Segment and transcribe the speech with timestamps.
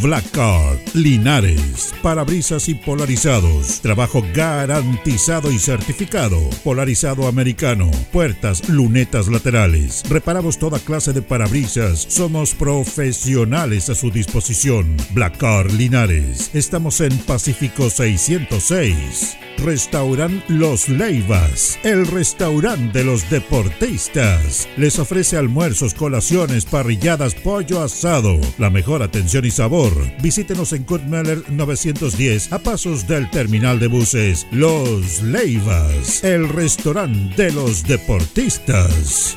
[0.00, 10.02] Black Card, Linares, parabrisas y polarizados, trabajo garantizado y certificado, polarizado americano, puertas, lunetas laterales,
[10.08, 14.96] reparamos toda clase de parabrisas, somos profesionales a su disposición.
[15.12, 19.36] Black Card Linares, estamos en Pacífico 606.
[19.58, 24.68] Restaurant Los Leivas, el restaurante de los deportistas.
[24.76, 29.81] Les ofrece almuerzos, colaciones, parrilladas, pollo asado, la mejor atención y sabor.
[30.22, 37.44] Visítenos en Kurt Meller 910 a pasos del terminal de buses Los Leivas, el restaurante
[37.44, 39.36] de los deportistas.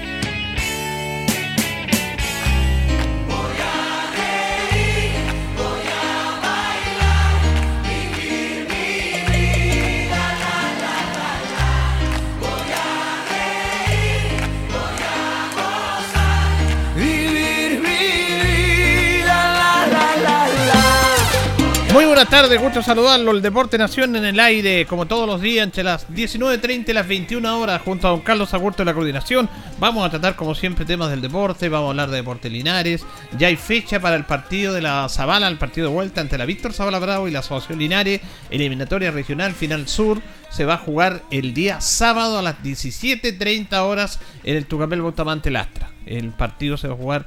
[22.21, 23.31] Buenas tardes, gusto saludarlo.
[23.31, 27.07] El Deporte Nación en el aire, como todos los días, entre las 19.30 y las
[27.07, 29.49] 21 horas, junto a don Carlos Agurto de la coordinación.
[29.79, 31.67] Vamos a tratar, como siempre, temas del deporte.
[31.67, 33.03] Vamos a hablar de Deporte Linares.
[33.39, 36.45] Ya hay fecha para el partido de la Zabala, el partido de vuelta entre la
[36.45, 38.21] Víctor Zabala Bravo y la Asociación Linares.
[38.51, 40.21] Eliminatoria regional final sur.
[40.51, 45.49] Se va a jugar el día sábado a las 17.30 horas en el Tucapel Botamante
[45.49, 45.89] Lastra.
[46.05, 47.25] El partido se va a jugar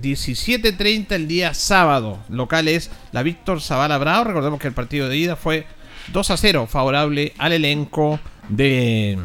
[0.00, 2.18] 17.30 el día sábado.
[2.28, 4.24] Local es la Víctor Zavala Bravo.
[4.24, 5.66] Recordemos que el partido de ida fue
[6.12, 9.18] 2 a 0 favorable al elenco de,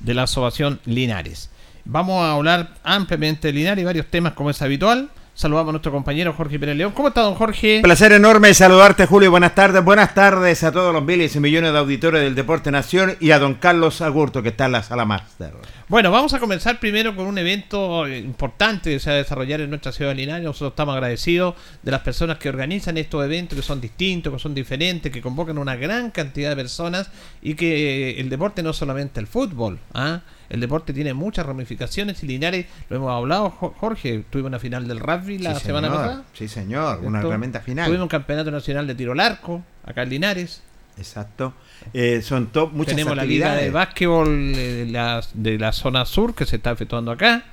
[0.00, 1.50] de la asociación Linares.
[1.84, 5.10] Vamos a hablar ampliamente de Linares y varios temas como es habitual.
[5.34, 6.92] Saludamos a nuestro compañero Jorge Pérez León.
[6.94, 7.80] ¿Cómo está, don Jorge?
[7.82, 9.30] Placer enorme saludarte, Julio.
[9.30, 9.82] Buenas tardes.
[9.82, 13.38] Buenas tardes a todos los miles y millones de auditores del Deporte Nación y a
[13.38, 15.52] don Carlos Agurto, que está en la sala máster.
[15.90, 19.70] Bueno, vamos a comenzar primero con un evento importante que se va a desarrollar en
[19.70, 20.44] nuestra ciudad de Linares.
[20.44, 24.54] Nosotros estamos agradecidos de las personas que organizan estos eventos, que son distintos, que son
[24.54, 27.10] diferentes, que convocan una gran cantidad de personas
[27.42, 29.80] y que el deporte no es solamente el fútbol.
[29.92, 30.20] ¿ah?
[30.48, 35.00] El deporte tiene muchas ramificaciones y Linares, lo hemos hablado, Jorge, tuvimos una final del
[35.00, 36.02] rugby la sí, semana señor.
[36.04, 36.24] pasada.
[36.34, 37.86] Sí, señor, una herramienta final.
[37.86, 40.62] Tuvimos un campeonato nacional de tiro al arco, acá en Linares.
[40.96, 41.52] Exacto.
[41.92, 46.34] Eh, son top, muchas Tenemos la liga de básquetbol de la, de la zona sur
[46.34, 47.44] que se está efectuando acá.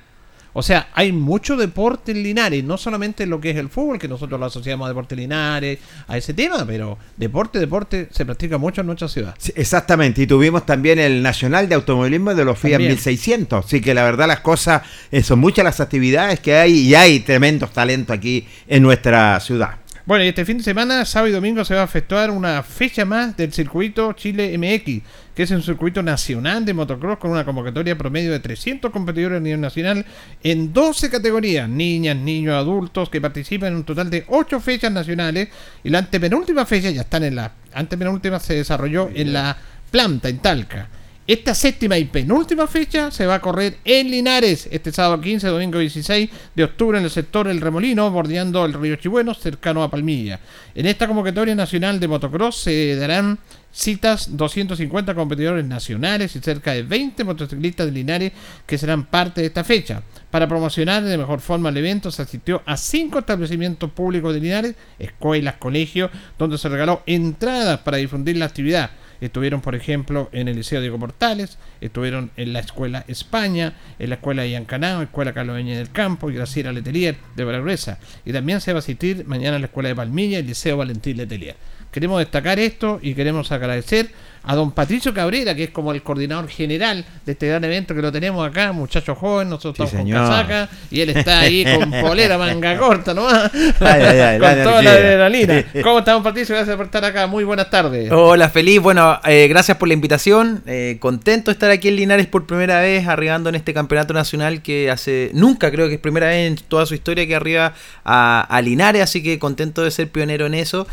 [0.54, 4.08] O sea, hay mucho deporte en Linares, no solamente lo que es el fútbol, que
[4.08, 5.78] nosotros lo asociamos a deporte Linares,
[6.08, 9.36] a ese tema, pero deporte, deporte se practica mucho en nuestra ciudad.
[9.54, 14.02] exactamente, y tuvimos también el Nacional de Automovilismo de los FIA 1600, así que la
[14.02, 14.82] verdad las cosas,
[15.12, 19.76] eh, son muchas las actividades que hay y hay tremendos talentos aquí en nuestra ciudad.
[20.08, 23.04] Bueno, y este fin de semana, sábado y domingo, se va a efectuar una fecha
[23.04, 25.02] más del circuito Chile MX,
[25.34, 29.40] que es un circuito nacional de motocross con una convocatoria promedio de 300 competidores a
[29.40, 30.06] nivel nacional
[30.42, 35.50] en 12 categorías, niñas, niños, adultos, que participan en un total de 8 fechas nacionales.
[35.84, 39.58] Y la antepenúltima fecha, ya están en la antepenúltima, se desarrolló en la
[39.90, 40.88] planta, en Talca.
[41.28, 45.78] Esta séptima y penúltima fecha se va a correr en Linares este sábado 15, domingo
[45.78, 50.40] 16 de octubre en el sector El Remolino, bordeando el río Chibueno, cercano a Palmilla.
[50.74, 53.38] En esta convocatoria nacional de motocross se darán
[53.70, 58.32] citas 250 competidores nacionales y cerca de 20 motociclistas de Linares
[58.64, 60.02] que serán parte de esta fecha.
[60.30, 64.76] Para promocionar de mejor forma el evento se asistió a cinco establecimientos públicos de Linares,
[64.98, 68.92] escuelas, colegios, donde se regaló entradas para difundir la actividad.
[69.20, 74.16] Estuvieron, por ejemplo, en el Liceo Diego Portales, estuvieron en la Escuela España, en la
[74.16, 77.98] Escuela Yancanao, Escuela Carlos del Campo y Graciela Letelier de Baragruesa.
[78.24, 80.76] Y también se va a asistir mañana a la Escuela de Palmilla y el Liceo
[80.76, 81.56] Valentín Letelier.
[81.90, 84.10] Queremos destacar esto y queremos agradecer
[84.42, 88.02] a don Patricio Cabrera, que es como el coordinador general de este gran evento que
[88.02, 92.38] lo tenemos acá, muchacho joven, nosotros estamos con casaca, y él está ahí con polera,
[92.38, 95.64] manga corta nomás, con toda la adrenalina.
[95.82, 96.54] ¿Cómo estamos, Patricio?
[96.54, 98.10] Gracias por estar acá, muy buenas tardes.
[98.10, 102.26] Hola, feliz, bueno, eh, gracias por la invitación, eh, contento de estar aquí en Linares
[102.26, 106.28] por primera vez, arribando en este campeonato nacional que hace, nunca creo que es primera
[106.28, 107.74] vez en toda su historia que arriba
[108.04, 110.86] a, a Linares, así que contento de ser pionero en eso.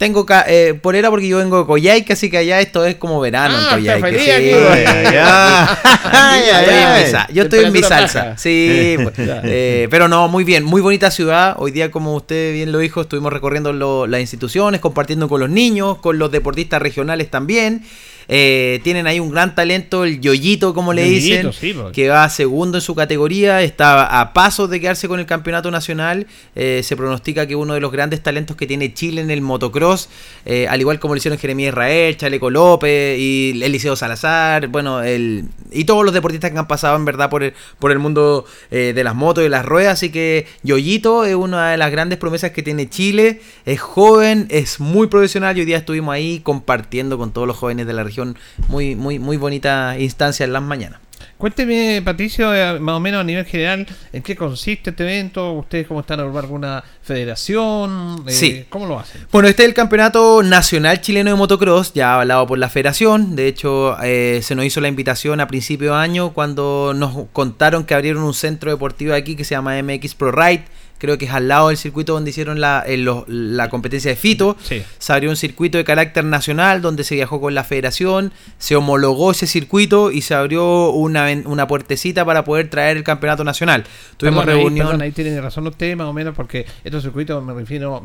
[0.00, 3.54] Tengo eh, polera porque yo vengo de Coyhaique, así que allá esto es como verano
[3.54, 4.18] ah, en Coyhaique.
[4.18, 4.50] Sí.
[7.34, 8.38] yo estoy en mi salsa.
[8.38, 11.54] Sí, pues, eh, pero no, muy bien, muy bonita ciudad.
[11.58, 15.98] Hoy día, como usted bien lo dijo, estuvimos recorriendo las instituciones, compartiendo con los niños,
[15.98, 17.84] con los deportistas regionales también.
[18.32, 21.92] Eh, tienen ahí un gran talento, el Yoyito, como le dicen, pues.
[21.92, 26.28] que va segundo en su categoría, está a pasos de quedarse con el campeonato nacional.
[26.54, 30.08] Eh, se pronostica que uno de los grandes talentos que tiene Chile en el motocross,
[30.46, 35.46] eh, al igual como lo hicieron Jeremías Israel, Chaleco López y Eliseo Salazar, bueno, el,
[35.72, 39.04] y todos los deportistas que han pasado en verdad por el, por el mundo de
[39.04, 39.94] las motos y las ruedas.
[39.94, 44.78] Así que Yoyito es una de las grandes promesas que tiene Chile, es joven, es
[44.78, 48.19] muy profesional y hoy día estuvimos ahí compartiendo con todos los jóvenes de la región
[48.68, 51.00] muy, muy, muy bonita instancia en las mañanas.
[51.40, 55.52] Cuénteme, Patricio, eh, más o menos a nivel general, ¿en qué consiste este evento?
[55.52, 58.24] ¿Ustedes cómo están a alguna federación?
[58.26, 58.66] Eh, sí.
[58.68, 59.26] ¿Cómo lo hacen?
[59.32, 63.36] Bueno, este es el Campeonato Nacional Chileno de Motocross, ya hablado por la federación.
[63.36, 67.84] De hecho, eh, se nos hizo la invitación a principio de año cuando nos contaron
[67.84, 70.64] que abrieron un centro deportivo aquí que se llama MX Pro Ride
[71.00, 72.84] creo que es al lado del circuito donde hicieron la,
[73.26, 74.56] la competencia de Fito.
[74.98, 79.32] Se abrió un circuito de carácter nacional donde se viajó con la federación, se homologó
[79.32, 83.84] ese circuito y se abrió una, una puertecita para poder traer el campeonato nacional.
[84.18, 85.00] Tuvimos reunión.
[85.00, 88.02] Ahí, ahí tiene razón usted, más o menos, porque estos circuitos, me refiero,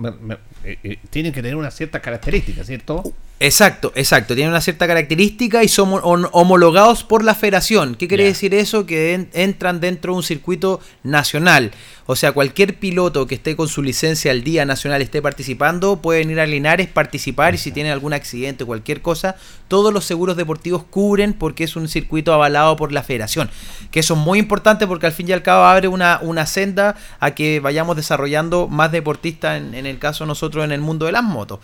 [0.63, 3.03] eh, eh, tienen que tener una cierta característica, ¿cierto?
[3.39, 4.33] Exacto, exacto.
[4.33, 7.95] Tienen una cierta característica y son homologados por la federación.
[7.95, 8.85] ¿Qué quiere decir eso?
[8.85, 11.71] Que entran dentro de un circuito nacional.
[12.07, 16.19] O sea, cualquier piloto que esté con su licencia al día nacional esté participando puede
[16.19, 19.37] venir a Linares, participar y si tiene algún accidente o cualquier cosa,
[19.67, 23.49] todos los seguros deportivos cubren porque es un circuito avalado por la federación.
[23.89, 26.95] Que eso es muy importante porque al fin y al cabo abre una, una senda
[27.19, 31.11] a que vayamos desarrollando más deportistas, en, en el caso nosotros en el mundo de
[31.11, 31.59] las motos.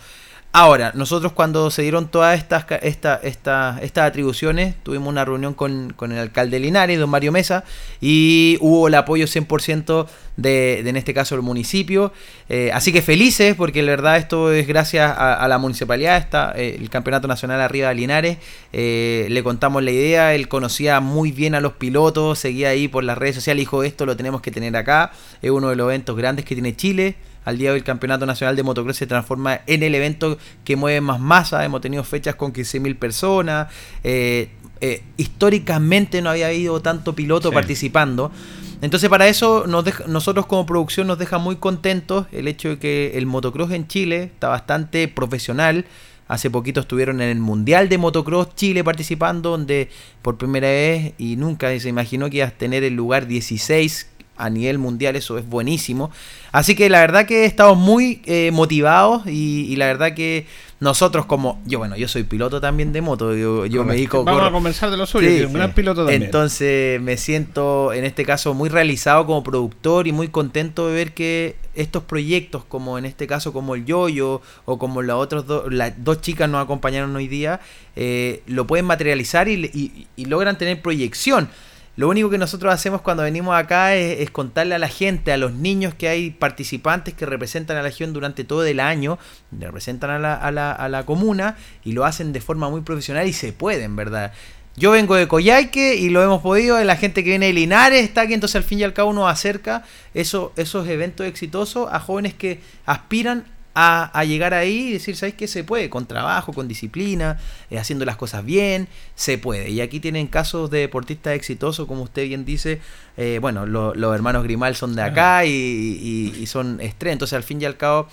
[0.54, 6.18] Ahora, nosotros cuando se dieron todas estas, esta, estas atribuciones, tuvimos una reunión con, el
[6.18, 7.64] alcalde Linares, don Mario Mesa,
[8.02, 10.06] y hubo el apoyo 100%
[10.36, 12.12] de, en este caso, el municipio.
[12.50, 16.76] Eh, así que felices, porque la verdad esto es gracias a, la municipalidad, está eh,
[16.78, 18.36] el Campeonato Nacional arriba de Linares.
[18.74, 23.04] Eh, le contamos la idea, él conocía muy bien a los pilotos, seguía ahí por
[23.04, 26.14] las redes sociales, dijo esto lo tenemos que tener acá, es uno de los eventos
[26.14, 29.60] grandes que tiene Chile al día de hoy el Campeonato Nacional de Motocross se transforma
[29.66, 31.64] en el evento que mueve más masa.
[31.64, 33.68] Hemos tenido fechas con 15.000 personas.
[34.04, 38.32] Eh, eh, históricamente no había habido tanto piloto participando.
[38.80, 43.26] Entonces para eso nosotros como producción nos deja muy contentos el hecho de que el
[43.26, 45.86] motocross en Chile está bastante profesional.
[46.26, 49.88] Hace poquito estuvieron en el Mundial de Motocross Chile participando, donde
[50.22, 54.50] por primera vez y nunca se imaginó que iba a tener el lugar 16 a
[54.50, 56.10] nivel mundial, eso es buenísimo.
[56.52, 60.46] Así que la verdad que estamos muy eh, motivados y, la verdad que
[60.80, 64.24] nosotros como, yo bueno, yo soy piloto también de moto, yo, yo me dedico...
[64.24, 66.24] Vamos a conversar de lo suyo, Sí, un gran piloto también.
[66.24, 71.12] Entonces me siento en este caso muy realizado como productor y muy contento de ver
[71.14, 75.72] que estos proyectos, como en este caso como el Yoyo o como las otras dos,
[75.72, 77.60] las dos chicas nos acompañaron hoy día,
[77.94, 81.48] eh, lo pueden materializar y, y- y logran tener proyección.
[81.94, 85.36] Lo único que nosotros hacemos cuando venimos acá es, es contarle a la gente, a
[85.36, 89.18] los niños que hay participantes que representan a la región durante todo el año,
[89.50, 93.26] representan a la, a la, a la comuna y lo hacen de forma muy profesional
[93.28, 94.32] y se pueden, ¿verdad?
[94.74, 98.22] Yo vengo de Coyhaique y lo hemos podido, la gente que viene de Linares está
[98.22, 99.84] aquí, entonces al fin y al cabo nos acerca
[100.14, 103.44] eso, esos eventos exitosos a jóvenes que aspiran
[103.74, 105.48] a, a llegar ahí y decir, ¿sabes qué?
[105.48, 107.38] Se puede, con trabajo, con disciplina,
[107.70, 109.70] eh, haciendo las cosas bien, se puede.
[109.70, 112.80] Y aquí tienen casos de deportistas exitosos, como usted bien dice,
[113.16, 117.36] eh, bueno, lo- los hermanos Grimal son de acá y, y- y son estrellas, entonces
[117.36, 118.08] al fin y al cabo...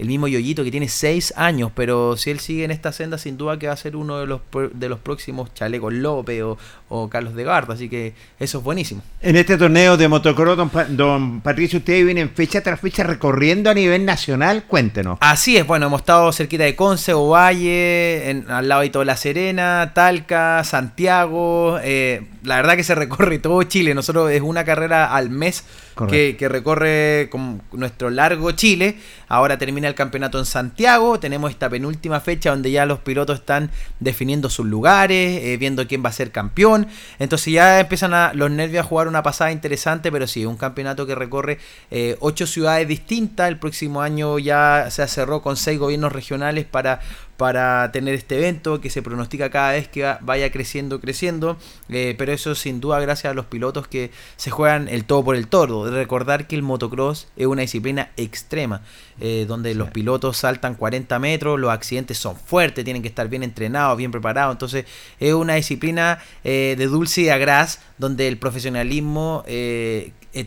[0.00, 3.36] El mismo Yoyito que tiene 6 años, pero si él sigue en esta senda, sin
[3.36, 4.40] duda que va a ser uno de los,
[4.72, 6.56] de los próximos Chalecos López o,
[6.88, 7.74] o Carlos de Garda.
[7.74, 9.02] Así que eso es buenísimo.
[9.20, 13.68] En este torneo de motocross, don, Pa- don Patricio, ustedes vienen fecha tras fecha recorriendo
[13.68, 14.64] a nivel nacional.
[14.66, 15.18] Cuéntenos.
[15.20, 19.16] Así es, bueno, hemos estado cerquita de Conce, Ovalle, en, al lado de toda La
[19.18, 21.78] Serena, Talca, Santiago.
[21.82, 23.94] eh, la verdad que se recorre todo Chile.
[23.94, 25.64] Nosotros es una carrera al mes
[26.08, 27.30] que, recorre
[27.72, 28.98] nuestro largo Chile.
[29.28, 31.20] Ahora termina el campeonato en Santiago.
[31.20, 33.70] Tenemos esta penúltima fecha donde ya los pilotos están
[34.00, 36.86] definiendo sus lugares, eh, viendo quién va a ser campeón.
[37.18, 41.06] Entonces ya empiezan a, los nervios a jugar una pasada interesante, pero sí, un campeonato
[41.06, 41.58] que recorre
[41.90, 43.48] eh, ocho ciudades distintas.
[43.48, 47.00] El próximo año ya se cerró con seis gobiernos regionales para,
[47.40, 51.56] para tener este evento que se pronostica cada vez que va- vaya creciendo, creciendo.
[51.88, 55.36] Eh, pero eso sin duda gracias a los pilotos que se juegan el todo por
[55.36, 55.90] el todo.
[55.90, 58.82] Recordar que el motocross es una disciplina extrema,
[59.20, 63.42] eh, donde los pilotos saltan 40 metros, los accidentes son fuertes, tienen que estar bien
[63.42, 64.52] entrenados, bien preparados.
[64.52, 64.84] Entonces
[65.18, 69.44] es una disciplina eh, de dulce y de agraz, donde el profesionalismo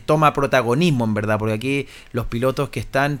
[0.06, 3.20] toma protagonismo, en verdad, porque aquí los pilotos que están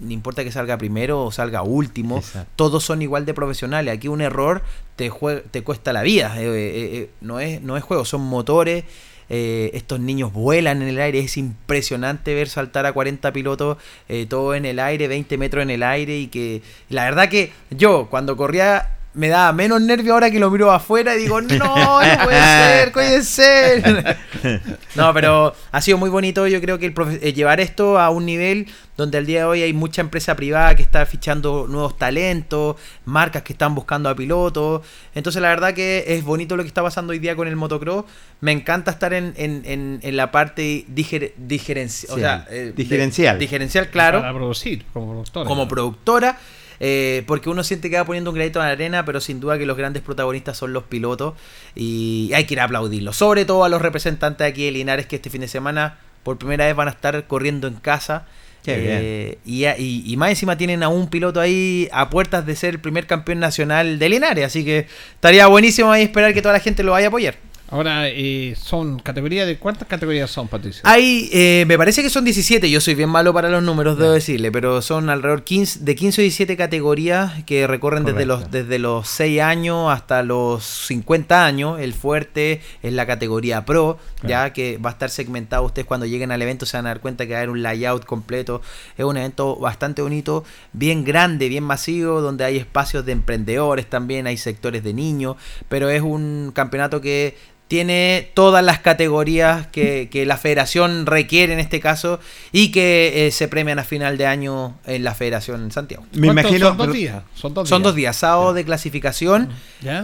[0.00, 2.50] no importa que salga primero o salga último, Exacto.
[2.56, 3.92] todos son igual de profesionales.
[3.94, 4.62] Aquí un error
[4.96, 6.34] te, jue- te cuesta la vida.
[6.40, 8.84] Eh, eh, eh, no, es, no es juego, son motores.
[9.28, 11.18] estos niños vuelan en el aire.
[11.18, 13.76] Es impresionante ver saltar a 40 pilotos,
[14.08, 16.18] eh, todo en el aire, 20 metros en el aire.
[16.18, 20.48] Y que la verdad que yo, cuando corría, me daba menos nervio ahora que lo
[20.48, 24.16] miro afuera y digo, no, no puede ser, puede ser.
[24.94, 26.46] No, pero ha sido muy bonito.
[26.48, 29.44] Yo creo que el profe- eh, llevar esto a un nivel donde al día de
[29.44, 34.14] hoy hay mucha empresa privada que está fichando nuevos talentos, marcas que están buscando a
[34.16, 34.82] pilotos.
[35.14, 38.04] Entonces, la verdad que es bonito lo que está pasando hoy día con el motocross.
[38.40, 41.34] Me encanta estar en, en, en, en la parte diger,
[42.10, 43.38] o sea, eh, de- diferencial.
[43.38, 45.46] diferencial, claro Para producir, como productor.
[45.46, 46.38] como productora.
[46.80, 49.58] Eh, porque uno siente que va poniendo un granito en la arena, pero sin duda
[49.58, 51.34] que los grandes protagonistas son los pilotos
[51.74, 53.16] y hay que ir a aplaudirlos.
[53.16, 56.66] Sobre todo a los representantes aquí de Linares que este fin de semana por primera
[56.66, 58.26] vez van a estar corriendo en casa.
[58.66, 62.80] Eh, y- y más encima tienen a un piloto ahí a puertas de ser el
[62.80, 66.82] primer campeón nacional de Linares, así que estaría buenísimo ahí esperar que toda la gente
[66.82, 67.36] lo vaya a apoyar.
[67.70, 69.58] Ahora, eh, son categorías de.
[69.58, 70.80] ¿Cuántas categorías son, Patricia?
[70.84, 74.12] Hay, eh, me parece que son 17, yo soy bien malo para los números, debo
[74.12, 78.78] decirle, pero son alrededor 15, de 15 o 17 categorías que recorren desde los, desde
[78.78, 81.78] los 6 años hasta los 50 años.
[81.78, 85.64] El fuerte es la categoría Pro, ya que va a estar segmentado.
[85.64, 87.62] Ustedes cuando lleguen al evento se van a dar cuenta que va a haber un
[87.62, 88.62] layout completo.
[88.96, 94.26] Es un evento bastante bonito, bien grande, bien masivo, donde hay espacios de emprendedores también,
[94.26, 95.36] hay sectores de niños,
[95.68, 101.60] pero es un campeonato que tiene todas las categorías que, que la federación requiere en
[101.60, 102.18] este caso
[102.50, 106.04] y que eh, se premian a final de año en la federación en Santiago.
[106.12, 106.68] Me ¿Cuántos imagino.
[106.68, 107.22] Son dos días.
[107.34, 107.84] Son dos Son días.
[107.84, 109.50] dos días, sábado de clasificación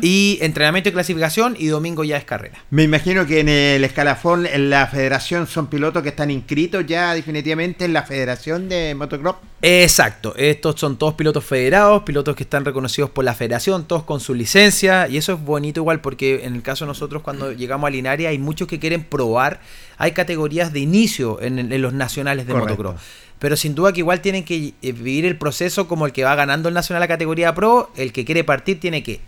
[0.02, 2.62] y entrenamiento y clasificación y domingo ya es carrera.
[2.70, 7.14] Me imagino que en el escalafón, en la federación, son pilotos que están inscritos ya
[7.14, 9.36] definitivamente en la federación de motocross.
[9.62, 14.20] Exacto, estos son todos pilotos federados, pilotos que están reconocidos por la federación, todos con
[14.20, 17.88] su licencia, y eso es bonito igual porque en el caso de nosotros cuando llegamos
[17.88, 19.60] a Linaria hay muchos que quieren probar,
[19.98, 22.82] hay categorías de inicio en, en los nacionales de Correcto.
[22.82, 23.02] motocross.
[23.38, 26.34] Pero sin duda que igual tienen que eh, vivir el proceso como el que va
[26.34, 29.20] ganando el nacional a categoría pro, el que quiere partir tiene que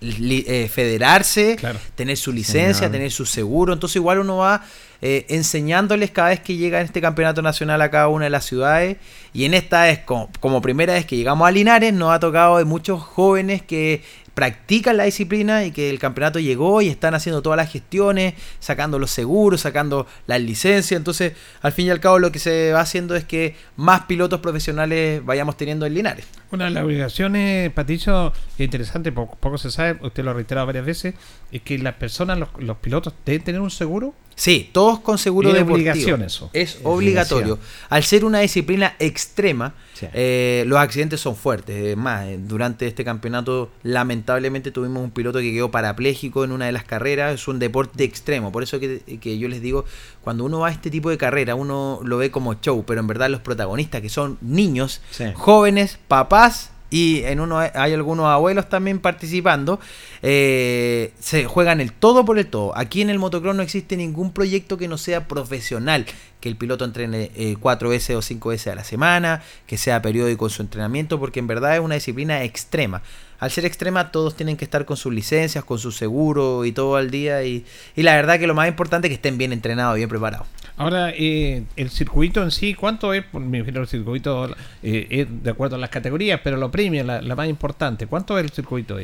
[0.00, 1.78] eh, federarse, Claro.
[1.94, 3.72] tener su licencia, tener su seguro.
[3.72, 4.64] Entonces igual uno va
[5.00, 8.44] eh, enseñándoles cada vez que llega en este campeonato nacional a cada una de las
[8.46, 8.96] ciudades.
[9.34, 12.58] Y en esta es como, como primera vez que llegamos a Linares, nos ha tocado
[12.58, 14.02] de muchos jóvenes que
[14.34, 18.98] practican la disciplina y que el campeonato llegó y están haciendo todas las gestiones, sacando
[18.98, 20.96] los seguros, sacando las licencias.
[20.98, 24.40] Entonces, al fin y al cabo, lo que se va haciendo es que más pilotos
[24.40, 26.26] profesionales vayamos teniendo en Linares.
[26.50, 30.86] Una de las obligaciones, Patricio, interesante, poco, poco se sabe, usted lo ha reiterado varias
[30.86, 31.14] veces,
[31.50, 35.52] es que las personas, los, los pilotos, deben tener un seguro Sí, todos con seguro
[35.52, 36.50] de obligación eso.
[36.52, 37.58] Es obligatorio.
[37.88, 39.74] Al ser una disciplina extrema,
[40.12, 41.96] eh, los accidentes son fuertes.
[41.96, 46.72] más, eh, durante este campeonato, lamentablemente tuvimos un piloto que quedó parapléjico en una de
[46.72, 47.34] las carreras.
[47.34, 48.50] Es un deporte extremo.
[48.52, 49.84] Por eso que, yo les digo,
[50.22, 53.06] cuando uno va a este tipo de carrera, uno lo ve como show, pero en
[53.06, 55.00] verdad los protagonistas, que son niños,
[55.34, 59.80] jóvenes, papás y en uno hay algunos abuelos también participando,
[60.20, 62.76] eh, se juegan el todo por el todo.
[62.76, 66.04] Aquí en el motocross no existe ningún proyecto que no sea profesional,
[66.38, 70.02] que el piloto entrene eh, 4 veces o 5 veces a la semana, que sea
[70.02, 73.00] periódico su entrenamiento, porque en verdad es una disciplina extrema.
[73.42, 76.94] Al ser extrema todos tienen que estar con sus licencias, con su seguro y todo
[76.94, 79.96] al día y, y la verdad que lo más importante es que estén bien entrenados,
[79.96, 80.46] bien preparados.
[80.76, 83.24] Ahora, eh, el circuito en sí, ¿cuánto es?
[83.34, 87.48] Me al circuito eh, es de acuerdo a las categorías, pero lo premia, la, más
[87.48, 88.06] importante.
[88.06, 89.00] ¿Cuánto es el circuito?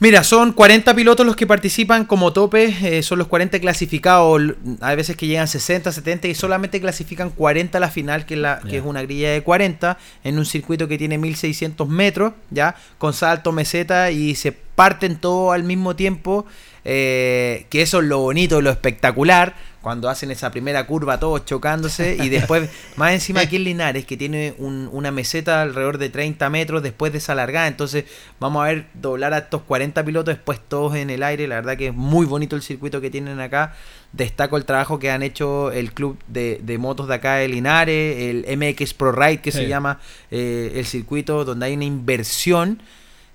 [0.00, 4.42] Mira, son 40 pilotos los que participan como tope, eh, son los 40 clasificados,
[4.80, 8.40] hay veces que llegan 60, 70 y solamente clasifican 40 a la final, que es,
[8.40, 12.74] la, que es una grilla de 40, en un circuito que tiene 1600 metros, ya,
[12.98, 16.44] con salto, meseta y se parten todo al mismo tiempo,
[16.82, 22.30] que eso es lo bonito, lo espectacular, cuando hacen esa primera curva todos chocándose y
[22.30, 27.12] después, más encima aquí en Linares, que tiene una meseta alrededor de 30 metros después
[27.12, 28.06] de esa largada, entonces
[28.40, 31.76] vamos a ver doblar a estos 40 pilotos después todos en el aire, la verdad
[31.76, 33.74] que es muy bonito el circuito que tienen acá,
[34.12, 38.56] destaco el trabajo que han hecho el club de, motos de acá de Linares, el
[38.56, 40.00] MX Pro Ride que se llama
[40.30, 42.80] eh, el circuito, donde hay una inversión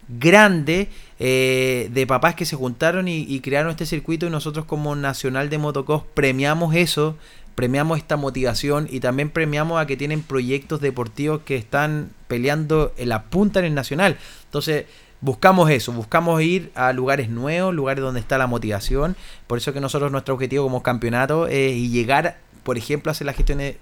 [0.10, 0.89] grande
[1.20, 5.60] eh, de papás que se juntaron y, crearon este circuito y nosotros como Nacional de
[5.60, 7.16] Motocross premiamos eso,
[7.56, 13.10] premiamos esta motivación y también premiamos a que tienen proyectos deportivos que están peleando en
[13.10, 14.18] la punta en el Nacional.
[14.46, 14.86] Entonces,
[15.22, 19.16] buscamos eso, buscamos ir a lugares nuevos, lugares donde está la motivación.
[19.46, 23.36] Por eso que nosotros nuestro objetivo como campeonato es llegar, por ejemplo, a hacer las
[23.36, 23.75] gestiones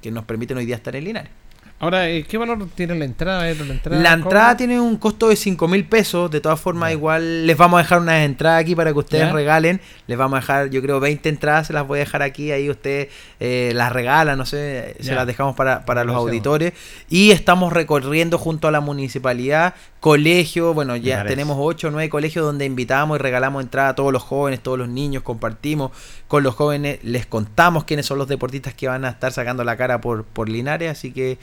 [0.00, 1.41] que nos permiten hoy día estar en Linares.
[1.82, 3.50] Ahora, eh, ¿qué valor tiene la entrada?
[3.50, 3.56] Eh,
[3.90, 6.30] la entrada, tiene un costo de 5 mil pesos.
[6.30, 9.80] De todas formas, igual les vamos a dejar unas entradas aquí para que ustedes regalen.
[10.06, 11.66] Les vamos a dejar, yo creo, 20 entradas.
[11.66, 12.52] Se las voy a dejar aquí.
[12.52, 13.08] Ahí ustedes
[13.40, 14.94] eh, las regalan, no sé.
[15.00, 16.72] Se las dejamos para, para los auditores.
[17.10, 20.74] Y estamos recorriendo junto a la municipalidad, colegio.
[20.74, 24.22] Bueno, ya tenemos 8 o 9 colegios donde invitamos y regalamos entrada a todos los
[24.22, 25.24] jóvenes, todos los niños.
[25.24, 25.90] Compartimos
[26.28, 27.00] con los jóvenes.
[27.02, 30.48] Les contamos quiénes son los deportistas que van a estar sacando la cara por, por
[30.48, 30.88] Linares.
[30.88, 31.38] Así que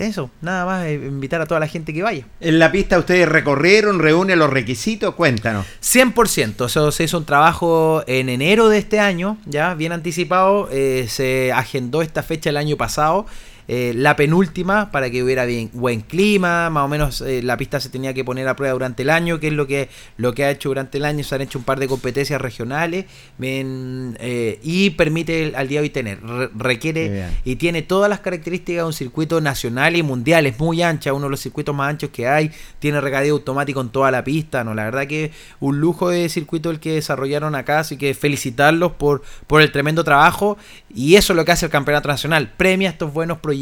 [0.00, 2.26] eso, nada más, eh, invitar a toda la gente que vaya.
[2.40, 5.66] En la pista ustedes recorrieron, reúne los requisitos, cuéntanos.
[5.80, 11.06] 100%, eso se hizo un trabajo en enero de este año, ya bien anticipado, eh,
[11.08, 13.26] se agendó esta fecha el año pasado
[13.72, 17.78] eh, la penúltima para que hubiera bien, buen clima, más o menos eh, la pista
[17.78, 20.42] se tenía que poner a prueba durante el año, que es lo que, lo que
[20.42, 23.04] ha hecho durante el año, se han hecho un par de competencias regionales
[23.40, 26.18] eh, y permite al día de hoy tener,
[26.56, 31.12] requiere y tiene todas las características de un circuito nacional y mundial, es muy ancha,
[31.12, 34.64] uno de los circuitos más anchos que hay, tiene regadío automático en toda la pista,
[34.64, 35.30] no la verdad que
[35.60, 40.02] un lujo de circuito el que desarrollaron acá, así que felicitarlos por, por el tremendo
[40.02, 40.58] trabajo
[40.92, 43.59] y eso es lo que hace el campeonato nacional, premia estos buenos proyectos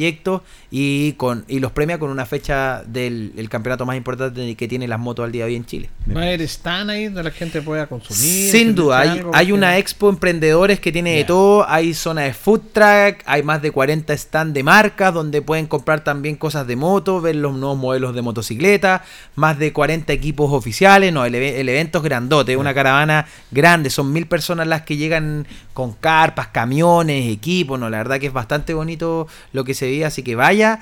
[0.71, 4.99] y, con, y los premia con una fecha del campeonato más importante que tiene las
[4.99, 5.91] motos al día de hoy en Chile.
[6.15, 8.51] ¿Va a haber stand ahí donde la gente pueda consumir?
[8.51, 12.61] Sin duda, hay, hay una expo emprendedores que tiene de todo, hay zona de food
[12.73, 17.21] track, hay más de 40 stands de marcas donde pueden comprar también cosas de moto,
[17.21, 21.99] ver los nuevos modelos de motocicleta, más de 40 equipos oficiales, no, el, el evento
[21.99, 27.79] es grandote, una caravana grande, son mil personas las que llegan con carpas, camiones, equipos,
[27.79, 30.81] no, la verdad que es bastante bonito lo que se así que vaya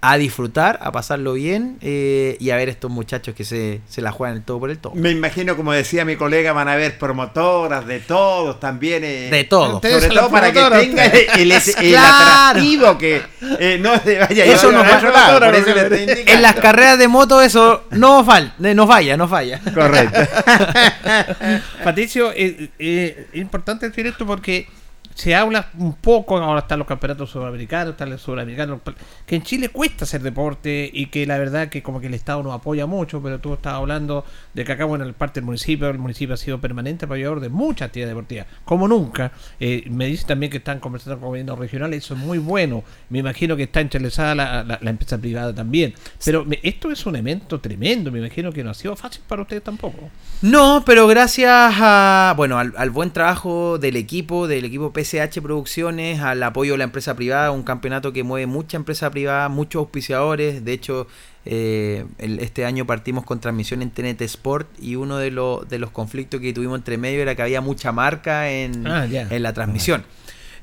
[0.00, 4.36] a disfrutar, a pasarlo bien eh, y a ver estos muchachos que se, la juegan
[4.36, 4.94] el todo por el todo.
[4.94, 9.02] Me imagino, como decía mi colega, van a ver promotoras de todos también.
[9.02, 9.80] Eh, de todo.
[9.80, 11.52] Sobre todo para que tenga el,
[11.96, 13.22] atractivo que
[13.58, 19.16] eh, no vaya eso no En las carreras de moto eso no, fal, no falla,
[19.16, 19.60] no falla.
[19.74, 20.20] Correcto.
[21.84, 24.68] Patricio, es importante decir esto porque
[25.14, 28.80] se habla un poco, ahora están los campeonatos sudamericanos, están los sudamericanos,
[29.24, 32.42] que en Chile cuesta hacer deporte y que la verdad que como que el Estado
[32.42, 34.24] nos apoya mucho, pero tú estabas hablando
[34.54, 37.38] de que acá, bueno, en el parte del municipio, el municipio ha sido permanente apoyador
[37.38, 39.30] de muchas actividades deportivas, como nunca.
[39.60, 42.82] Eh, me dice también que están conversando con gobiernos regionales, eso es muy bueno.
[43.08, 45.94] Me imagino que está interesada la, empresa privada también.
[46.24, 49.62] Pero esto es un evento tremendo, me imagino que no ha sido fácil para ustedes
[49.62, 50.10] tampoco.
[50.42, 56.20] No, pero gracias a, bueno, al, al buen trabajo del equipo, del equipo PSH Producciones,
[56.20, 60.64] al apoyo de la empresa privada, un campeonato que mueve mucha empresa privada, muchos auspiciadores,
[60.64, 61.06] de hecho
[61.44, 65.30] eh, este año partimos con transmisión en TNT Sport y uno de,
[65.68, 69.42] de los conflictos que tuvimos entre medio era que había mucha marca en, ah, en
[69.42, 70.04] la transmisión,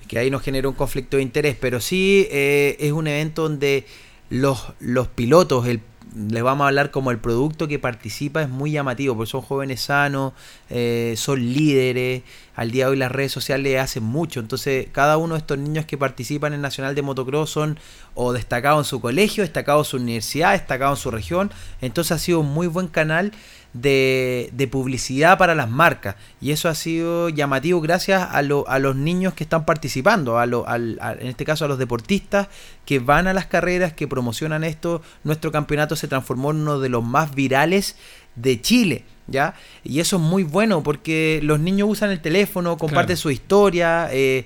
[0.07, 3.85] que ahí nos generó un conflicto de interés, pero sí eh, es un evento donde
[4.29, 5.81] los, los pilotos, el
[6.15, 9.81] les vamos a hablar como el producto que participa es muy llamativo, porque son jóvenes
[9.81, 10.33] sanos,
[10.69, 12.23] eh, son líderes,
[12.55, 15.85] al día de hoy las redes sociales hacen mucho, entonces cada uno de estos niños
[15.85, 17.79] que participan en Nacional de Motocross son
[18.13, 22.19] o destacados en su colegio, destacados en su universidad, destacados en su región, entonces ha
[22.19, 23.31] sido un muy buen canal
[23.73, 26.15] de, de, publicidad para las marcas.
[26.41, 30.67] Y eso ha sido llamativo gracias a, a los niños que están participando, a lo,
[30.67, 32.47] al, en este caso a los deportistas
[32.85, 35.01] que van a las carreras, que promocionan esto.
[35.23, 37.95] Nuestro campeonato se transformó en uno de los más virales
[38.35, 39.05] de Chile.
[39.27, 39.53] ¿Ya?
[39.85, 44.45] Y eso es muy bueno porque los niños usan el teléfono, comparten su historia, eh,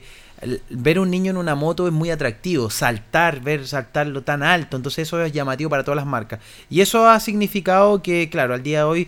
[0.70, 5.08] ver un niño en una moto es muy atractivo, saltar, ver saltarlo tan alto, entonces
[5.08, 6.40] eso es llamativo para todas las marcas.
[6.70, 9.08] Y eso ha significado que, claro, al día de hoy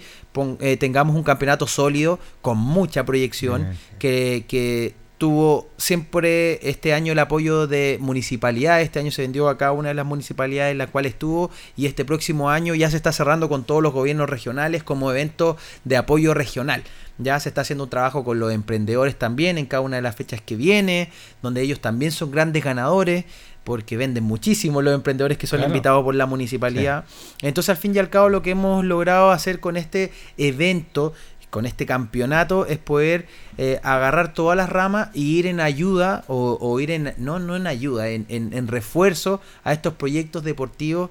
[0.59, 3.67] eh, tengamos un campeonato sólido, con mucha proyección,
[3.99, 9.57] que, que tuvo siempre este año el apoyo de municipalidades, este año se vendió a
[9.57, 12.97] cada una de las municipalidades en las cuales estuvo y este próximo año ya se
[12.97, 16.83] está cerrando con todos los gobiernos regionales como evento de apoyo regional.
[17.17, 20.15] Ya se está haciendo un trabajo con los emprendedores también en cada una de las
[20.15, 21.09] fechas que viene,
[21.41, 23.25] donde ellos también son grandes ganadores
[23.67, 27.03] porque venden muchísimo los emprendedores que son invitados por la municipalidad.
[27.41, 31.13] Entonces, al fin y al cabo, lo que hemos logrado hacer con este evento,
[31.49, 36.79] con este campeonato, es poder eh, agarrar todas las ramas y ir en ayuda, o,
[36.79, 41.09] ir en, no, no en ayuda, en, en refuerzo a estos proyectos deportivos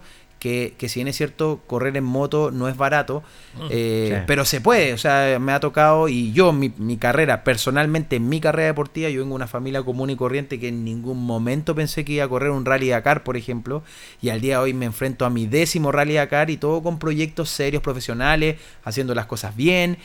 [0.76, 3.22] que, si bien es cierto, correr en moto no es barato,
[3.54, 3.66] mm.
[3.70, 8.16] eh, pero se puede, o sea, me ha tocado y yo, mi, mi, carrera, personalmente,
[8.16, 11.24] en mi carrera deportiva, yo vengo de una familia común y corriente que en ningún
[11.24, 13.82] momento pensé que iba a correr un rally Dakar, por ejemplo,
[14.22, 16.98] y al día de hoy me enfrento a mi décimo rally Dakar y todo con
[16.98, 19.98] proyectos serios, profesionales, haciendo las cosas bien,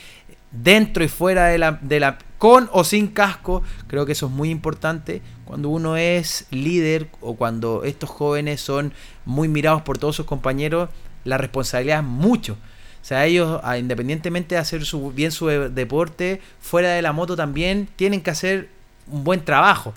[0.51, 4.31] dentro y fuera de la, de la con o sin casco, creo que eso es
[4.31, 5.21] muy importante.
[5.45, 8.93] Cuando uno es líder o cuando estos jóvenes son
[9.25, 10.89] muy mirados por todos sus compañeros,
[11.23, 12.53] la responsabilidad es mucho.
[12.53, 17.87] O sea, ellos, independientemente de hacer su, bien su deporte, fuera de la moto también,
[17.95, 18.69] tienen que hacer
[19.07, 19.93] un buen trabajo.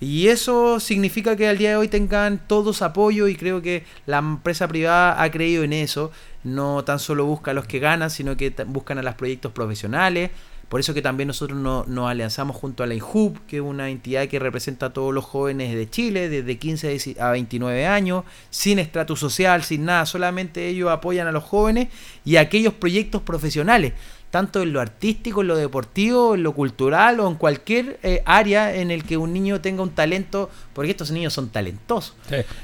[0.00, 4.18] Y eso significa que al día de hoy tengan todos apoyo y creo que la
[4.18, 6.10] empresa privada ha creído en eso.
[6.48, 10.30] No tan solo busca a los que ganan, sino que buscan a los proyectos profesionales,
[10.68, 14.28] por eso que también nosotros nos alianzamos junto a la INJUB, que es una entidad
[14.28, 19.16] que representa a todos los jóvenes de Chile, desde 15 a 29 años, sin estrato
[19.16, 21.88] social, sin nada, solamente ellos apoyan a los jóvenes
[22.22, 23.94] y a aquellos proyectos profesionales
[24.30, 28.74] tanto en lo artístico, en lo deportivo, en lo cultural o en cualquier eh, área
[28.74, 32.14] en el que un niño tenga un talento, porque estos niños son talentosos.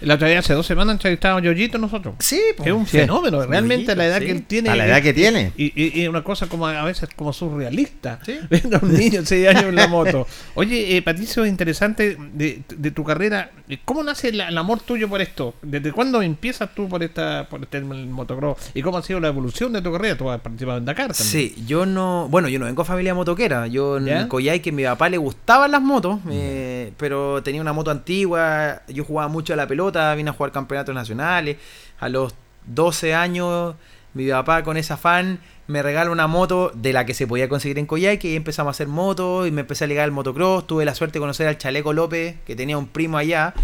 [0.00, 2.14] La otra vez, hace dos semanas, entrevistamos a Yoyito nosotros.
[2.18, 4.70] Sí, es un fenómeno, realmente la edad que él tiene.
[4.70, 5.52] A la edad que tiene.
[5.56, 8.20] Y, y, una cosa como a veces como surrealista.
[8.24, 8.38] ¿Sí?
[8.82, 10.26] un niño de 6 años en la moto.
[10.54, 13.50] Oye, eh, Patricio, interesante de, de, tu carrera.
[13.84, 15.54] ¿Cómo nace el, amor tuyo por esto?
[15.62, 18.58] ¿Desde cuándo empiezas tú por esta por este motocross?
[18.74, 20.16] ¿Y cómo ha sido la evolución de tu carrera?
[20.16, 21.26] Tú has participado en Dakar también.
[21.26, 23.66] Sí, yo no, bueno, yo no vengo de familia motoquera.
[23.66, 27.72] Yo en Coyhai que a mi papá le gustaban las motos, eh, pero tenía una
[27.72, 28.82] moto antigua.
[28.88, 31.56] Yo jugaba mucho a la pelota, vine a jugar campeonatos nacionales.
[31.98, 32.34] A los
[32.66, 33.74] 12 años,
[34.14, 37.78] mi papá con esa fan me regala una moto de la que se podía conseguir
[37.78, 40.66] en Coyhaique y empezamos a hacer motos y me empecé a ligar al motocross.
[40.66, 43.54] Tuve la suerte de conocer al Chaleco López, que tenía un primo allá.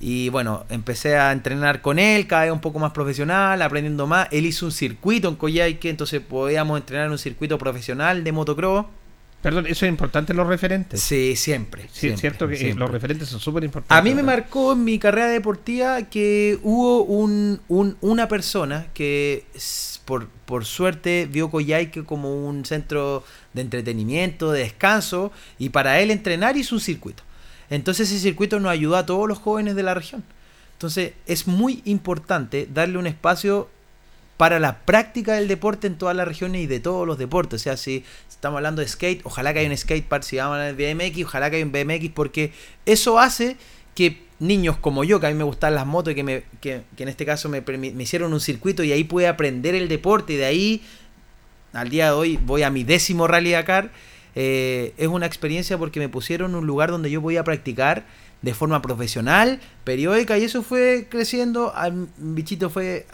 [0.00, 4.28] Y bueno, empecé a entrenar con él, cada vez un poco más profesional, aprendiendo más.
[4.30, 8.86] Él hizo un circuito en Coyhaique, entonces podíamos entrenar en un circuito profesional de motocross.
[9.42, 11.00] Perdón, eso es importante los referentes.
[11.00, 11.86] Sí, siempre.
[11.92, 13.96] Sí, es cierto que los referentes son súper importantes.
[13.96, 19.46] A mí me marcó en mi carrera deportiva que hubo un, una persona que
[20.04, 26.10] por, por suerte vio Coyhaique como un centro de entretenimiento, de descanso, y para él
[26.10, 27.22] entrenar hizo un circuito.
[27.70, 30.22] Entonces ese circuito nos ayuda a todos los jóvenes de la región.
[30.74, 33.68] Entonces es muy importante darle un espacio
[34.36, 37.60] para la práctica del deporte en todas las regiones y de todos los deportes.
[37.60, 40.58] O sea, si estamos hablando de skate, ojalá que haya un skate park, si vamos
[40.58, 42.52] a BMX, ojalá que haya un BMX, porque
[42.86, 43.58] eso hace
[43.94, 46.80] que niños como yo, que a mí me gustan las motos y que, me, que,
[46.96, 47.62] en este caso me,
[47.98, 50.82] hicieron un circuito y ahí pude aprender el deporte y de ahí
[51.74, 53.90] al día de hoy voy a mi décimo Rally Dakar.
[54.34, 58.04] Eh, es una experiencia porque me pusieron en un lugar donde yo voy a practicar
[58.42, 61.74] de forma profesional, periódica, y eso fue creciendo.
[61.74, 63.06] Al bichito fue.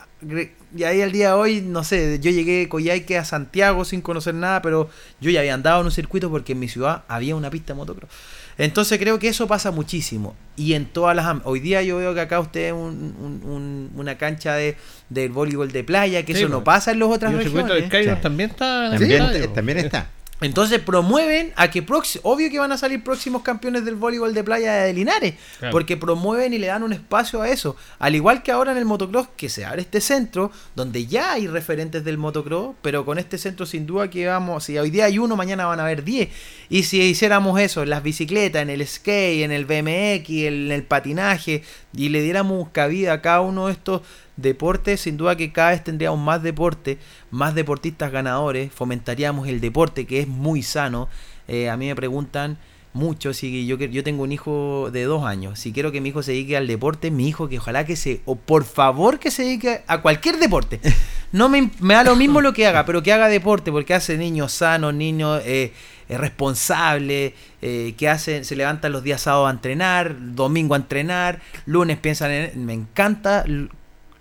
[0.77, 4.01] Y ahí al día de hoy, no sé, yo llegué de Coyhaique a Santiago sin
[4.01, 4.89] conocer nada, pero
[5.21, 7.79] yo ya había andado en un circuito porque en mi ciudad había una pista de
[7.79, 8.11] motocross.
[8.59, 10.35] Entonces creo que eso pasa muchísimo.
[10.57, 11.37] Y en todas las...
[11.45, 14.77] Hoy día yo veo que acá usted es un, una cancha de,
[15.11, 17.91] del voleibol de playa, que eso no pasa en las otras regiones.
[18.23, 18.97] también está
[19.55, 20.11] también está.
[20.41, 21.85] Entonces promueven a que
[22.23, 25.35] obvio que van a salir próximos campeones del voleibol de playa de Linares,
[25.71, 27.77] porque promueven y le dan un espacio a eso.
[27.99, 31.47] Al igual que ahora en el motocross, que se abre este centro, donde ya hay
[31.47, 35.19] referentes del motocross, pero con este centro sin duda que vamos, si hoy día hay
[35.19, 36.29] uno, mañana van a haber 10.
[36.69, 40.83] Y si hiciéramos eso en las bicicletas, en el skate, en el BMX, en el
[40.83, 41.63] patinaje,
[41.95, 44.03] y le diéramos cabida a cada uno de estos
[44.37, 46.99] deporte, sin duda que cada vez tendríamos más deporte,
[47.31, 51.09] más deportistas ganadores, fomentaríamos el deporte que es muy sano.
[51.49, 52.59] Eh, a mí me preguntan
[52.93, 56.23] mucho si yo, yo tengo un hijo de dos años, si quiero que mi hijo
[56.23, 59.43] se dedique al deporte, mi hijo que ojalá que se, o por favor que se
[59.43, 60.81] dedique a cualquier deporte.
[61.33, 64.53] No me, da lo mismo lo que haga, pero que haga deporte, porque hace niños
[64.53, 65.73] sanos, niños eh,
[66.09, 71.99] eh, responsables, que hacen, se levantan los días sábados a entrenar, domingo a entrenar, lunes
[71.99, 72.65] piensan en...
[72.65, 73.45] Me encanta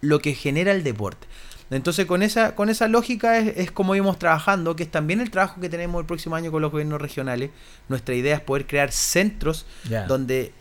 [0.05, 1.27] lo que genera el deporte.
[1.71, 5.59] Entonces con esa, con esa lógica es, como íbamos trabajando, que es también el trabajo
[5.59, 7.49] que tenemos el próximo año con los gobiernos regionales.
[7.89, 9.65] Nuestra idea es poder crear centros
[10.07, 10.53] donde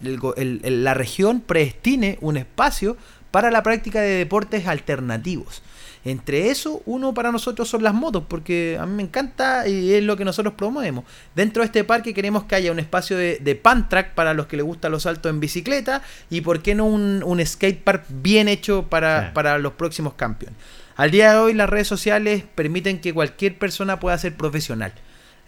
[0.00, 2.96] la región predestine un espacio
[3.30, 5.62] para la práctica de deportes alternativos.
[6.06, 10.04] Entre eso, uno para nosotros son las motos, porque a mí me encanta y es
[10.04, 11.04] lo que nosotros promovemos.
[11.34, 14.46] Dentro de este parque queremos que haya un espacio de, de pan track para los
[14.46, 18.04] que les gustan los saltos en bicicleta y por qué no un, un skate park
[18.08, 20.56] bien hecho para, para los próximos campeones.
[20.94, 24.92] Al día de hoy las redes sociales permiten que cualquier persona pueda ser profesional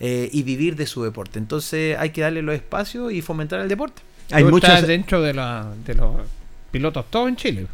[0.00, 1.38] eh, y vivir de su deporte.
[1.38, 4.02] Entonces hay que darle los espacios y fomentar el deporte.
[4.32, 6.16] Hay muchas dentro de, la, de los
[6.72, 7.66] pilotos todos en Chile.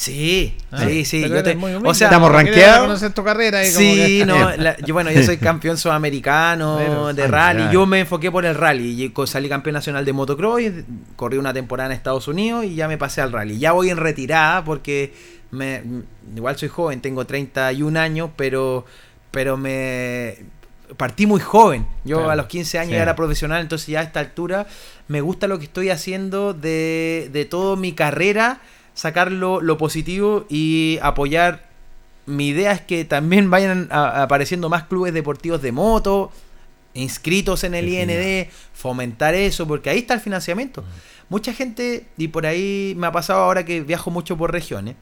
[0.00, 1.24] Sí, ah, sí, sí.
[1.24, 3.12] o sea, estamos rankeados.
[3.12, 3.62] tu carrera.
[3.66, 4.34] sí, no,
[4.86, 7.64] yo, bueno, yo soy campeón sudamericano de rally.
[7.70, 9.12] Yo me enfoqué por el rally.
[9.26, 10.62] Salí campeón nacional de motocross,
[11.16, 13.58] corrí una temporada en Estados Unidos y ya me pasé al rally.
[13.58, 15.12] Ya voy en retirada porque
[15.50, 15.82] me,
[16.34, 18.86] igual soy joven, tengo 31 años, pero,
[19.30, 20.38] pero me
[20.96, 21.86] partí muy joven.
[22.04, 24.66] Yo a los 15 años ya era profesional, entonces ya a esta altura
[25.08, 28.62] me gusta lo que estoy haciendo de, de toda mi carrera
[29.00, 31.70] sacar lo, positivo y apoyar.
[32.26, 36.30] Mi idea es que también vayan apareciendo más clubes deportivos de moto,
[36.92, 40.84] inscritos en el IND, fomentar eso, porque ahí está el financiamiento.
[41.30, 44.96] Mucha gente, y por ahí me ha pasado ahora que viajo mucho por regiones,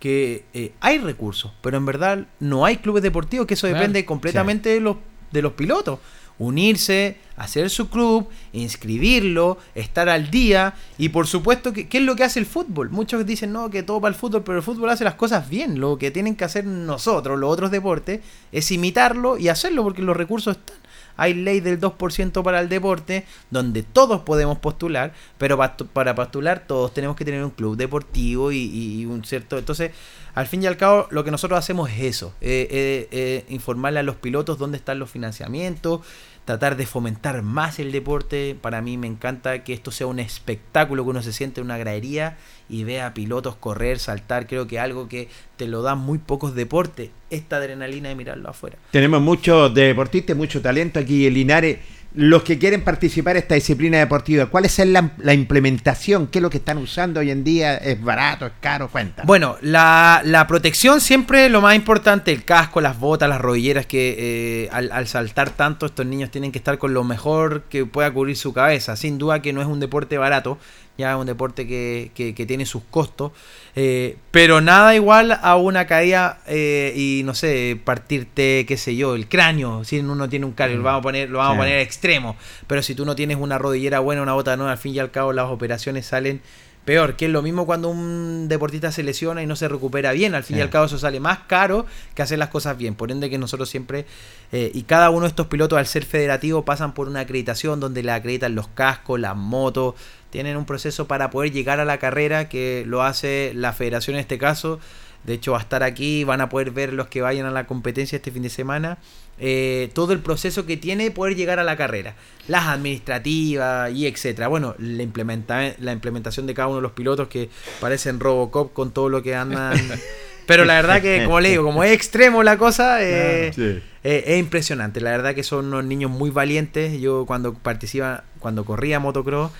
[0.00, 4.70] que eh, hay recursos, pero en verdad no hay clubes deportivos, que eso depende completamente
[4.70, 4.96] de, los,
[5.32, 5.98] de los pilotos
[6.38, 12.16] unirse, hacer su club, inscribirlo, estar al día y por supuesto, que, ¿qué es lo
[12.16, 12.90] que hace el fútbol?
[12.90, 15.80] Muchos dicen, no, que todo para el fútbol, pero el fútbol hace las cosas bien.
[15.80, 18.20] Lo que tienen que hacer nosotros, los otros deportes,
[18.52, 20.76] es imitarlo y hacerlo porque los recursos están.
[21.16, 25.58] Hay ley del 2% para el deporte, donde todos podemos postular, pero
[25.92, 29.58] para postular todos tenemos que tener un club deportivo y, un cierto...
[29.58, 29.92] Entonces,
[30.34, 34.00] al fin y al cabo, lo que nosotros hacemos es eso, eh, eh, eh, informarle
[34.00, 36.00] a los pilotos dónde están los financiamientos,
[36.44, 38.56] tratar de fomentar más el deporte.
[38.60, 41.78] Para mí me encanta que esto sea un espectáculo, que uno se siente en una
[41.78, 42.36] gradería
[42.68, 44.46] y vea pilotos correr, saltar.
[44.46, 48.76] Creo que algo que te lo dan muy pocos deportes, esta adrenalina de mirarlo afuera.
[48.90, 51.78] Tenemos muchos deportistas, mucho talento aquí en Linares
[52.14, 56.28] los que quieren participar en esta disciplina deportiva, ¿cuál es la, implementación?
[56.28, 57.76] ¿Qué es lo que están usando hoy en día?
[57.76, 58.46] ¿Es barato?
[58.46, 58.88] ¿Es caro?
[58.88, 59.24] Cuenta.
[59.24, 64.14] Bueno, la, la protección siempre lo más importante, el casco, las botas, las rodilleras, que
[64.16, 68.36] eh, al, saltar tanto estos niños tienen que estar con lo mejor que pueda cubrir
[68.36, 68.94] su cabeza.
[68.94, 70.58] Sin duda que no es un deporte barato,
[70.96, 73.32] ya es un deporte que, que, tiene sus costos,
[73.74, 79.14] eh, pero nada igual a una caída eh, y no sé, partirte, qué sé yo,
[79.14, 80.84] el cráneo, si uno tiene un cráneo, lo mm.
[80.84, 83.98] vamos a poner, lo vamos a poner extremo, pero si tú no tienes una rodillera
[83.98, 86.40] buena, una bota nueva, al fin y al cabo las operaciones salen
[86.84, 90.34] peor, que es lo mismo cuando un deportista se lesiona y no se recupera bien,
[90.34, 93.10] al fin y al cabo eso sale más caro que hacer las cosas bien, por
[93.10, 94.06] ende que nosotros siempre,
[94.52, 98.02] eh, y cada uno de estos pilotos al ser federativo pasan por una acreditación donde
[98.02, 99.94] le acreditan los cascos, las motos,
[100.34, 104.20] tienen un proceso para poder llegar a la carrera que lo hace la federación en
[104.20, 104.80] este caso
[105.24, 107.68] de hecho va a estar aquí, van a poder ver los que vayan a la
[107.68, 108.98] competencia este fin de semana,
[109.38, 112.14] eh, todo el proceso que tiene poder llegar a la carrera,
[112.46, 114.48] las administrativas y etcétera.
[114.48, 117.48] Bueno, la, implementa la implementación de cada uno de los pilotos que
[117.80, 119.78] parecen Robocop con todo lo que andan...
[120.46, 124.38] Pero la verdad que, como le digo, como es extremo la cosa, eh, eh, es
[124.38, 125.00] impresionante.
[125.00, 127.00] La verdad que son unos niños muy valientes.
[127.00, 129.52] Yo cuando participa, cuando corría motocross,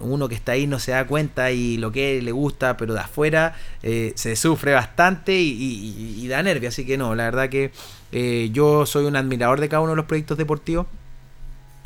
[0.00, 3.00] uno que está ahí no se da cuenta y lo que le gusta, pero de
[3.00, 6.68] afuera eh, se sufre bastante y, da nervio.
[6.68, 7.72] Así que no, la verdad que
[8.52, 10.86] yo soy un admirador de cada uno de los proyectos deportivos.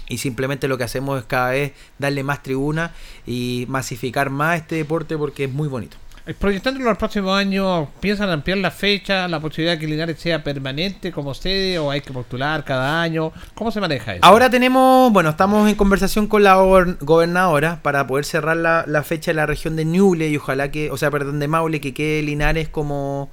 [0.08, 2.92] Y simplemente lo que hacemos es cada vez darle más tribuna
[3.26, 5.96] y masificar más este deporte porque es muy bonito.
[6.24, 10.44] Eh, proyectándolo los próximos años, ¿piensan ampliar la fecha, la posibilidad de que Linares sea
[10.44, 13.32] permanente como sede o hay que postular cada año?
[13.56, 14.24] ¿Cómo se maneja eso?
[14.24, 16.54] Ahora tenemos, bueno, estamos en conversación con la
[17.00, 20.92] gobernadora para poder cerrar la, la fecha de la región de Ñuble y ojalá que,
[20.92, 23.28] o sea, perdón, de Maule, que quede Linares como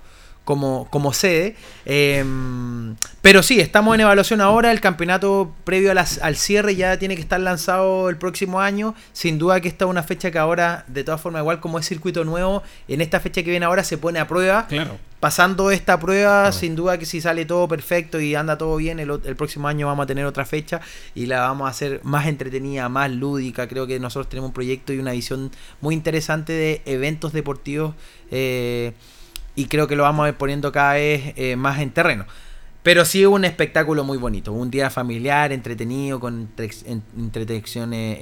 [0.50, 1.56] como, como sede.
[1.86, 4.72] Em, pero sí, estamos en evaluación ahora.
[4.72, 8.96] El campeonato previo al cierre ya tiene que estar lanzado el próximo año.
[9.14, 11.88] Sin duda que esta es una fecha que ahora, de todas formas, igual como es
[11.88, 14.66] circuito nuevo, en esta fecha que viene ahora se pone a prueba.
[14.66, 14.98] Claro.
[15.20, 19.20] Pasando esta prueba, sin duda que si sale todo perfecto y anda todo bien, el,
[19.24, 20.82] el, próximo año vamos a tener otra fecha
[21.14, 23.68] y la vamos a hacer más entretenida, más lúdica.
[23.68, 27.94] Creo que nosotros tenemos un proyecto y una visión muy interesante de eventos deportivos.
[28.32, 28.94] Eh,
[29.56, 32.26] y creo que lo vamos a ir poniendo cada vez eh, más en terreno.
[32.82, 36.50] Pero sí un espectáculo muy bonito, un día familiar, entretenido, con
[37.18, 38.20] entretenciones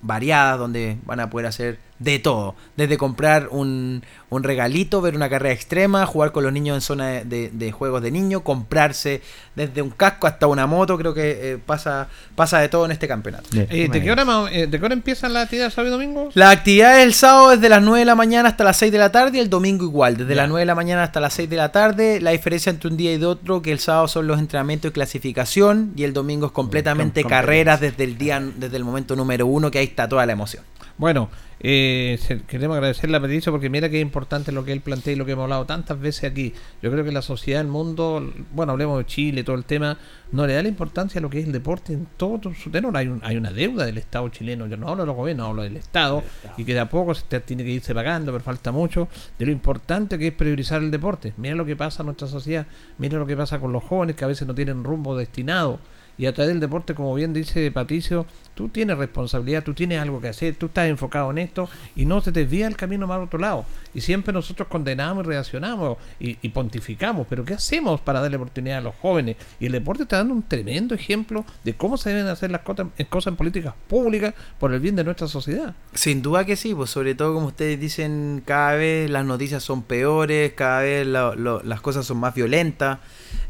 [0.00, 2.54] variadas, donde van a poder hacer de todo.
[2.76, 7.06] Desde comprar un, un, regalito, ver una carrera extrema, jugar con los niños en zona
[7.24, 9.22] de, de, juegos de niños, comprarse
[9.54, 13.08] desde un casco hasta una moto, creo que eh, pasa, pasa de todo en este
[13.08, 13.48] campeonato.
[13.54, 16.28] Eh, ¿de, qué hora, eh, ¿De qué hora empiezan las actividades sábado y domingo?
[16.34, 18.98] La actividad del sábado es de las 9 de la mañana hasta las 6 de
[18.98, 21.48] la tarde y el domingo igual, desde las 9 de la mañana hasta las 6
[21.48, 22.20] de la tarde.
[22.20, 25.92] La diferencia entre un día y otro, que el sábado son los entrenamientos y clasificación
[25.96, 29.78] y el domingo es completamente carreras desde el día, desde el momento número uno, que
[29.78, 30.62] ahí está toda la emoción.
[30.98, 31.28] Bueno,
[31.60, 35.16] eh, queremos agradecerle a Patricio porque mira que es importante lo que él plantea y
[35.16, 36.54] lo que hemos hablado tantas veces aquí.
[36.82, 39.98] Yo creo que la sociedad, el mundo, bueno, hablemos de Chile, todo el tema,
[40.32, 42.96] no le da la importancia a lo que es el deporte en todo su tenor.
[42.96, 45.76] Hay, hay una deuda del Estado chileno, yo no hablo de los gobiernos, hablo del
[45.76, 46.22] Estado,
[46.56, 49.52] y que de a poco se tiene que irse pagando, pero falta mucho, de lo
[49.52, 51.34] importante que es priorizar el deporte.
[51.36, 54.24] Mira lo que pasa en nuestra sociedad, mira lo que pasa con los jóvenes que
[54.24, 55.78] a veces no tienen rumbo destinado
[56.18, 60.18] y a través del deporte, como bien dice Patricio, tú tienes responsabilidad, tú tienes algo
[60.18, 63.38] que hacer, tú estás enfocado en esto y no se desvía el camino más otro
[63.38, 63.66] lado.
[63.92, 68.80] Y siempre nosotros condenamos y reaccionamos y, pontificamos, pero ¿qué hacemos para darle oportunidad a
[68.80, 69.36] los jóvenes?
[69.60, 72.86] Y el deporte está dando un tremendo ejemplo de cómo se deben hacer las cosas,
[73.10, 75.74] cosas en políticas públicas por el bien de nuestra sociedad.
[75.92, 79.82] Sin duda que sí, pues sobre todo como ustedes dicen, cada vez las noticias son
[79.82, 83.00] peores, cada vez las cosas son más violentas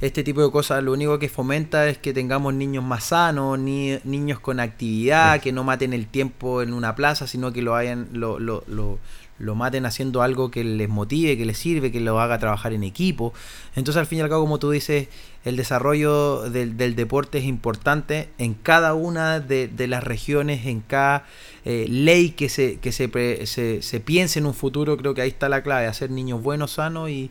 [0.01, 3.99] este tipo de cosas lo único que fomenta es que tengamos niños más sanos, ni,
[4.05, 4.96] niños con actividad,
[5.43, 8.99] que no maten el tiempo en una plaza, sino que lo hayan, lo, lo, lo,
[9.39, 12.83] lo maten haciendo algo que les motive, que les sirve, que lo haga trabajar en
[12.83, 13.33] equipo.
[13.75, 15.09] Entonces al fin y al cabo, como tú dices,
[15.45, 20.81] el desarrollo del, del deporte es importante en cada una de, de las regiones, en
[20.81, 21.25] cada
[21.65, 23.11] eh, ley que, se, que se,
[23.47, 26.73] se, se, piense en un futuro, creo que ahí está la clave, hacer niños buenos,
[26.73, 27.31] sanos y,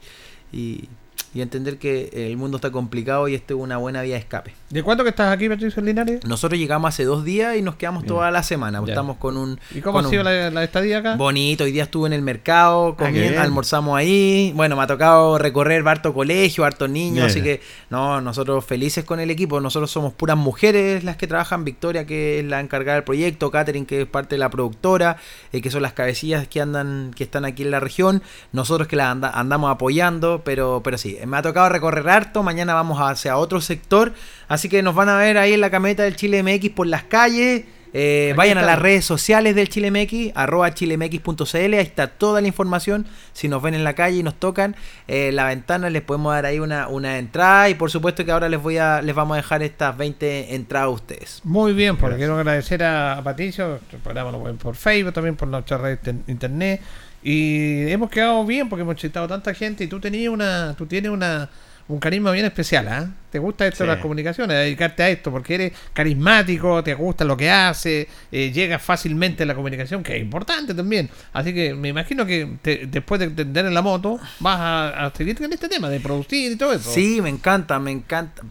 [0.51, 0.88] y
[1.36, 4.54] y entender que el mundo está complicado y esto es una buena vía de escape.
[4.69, 6.25] ¿De cuánto que estás aquí, Patricio Linares?
[6.25, 8.82] Nosotros llegamos hace dos días y nos quedamos toda la semana.
[8.88, 9.60] Estamos con un.
[9.69, 11.15] ¿Y cómo ha sido la, estadía acá?
[11.17, 11.65] Bonito.
[11.65, 14.51] Hoy día estuve en el mercado, ah, almorzamos ahí.
[14.56, 19.19] Bueno, me ha tocado recorrer harto colegio, harto niños, así que no, nosotros felices con
[19.19, 19.62] el equipo.
[19.62, 21.63] Nosotros somos puras mujeres las que trabajan.
[21.63, 25.17] Victoria, que es la encargada del proyecto, Catherine, que es parte de la productora,
[25.54, 28.23] eh, que son las cabecillas que andan, que están aquí en la región.
[28.51, 32.41] Nosotros que la andamos apoyando, pero, pero sí, me ha tocado recorrer harto.
[32.41, 34.13] Mañana vamos hacia otro sector.
[34.47, 37.03] Así que nos van a ver ahí en la camioneta del Chile MX por las
[37.03, 37.65] calles.
[37.97, 42.47] Eh, vayan a las redes sociales del Chile MX, arroba chilemx.cl, ahí está toda la
[42.47, 43.05] información.
[43.31, 44.75] Si nos ven en la calle y nos tocan
[45.08, 47.69] eh, la ventana, les podemos dar ahí una, una entrada.
[47.69, 50.88] Y por supuesto que ahora les voy a, les vamos a dejar estas 20 entradas
[50.88, 51.39] a ustedes.
[51.45, 55.47] Muy bien, porque quiero agradecer a, Patricio, el programa lo ven por Facebook, también por
[55.47, 56.81] nuestra red internet.
[57.23, 61.12] Y hemos quedado bien porque hemos citado tanta gente y tú tenías una, tú tienes
[61.12, 61.49] una,
[61.88, 63.08] un carisma bien especial, ¿ah?
[63.30, 64.58] ¿Te gusta esto de las comunicaciones?
[64.58, 69.45] Dedicarte a esto porque eres carismático, te gusta lo que haces, eh, llegas fácilmente a
[69.45, 71.10] la comunicación, que es importante también.
[71.34, 72.58] Así que me imagino que
[72.89, 76.56] después de entender en la moto, vas a, seguir con este tema de producir y
[76.56, 76.89] todo eso.
[76.89, 78.41] Sí, me encanta, me encanta.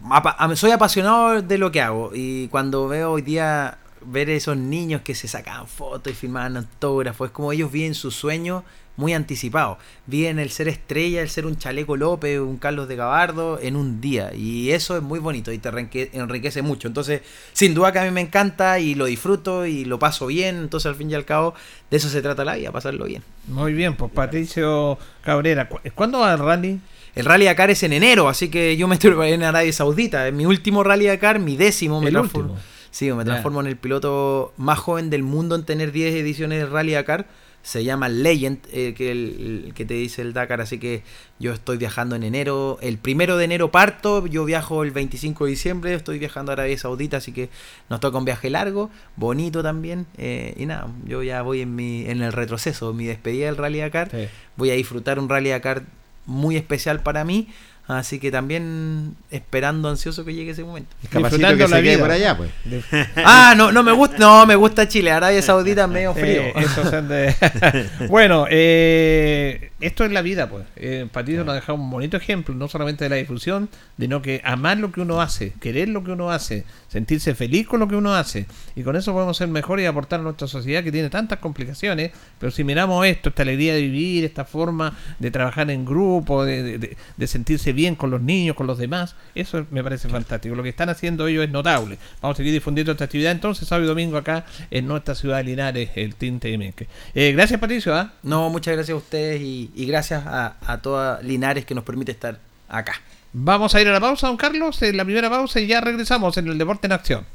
[0.55, 5.15] soy apasionado de lo que hago y cuando veo hoy día ver esos niños que
[5.15, 8.63] se sacaban fotos y filmaban autógrafos, es como ellos viven su sueño
[8.97, 9.77] muy anticipado.
[10.05, 14.01] Viven el ser estrella, el ser un Chaleco López, un Carlos de Gabardo en un
[14.01, 14.33] día.
[14.33, 15.69] Y eso es muy bonito y te
[16.13, 16.87] enriquece mucho.
[16.87, 17.21] Entonces,
[17.53, 20.57] sin duda que a mí me encanta y lo disfruto y lo paso bien.
[20.57, 21.53] Entonces, al fin y al cabo,
[21.89, 23.23] de eso se trata la vida, pasarlo bien.
[23.47, 26.79] Muy bien, pues Patricio Cabrera, ¿cuándo va el rally?
[27.15, 30.27] El Rally Dakar es en enero, así que yo me estoy en Arabia Saudita.
[30.27, 32.01] Es mi último Rally Dakar, mi décimo.
[32.01, 32.57] Me transformo,
[32.91, 36.65] Sí, me transformo en el piloto más joven del mundo en tener 10 ediciones de
[36.65, 37.27] Rally Dakar
[37.65, 41.01] se llama Legend, eh, que, el, que te dice el Dakar, así que
[41.39, 45.49] yo estoy viajando en enero, el primero de enero parto, yo viajo el 25 de
[45.49, 47.49] diciembre, estoy viajando a Arabia Saudita, así que
[47.89, 52.05] nos toca un viaje largo, bonito también, eh, y nada, yo ya voy en, mi,
[52.05, 54.11] en el retroceso, mi despedida del Rally Dakar,
[54.57, 55.85] voy a disfrutar un Rally Dakar
[56.27, 57.47] muy especial para mí,
[57.87, 60.95] Así que también esperando ansioso que llegue ese momento.
[61.07, 62.49] Capacito que se quede por allá, pues.
[63.17, 65.11] ah, no, no me gusta, no me gusta Chile.
[65.11, 66.41] Arabia Saudita medio frío.
[68.09, 70.65] bueno, eh, esto es la vida, pues.
[70.75, 73.69] Eh, Patito nos ha dejado un bonito ejemplo, no solamente de la difusión,
[73.99, 77.79] sino que amar lo que uno hace, querer lo que uno hace, sentirse feliz con
[77.79, 78.45] lo que uno hace.
[78.75, 82.11] Y con eso podemos ser mejor y aportar a nuestra sociedad que tiene tantas complicaciones.
[82.39, 86.77] Pero si miramos esto, esta alegría de vivir, esta forma de trabajar en grupo, de,
[86.77, 89.15] de, de sentirse bien con los niños, con los demás.
[89.35, 90.55] Eso me parece fantástico.
[90.55, 91.97] Lo que están haciendo ellos es notable.
[92.21, 95.43] Vamos a seguir difundiendo esta actividad entonces sábado y domingo acá en nuestra ciudad de
[95.43, 96.73] Linares, el Tinte de
[97.13, 97.93] eh, gracias Patricio.
[97.93, 98.13] ¿ah?
[98.23, 102.39] No, muchas gracias a ustedes y, gracias a, a toda Linares que nos permite estar
[102.69, 102.93] acá.
[103.33, 106.37] Vamos a ir a la pausa, don Carlos, en la primera pausa y ya regresamos
[106.37, 107.25] en el Deporte en Acción.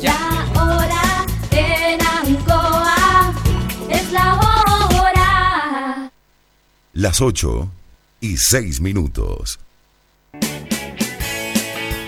[0.00, 3.32] Ya hora en Ancoa
[3.88, 6.10] es la hora.
[6.94, 7.70] Las 8
[8.20, 9.60] y seis minutos.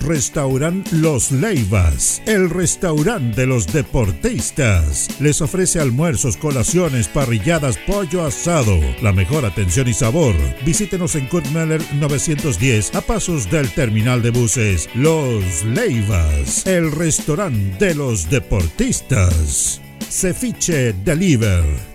[0.00, 5.08] Restaurant Los Leivas, el restaurante de los deportistas.
[5.20, 10.34] Les ofrece almuerzos, colaciones, parrilladas, pollo asado, la mejor atención y sabor.
[10.64, 17.94] Visítenos en Kurt 910 a pasos del terminal de buses Los Leivas, el restaurante de
[17.94, 19.80] los deportistas.
[20.10, 21.64] Ceviche Deliver,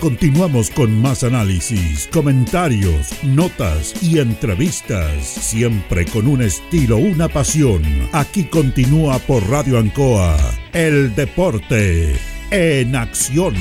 [0.00, 7.82] Continuamos con más análisis, comentarios, notas y entrevistas, siempre con un estilo, una pasión.
[8.12, 10.36] Aquí continúa por Radio Ancoa,
[10.72, 12.16] el deporte
[12.50, 13.54] en acción.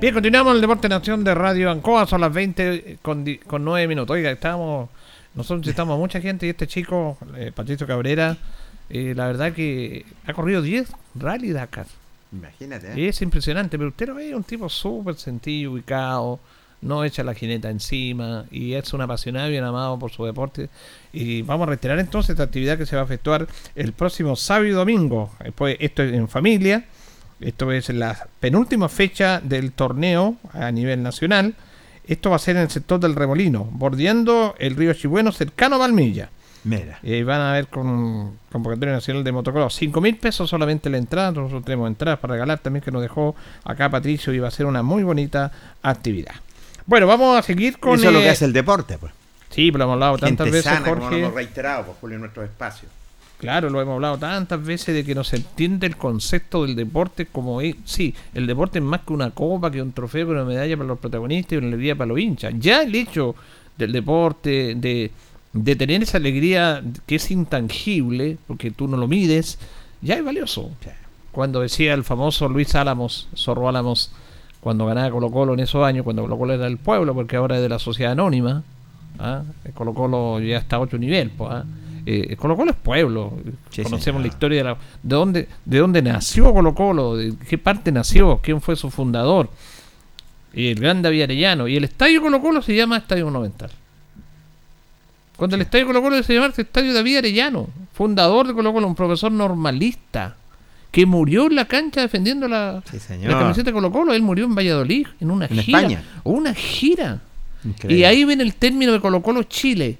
[0.00, 4.14] Bien, continuamos el Deporte Nación de Radio Ancoa, son las 20 con, con 9 minutos.
[4.14, 4.88] Oiga, estamos,
[5.34, 8.36] nosotros necesitamos a mucha gente y este chico, eh, Patricio Cabrera,
[8.90, 11.86] eh, la verdad que ha corrido 10 Rally Dakar.
[12.32, 13.08] Imagínate, ¿eh?
[13.08, 16.40] Es impresionante, pero usted lo ve, un tipo súper sencillo, ubicado,
[16.80, 20.68] no echa la jineta encima y es un apasionado y un amado por su deporte.
[21.12, 24.66] Y vamos a reiterar entonces esta actividad que se va a efectuar el próximo sábado
[24.66, 25.30] y domingo.
[25.42, 26.84] Después, esto es en familia,
[27.40, 31.54] esto es la penúltima fecha del torneo a nivel nacional.
[32.06, 35.78] Esto va a ser en el sector del Remolino, bordeando el río Chibueno, cercano a
[35.78, 36.30] Valmilla.
[36.64, 36.98] Mira.
[37.02, 39.74] Y van a ver con convocatoria nacional de motocross.
[39.76, 41.30] 5 mil pesos solamente la entrada.
[41.32, 43.34] Nosotros tenemos entradas para regalar también que nos dejó
[43.64, 45.52] acá Patricio y va a ser una muy bonita
[45.82, 46.34] actividad.
[46.86, 47.94] Bueno, vamos a seguir con.
[47.98, 49.12] Eso es lo que eh, hace el deporte, pues.
[49.50, 51.18] Sí, pero lo hemos hablado tantas veces, como lo Jorge.
[51.20, 52.90] hemos reiterado, pues, Julio, en nuestros espacios.
[53.38, 57.26] Claro, lo hemos hablado tantas veces de que no se entiende el concepto del deporte
[57.26, 57.76] como es.
[57.84, 60.88] Sí, el deporte es más que una copa, que un trofeo, que una medalla para
[60.88, 62.54] los protagonistas y una alegría para los hinchas.
[62.58, 63.36] Ya el hecho
[63.76, 65.12] del deporte, de,
[65.52, 69.58] de tener esa alegría que es intangible, porque tú no lo mides,
[70.02, 70.70] ya es valioso.
[71.32, 74.10] Cuando decía el famoso Luis Álamos, Zorro Álamos,
[74.60, 77.56] cuando ganaba Colo Colo en esos años, cuando Colo Colo era del pueblo, porque ahora
[77.56, 78.62] es de la sociedad anónima,
[79.18, 79.42] ¿ah?
[79.64, 81.64] el Colo Colo ya está a otro nivel, pues, ¿ah?
[82.06, 83.34] Eh, Colo Colo es pueblo,
[83.70, 84.20] Sí, conocemos señor.
[84.22, 88.40] la historia de, la- de dónde de dónde nació Colo Colo, de qué parte nació,
[88.42, 89.50] quién fue su fundador,
[90.54, 93.70] y el gran David Arellano, y el estadio Colo Colo se llama Estadio Monumental.
[95.38, 98.96] Cuando el estadio Colo Colo se llama Estadio David Arellano, fundador de Colo Colo, un
[98.96, 100.34] profesor normalista,
[100.90, 104.46] que murió en la cancha defendiendo la, Sí, la camiseta de Colo Colo, él murió
[104.46, 105.78] en Valladolid, en una En gira.
[105.78, 106.02] España.
[106.24, 107.20] Una gira.
[107.64, 108.00] Increíble.
[108.00, 109.96] Y ahí viene el término de Colo Colo Chile,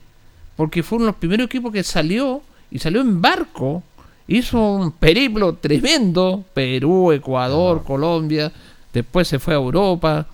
[0.56, 3.84] porque fueron los primeros equipos que salió y salió en barco,
[4.26, 8.50] hizo un periplo tremendo, Perú, Ecuador, Colombia,
[8.92, 10.26] después se fue a Europa,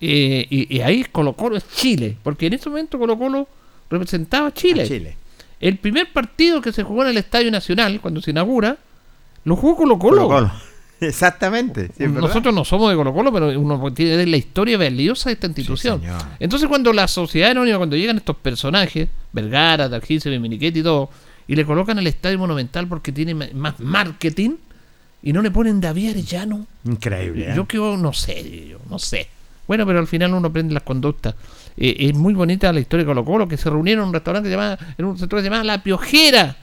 [0.00, 3.48] eh, y, y ahí Colo Colo es Chile, porque en ese momento Colo Colo
[3.92, 4.82] representaba a Chile.
[4.82, 5.16] A Chile.
[5.60, 8.76] El primer partido que se jugó en el Estadio Nacional, cuando se inaugura,
[9.44, 10.22] lo jugó Colo Colo.
[10.28, 10.52] Colo-Colo.
[11.00, 11.86] Exactamente.
[11.86, 12.28] sí, es verdad.
[12.28, 16.00] Nosotros no somos de Colo Colo, pero uno tiene la historia valiosa de esta institución.
[16.38, 21.10] Entonces cuando la sociedad anónima, cuando llegan estos personajes, Vergara, Targise, Miniquete y todo,
[21.46, 24.56] y le colocan el estadio monumental porque tiene más marketing,
[25.22, 27.50] y no le ponen David Arellano, Increíble.
[27.50, 27.52] ¿eh?
[27.54, 29.28] yo que no sé, yo no sé.
[29.68, 31.34] Bueno, pero al final uno aprende las conductas.
[31.76, 34.50] Eh, es muy bonita la historia de Colo Colo, que se reunieron en un restaurante
[34.50, 36.56] llamado, en un sector que se llama La Piojera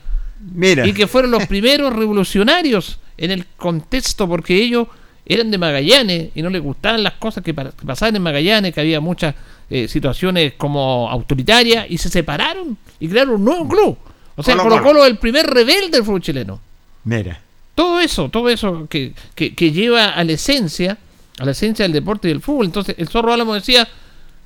[0.53, 0.86] Mira.
[0.88, 4.88] y que fueron los primeros revolucionarios en el contexto porque ellos
[5.26, 8.74] eran de Magallanes y no les gustaban las cosas que pa- que pasaban en Magallanes,
[8.74, 9.36] que había muchas
[9.70, 13.97] eh, situaciones como autoritarias y se separaron y crearon un nuevo club.
[14.36, 14.78] O sea, Colo-Colo.
[14.78, 16.60] Colo Colo es el primer rebelde del fútbol chileno.
[17.03, 17.39] Mira.
[17.76, 20.97] Todo eso, todo eso que, que, que lleva a la esencia,
[21.39, 22.66] a la esencia del deporte y del fútbol.
[22.66, 23.88] Entonces, el Zorro Álamo decía,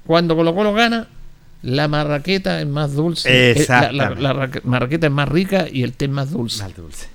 [0.05, 1.07] cuando Colo Colo gana,
[1.61, 6.05] la marraqueta es más dulce, eh, la, la- marraqueta es más rica y el té
[6.05, 7.07] es más dulce Mal dulce.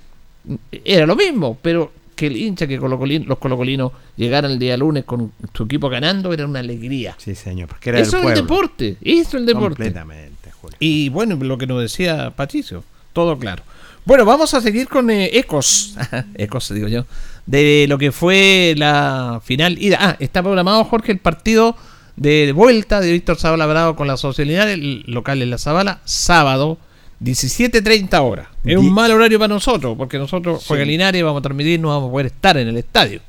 [0.84, 5.30] era lo mismo, pero que el hincha, que los colocolinos llegaran el día lunes con
[5.54, 7.14] su equipo ganando, era una alegría.
[7.18, 7.68] Sí, señor.
[7.68, 9.84] Porque era Eso es el deporte, eso es el deporte.
[9.84, 10.76] Completamente, Julio.
[10.80, 12.82] Y bueno, lo que nos decía Patricio,
[13.12, 13.62] todo claro.
[14.04, 15.94] Bueno, vamos a seguir con eh, ecos,
[16.34, 17.04] ecos digo yo,
[17.46, 19.76] de lo que fue la final.
[19.80, 19.98] ida.
[20.00, 21.76] Ah, está programado, Jorge, el partido
[22.18, 26.78] de vuelta de Víctor Zavala Bravo con la Sociedad el local en la Zabala, sábado,
[27.22, 28.48] 17.30 horas.
[28.64, 30.66] Es un mal horario para nosotros, porque nosotros Sí.
[30.68, 33.20] juega Linares, vamos a transmitir, no vamos a poder estar en el estadio.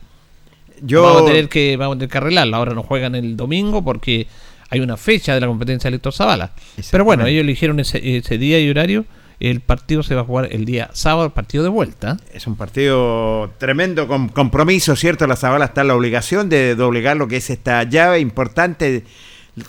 [0.82, 1.04] Yo.
[1.04, 2.56] Vamos a tener que, vamos a tener que arreglarlo.
[2.58, 4.28] Ahora no juegan el domingo porque
[4.70, 6.52] hay una fecha de la competencia de Héctor Zavala.
[6.92, 9.06] Pero bueno, ellos eligieron ese, ese día y horario.
[9.40, 12.18] El partido se va a jugar el día sábado, partido de vuelta.
[12.34, 15.28] Es un partido tremendo con compromiso, ¿cierto?
[15.28, 19.06] La Zabala está en la obligación de doblegar lo que es esta llave importante.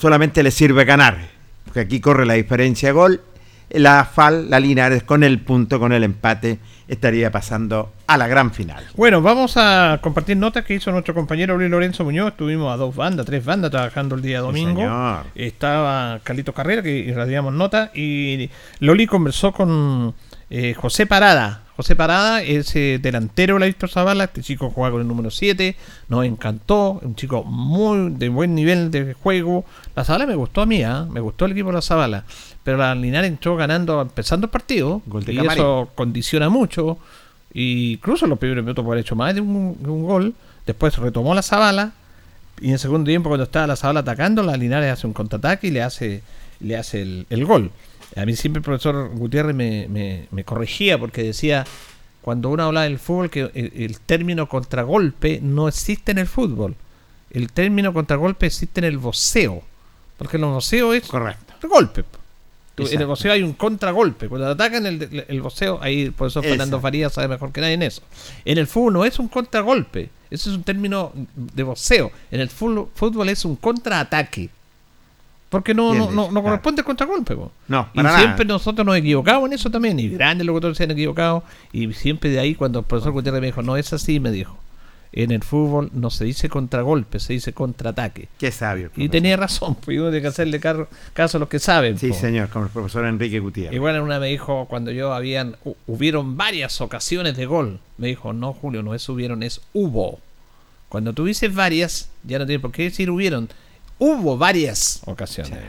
[0.00, 1.28] Solamente le sirve ganar.
[1.64, 3.20] Porque aquí corre la diferencia gol.
[3.70, 6.58] La FAL, la Linares, con el punto, con el empate,
[6.88, 8.84] estaría pasando a la gran final.
[8.96, 12.32] Bueno, vamos a compartir notas que hizo nuestro compañero Luis Lorenzo Muñoz.
[12.32, 14.82] Estuvimos a dos bandas, tres bandas trabajando el día domingo.
[15.36, 17.92] Estaba Carlito Carrera, que irradiamos nota.
[17.94, 18.50] Y
[18.80, 20.14] Loli conversó con
[20.50, 21.62] eh, José Parada.
[21.80, 24.24] José Parada es eh, delantero de la Víctor Zavala.
[24.24, 25.74] Este chico juega con el número 7.
[26.10, 27.00] Nos encantó.
[27.00, 29.64] Un chico muy de buen nivel de juego.
[29.96, 31.06] La Zavala me gustó a mí, ¿ah?
[31.10, 32.24] me gustó el equipo de la Zavala.
[32.64, 35.00] Pero la Linares entró ganando, empezando el partido.
[35.06, 35.62] Gol de y Camarín.
[35.62, 36.98] eso condiciona mucho.
[37.54, 40.34] Y incluso en los primeros minutos por haber hecho más de un, gol.
[40.66, 41.92] Después retomó la Zabala.
[42.60, 45.68] Y en el segundo tiempo, cuando estaba la Zabala atacando, la Linares hace un contraataque
[45.68, 46.22] y le hace,
[46.60, 47.70] le hace el, el gol.
[48.16, 51.64] A mí siempre el profesor Gutiérrez me, me- me corregía porque decía,
[52.22, 56.74] cuando uno habla del fútbol, que el, el término contragolpe no existe en el fútbol.
[57.30, 59.62] el término contragolpe existe en el voceo.
[60.18, 61.54] Porque el voceo es Correcto.
[61.68, 62.04] golpe.
[62.76, 64.28] En el voceo hay un contragolpe.
[64.28, 66.80] Cuando atacan el, el voceo, ahí el profesor Fernando Exacto.
[66.82, 68.02] Farías sabe mejor que nadie en eso.
[68.44, 70.08] En el fútbol no es un contragolpe.
[70.30, 72.10] Ese es un término de voceo.
[72.30, 74.48] En el fútbol, fútbol es un contraataque.
[75.50, 76.42] Porque no, no, no, no claro.
[76.44, 77.34] corresponde el contragolpe.
[77.36, 77.52] po.
[77.68, 79.98] No, y siempre nosotros nos equivocamos en eso también.
[79.98, 81.42] Y grandes locutores se han equivocado.
[81.72, 84.56] Y siempre de ahí, cuando el profesor Gutiérrez me dijo, no es así, me dijo.
[85.12, 88.28] En el fútbol no se dice contragolpe, se dice contraataque.
[88.38, 88.92] Qué sabio.
[88.96, 91.98] Y tenía razón, pues uno tiene que hacerle caso a los que saben.
[91.98, 92.14] Sí, po.
[92.14, 93.74] señor, como el profesor Enrique Gutiérrez.
[93.74, 98.06] Igual en una me dijo, cuando yo habían, hu- hubieron varias ocasiones de gol, me
[98.06, 100.20] dijo, no Julio, no es hubieron, es hubo.
[100.88, 103.48] Cuando tú dices varias, ya no tiene por qué decir hubieron,
[104.00, 105.60] hubo varias ocasiones.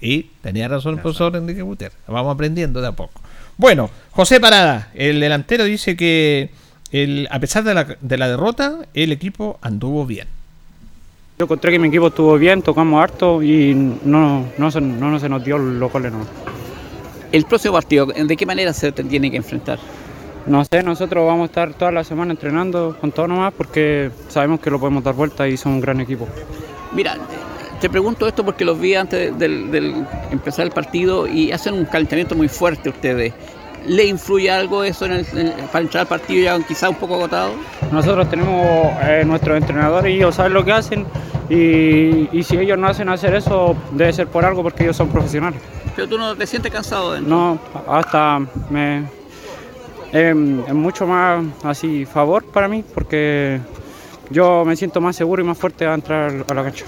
[0.00, 3.20] Y tenía razón el profesor Enrique Gutiérrez, vamos aprendiendo de a poco.
[3.56, 6.50] Bueno, José Parada, el delantero dice que
[6.92, 10.28] el, a pesar de la, de la derrota, el equipo anduvo bien.
[11.38, 15.18] Yo encontré que mi equipo estuvo bien, tocamos harto y no, no, se, no, no
[15.18, 16.12] se nos dio los goles.
[16.12, 16.24] No.
[17.32, 19.78] El próximo partido, ¿de qué manera se tiene que enfrentar?
[20.48, 24.60] no sé, nosotros vamos a estar toda la semana entrenando con todo nomás porque sabemos
[24.60, 26.26] que lo podemos dar vuelta y son un gran equipo.
[26.94, 27.16] Mira,
[27.80, 29.94] te pregunto esto porque los vi antes del, del
[30.30, 33.32] empezar el partido y hacen un calentamiento muy fuerte ustedes.
[33.86, 37.14] ¿Le influye algo eso en el- en- para entrar al partido ya quizá un poco
[37.14, 37.52] agotado?
[37.92, 38.66] Nosotros tenemos
[39.02, 41.06] eh, nuestros entrenadores y ellos saben lo que hacen
[41.48, 45.08] y, y si ellos no hacen hacer eso debe ser por algo porque ellos son
[45.08, 45.60] profesionales.
[45.96, 47.58] Pero tú no te sientes cansado de No,
[47.88, 49.04] hasta me
[50.12, 53.60] em, es mucho más así favor para mí porque
[54.30, 56.84] yo me siento más seguro y más fuerte a entrar a la cancha.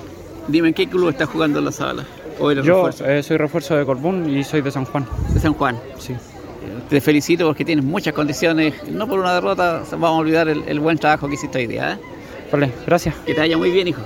[0.50, 2.04] Dime, ¿en qué club estás jugando en la sala?
[2.38, 3.06] ¿O eres Yo refuerzo?
[3.06, 5.06] eh, soy refuerzo de Corbún y soy de San Juan.
[5.34, 5.78] de San Juan.
[5.98, 6.14] Sí.
[6.88, 8.74] Te felicito porque tienes muchas condiciones.
[8.90, 11.92] No por una derrota vamos a olvidar el, el buen trabajo que hiciste hoy día.
[11.92, 11.98] ¿eh?
[12.50, 13.14] Vale, gracias.
[13.26, 14.00] Que te vaya muy bien, hijo.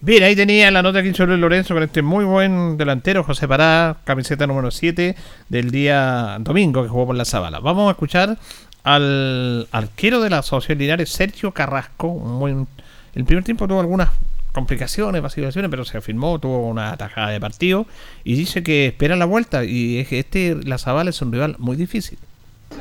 [0.00, 3.48] Bien, ahí tenía la nota que hizo Luis Lorenzo con este muy buen delantero, José
[3.48, 5.16] Pará, camiseta número 7
[5.48, 7.58] del día domingo que jugó por la Zabala.
[7.60, 8.36] Vamos a escuchar
[8.82, 12.08] al arquero de la Asociación Linares, Sergio Carrasco.
[12.08, 12.66] Un buen-
[13.14, 14.10] el primer tiempo tuvo algunas
[14.54, 17.86] complicaciones, vacilaciones, pero se afirmó, tuvo una tajada de partido
[18.22, 21.56] y dice que espera la vuelta y es que este, la Zabala es un rival
[21.58, 22.18] muy difícil.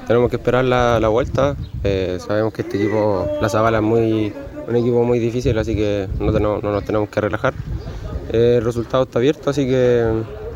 [0.07, 1.55] Tenemos que esperar la, la vuelta.
[1.83, 4.31] eh, sabemos que este equipo, la Zabala, es muy,
[4.67, 7.53] un equipo muy difícil, así que no, tenemos- no nos tenemos que relajar.
[8.31, 10.05] Eh, el resultado está abierto, así que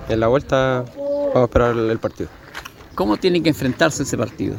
[0.09, 2.29] en la vuelta vamos a esperar el, el partido.
[2.95, 4.55] ¿Cómo tienen que enfrentarse ese partido?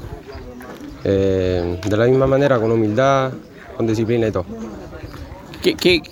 [1.05, 3.33] Eh, de la misma manera, con humildad,
[3.77, 4.45] con disciplina y todo.
[5.63, 6.03] ¿Qué, qué-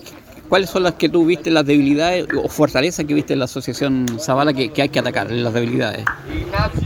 [0.49, 4.05] cuáles son las que tú viste, las debilidades o fortalezas que viste en la asociación
[4.19, 6.05] Zavala que, que hay que atacar, las debilidades?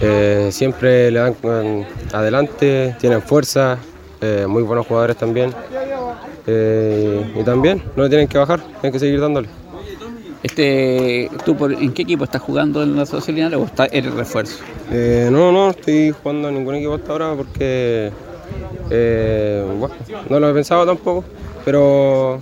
[0.02, 1.36] Eh, siempre le dan
[2.14, 3.78] adelante, tienen fuerza,
[4.22, 5.54] eh, muy buenos jugadores también.
[6.48, 9.48] Eh, y también no le tienen que bajar, tienen que seguir dándole.
[10.44, 14.64] Este, ¿Tú por- en qué equipo estás jugando en la asociación o está- eres refuerzo?
[14.92, 18.12] Eh, no, no, estoy jugando en ningún equipo hasta ahora porque
[18.90, 19.94] bueno,
[20.30, 21.24] no lo he pensado tampoco,
[21.64, 22.42] pero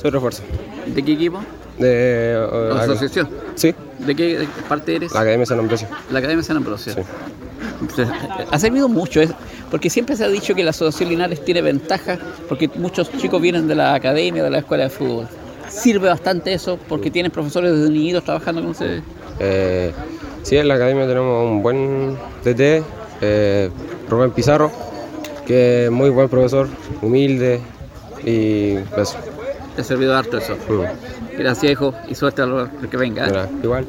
[0.00, 0.42] soy refuerzo.
[0.86, 1.40] ¿De qué equipo?
[1.78, 1.86] De,
[2.32, 3.28] eh, ¿La acá- asociación?
[3.54, 5.12] Sí, ¿De qué parte eres?
[5.12, 5.86] la Academia San Ambrosio.
[6.10, 6.92] La Academia San Ambrosio.
[6.94, 7.00] Sí.
[7.80, 8.08] Entonces,
[8.50, 9.30] ha servido mucho, es-
[9.70, 12.18] porque siempre se ha dicho que la Asociación Linares tiene ventaja,
[12.48, 15.28] porque muchos chicos vienen de la academia, de la escuela de fútbol.
[15.68, 19.02] Sirve bastante eso, porque tienen profesores desde niñitos trabajando con ustedes.
[19.38, 19.92] Eh,
[20.42, 22.82] sí, en la Academia tenemos un buen DT,
[23.20, 23.70] eh,
[24.08, 24.72] Rubén Pizarro,
[25.46, 26.68] que es muy buen profesor,
[27.02, 27.60] humilde
[28.24, 29.16] y eso.
[29.78, 30.56] Te ha servido harto eso.
[30.68, 33.28] Mm, Gracias, hijo, y suerte a lo que venga.
[33.28, 33.48] ¿eh?
[33.62, 33.86] igual.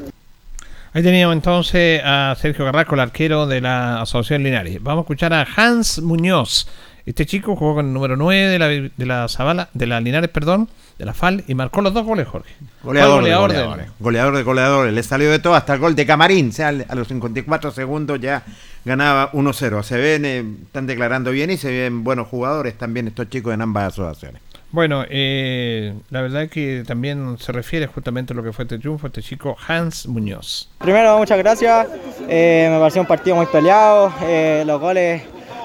[0.92, 4.80] Ahí teníamos entonces a Sergio Carrasco, el arquero de la Asociación Linares.
[4.80, 6.68] Vamos a escuchar a Hans Muñoz.
[7.06, 10.30] Este chico jugó con el número 9 de la, de la Zabala, de la Linares,
[10.30, 12.54] perdón, de la FAL, y marcó los dos goles, Jorge.
[12.84, 13.86] Goleador, goleador de- goleadores.
[13.98, 14.92] Goleador de goleadores.
[14.94, 16.50] Le salió de todo hasta el gol de Camarín.
[16.50, 18.44] O sea, a los 54 segundos ya
[18.84, 19.82] ganaba 1-0.
[19.82, 23.62] Se ven, eh, están declarando bien y se ven buenos jugadores también estos chicos en
[23.62, 24.40] ambas asociaciones.
[24.72, 29.08] Bueno, eh, la verdad que también se refiere justamente a lo que fue este triunfo,
[29.08, 30.68] este chico Hans Muñoz.
[30.78, 31.88] Primero, muchas gracias.
[32.28, 34.12] Eh, me pareció un partido muy peleado.
[34.22, 35.22] eh, los goles,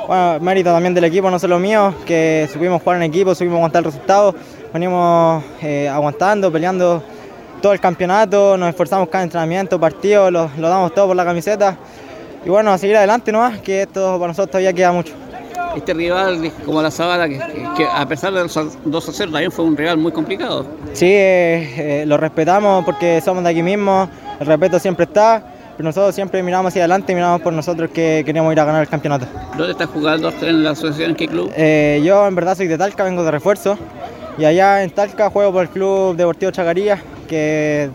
[0.08, 3.82] bueno, mérito también del equipo, no solo mío, que supimos jugar en equipo, supimos aguantar
[3.82, 4.36] el resultado.
[4.74, 7.04] Venimos eh, aguantando, peleando
[7.62, 11.78] todo el campeonato, nos esforzamos cada entrenamiento, partido, lo, lo damos todo por la camiseta.
[12.44, 15.14] Y bueno, a seguir adelante nomás, que esto para nosotros todavía queda mucho.
[15.76, 17.38] Este rival, como la Zabala, que,
[17.78, 20.66] que a pesar de los 2 a 0, también fue un rival muy complicado.
[20.94, 24.10] Sí, eh, eh, lo respetamos porque somos de aquí mismo,
[24.40, 25.44] el respeto siempre está,
[25.76, 28.82] pero nosotros siempre miramos hacia adelante y miramos por nosotros que queremos ir a ganar
[28.82, 29.26] el campeonato.
[29.58, 31.12] ¿Dónde estás jugando en la asociación?
[31.12, 31.52] ¿En qué club?
[31.56, 33.78] Eh, yo en verdad soy de Talca, vengo de refuerzo
[34.38, 37.90] Y allá en Talca juego por el Club Deportivo Chacaría, que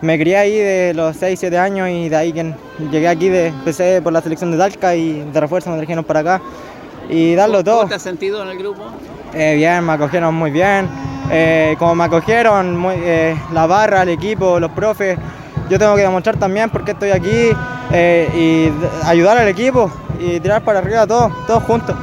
[0.00, 2.54] me crié ahí de los 6, 7 años y de ahí que
[2.90, 6.20] llegué aquí, de, empecé por la selección de Talca y de refuerzo me trajeron para
[6.20, 6.42] acá.
[7.10, 7.78] Y darlo todo.
[7.78, 8.82] ¿Cómo te has sentido en el grupo?
[9.34, 10.88] Eh, bien, me acogieron muy bien.
[11.30, 15.18] Eh, como me acogieron muy- eh, la barra, el equipo, los profes,
[15.68, 17.50] yo tengo que demostrar también por qué estoy aquí
[18.36, 18.72] y
[19.04, 19.90] ayudar al equipo
[20.20, 21.96] y tirar para arriba todos, todos juntos.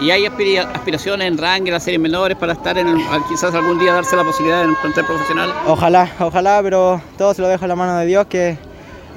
[0.00, 2.98] ¿Y hay aspiraciones en rango, en las series menores, para estar en el,
[3.28, 5.52] quizás algún día darse la posibilidad el plantel profesional?
[5.66, 8.58] Ojalá, ojalá, pero todo se lo dejo en la mano de Dios que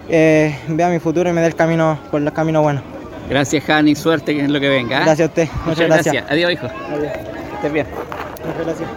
[0.08, 2.82] eh, vea mi futuro y me dé el camino por el camino bueno.
[3.30, 4.99] Gracias, Jani, suerte en lo que venga.
[4.99, 5.03] ¿eh?
[5.05, 6.25] Gracias a usted, muchas, gracias.
[6.30, 6.67] Adiós, hijo.
[6.67, 7.88] Que estés bien.
[8.45, 8.89] Muchas gracias.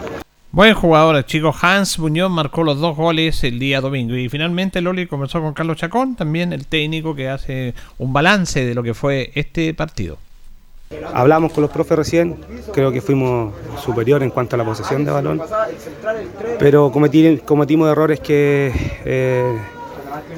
[0.53, 1.55] Buen jugador, chico.
[1.61, 4.15] Hans Muñoz marcó los dos goles el día domingo.
[4.15, 8.75] Y finalmente Loli conversó con Carlos Chacón, también el técnico que hace un balance de
[8.75, 10.17] lo que fue este partido.
[11.13, 12.37] Hablamos con los profes recién,
[12.73, 15.41] creo que fuimos superior en cuanto a la posesión de balón,
[16.59, 18.73] pero cometimos errores que
[19.05, 19.57] eh,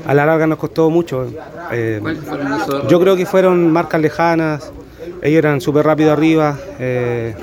[0.05, 1.27] a la larga nos costó mucho.
[1.71, 2.01] Eh,
[2.89, 4.71] yo creo que fueron marcas lejanas,
[5.21, 7.35] ellos eran súper rápido arriba, eh,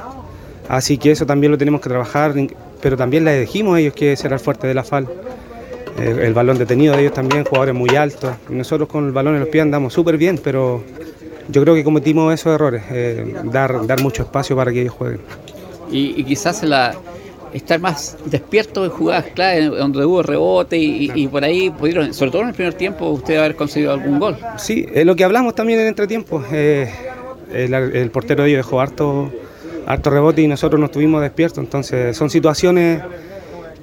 [0.68, 2.35] así que eso también lo tenemos que trabajar,
[2.81, 5.09] pero también les dijimos a ellos que ese era el fuerte de la FAL.
[5.99, 8.31] El, el balón detenido de ellos también, jugadores muy altos.
[8.49, 10.83] Nosotros con el balón en los pies andamos súper bien, pero
[11.49, 15.20] yo creo que cometimos esos errores, eh, dar, dar mucho espacio para que ellos jueguen.
[15.91, 16.95] Y, y quizás la,
[17.53, 22.42] estar más despierto en jugadas clave, donde hubo rebote y, por ahí pudieron, sobre todo
[22.42, 24.36] en el primer tiempo, usted haber conseguido algún gol.
[24.59, 26.42] Sí, es lo que hablamos también en el entretiempo.
[26.53, 26.90] eh,
[27.53, 29.30] el, portero de ellos dejó harto,
[29.86, 31.59] harto rebote y nosotros no estuvimos despiertos.
[31.59, 33.03] Entonces son situaciones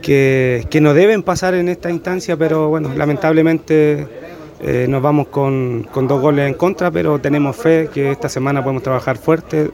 [0.01, 4.07] que, que no deben pasar en esta instancia, pero bueno, lamentablemente
[4.59, 8.63] eh, nos vamos con, con dos goles en contra, pero tenemos fe que esta semana
[8.63, 9.69] podemos trabajar fuerte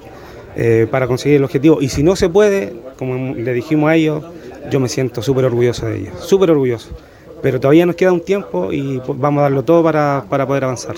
[0.56, 1.82] eh, para conseguir el objetivo.
[1.82, 2.74] Y si no se puede,
[3.04, 4.24] como le dijimos a ellos,
[4.70, 6.90] yo me siento súper orgulloso de ellos, súper orgulloso.
[7.42, 10.64] Pero todavía nos queda un tiempo y pues, vamos a darlo todo para, para poder
[10.64, 10.96] avanzar.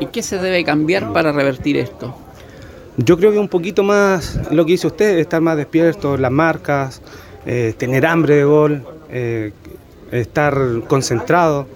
[0.00, 2.14] ¿Y qué se debe cambiar para revertir esto?
[2.96, 7.00] Yo creo que un poquito más lo que dice usted, estar más despierto, las marcas,
[7.46, 9.52] eh, tener hambre de gol, eh,
[10.10, 10.54] estar
[10.88, 11.66] concentrado.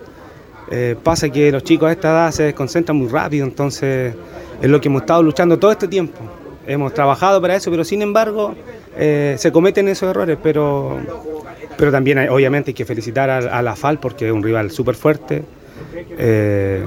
[0.71, 4.15] Eh, pasa que los chicos a esta edad se desconcentran muy rápido, entonces
[4.61, 6.19] es lo que hemos estado luchando todo este tiempo.
[6.67, 8.55] Hemos trabajado para eso, pero sin embargo
[8.99, 10.99] eh, se cometen esos errores, pero,
[11.77, 14.71] pero también hay- obviamente hay que felicitar a, a la FAL porque es un rival
[14.71, 15.43] súper fuerte.
[16.19, 16.83] Eh,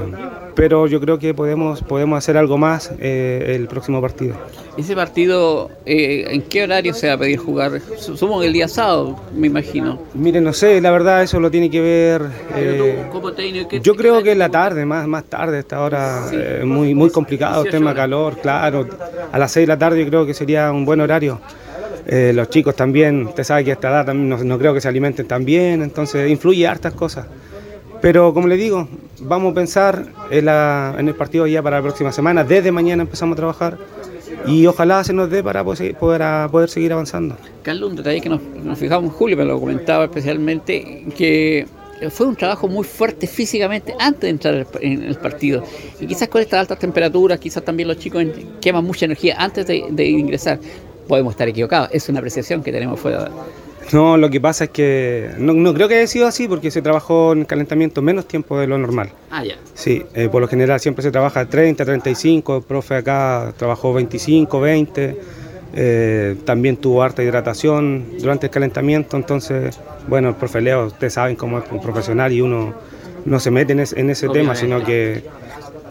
[0.55, 4.36] pero yo creo que podemos, podemos hacer algo más eh, el próximo partido.
[4.78, 7.80] Ese partido, eh, ¿en qué horario se va a pedir jugar?
[7.97, 9.99] Supongo el día sábado, me imagino.
[10.16, 12.22] Mire, no sé, la verdad eso lo tiene que ver.
[12.53, 15.60] Pero eh, tú, como técnico, ¿qué- yo creo que en la tarde, más, más tarde,
[15.60, 16.26] esta hora,
[16.66, 18.86] muy, muy complicado, tema calor, claro.
[19.32, 21.39] A las 6 de la tarde yo creo que sería un buen horario.
[22.12, 24.88] Eh, los chicos también, usted sabe que a esta edad también no, creo que se
[24.88, 27.28] alimenten tan bien, entonces influye hartas cosas.
[28.01, 28.88] Pero como le digo,
[29.20, 30.47] vamos a pensar en,
[31.07, 32.43] el partido ya para la próxima semana.
[32.43, 33.78] Desde mañana empezamos a trabajar
[34.47, 37.38] y ojalá se nos dé para poder, seguir- avanzando.
[37.62, 41.68] Carlos, un detalle que nos, nos fijamos, Julio me lo comentaba especialmente, que
[42.10, 45.64] fue un trabajo muy fuerte físicamente antes de entrar en el partido.
[45.99, 48.26] Y quizás con estas altas temperaturas, quizás también los chicos
[48.60, 50.60] queman mucha energía antes de ingresar.
[51.10, 53.30] Podemos estar equivocados, es una apreciación que tenemos fuera.
[53.91, 56.84] No, lo que pasa es que no, no creo que haya sido así porque se
[56.84, 59.10] trabajó en calentamiento menos tiempo de lo normal.
[59.32, 59.55] Ah, ya.
[59.74, 64.60] Sí, eh, por lo general siempre se trabaja 30, 35, el profe acá trabajó 25,
[64.62, 65.18] 20,
[65.74, 71.36] eh, también tuvo harta hidratación durante el calentamiento, entonces, bueno, el profe Leo, ustedes saben
[71.36, 72.76] cómo es un profesional y uno
[73.26, 75.24] no se mete en, es- en ese tema, sino que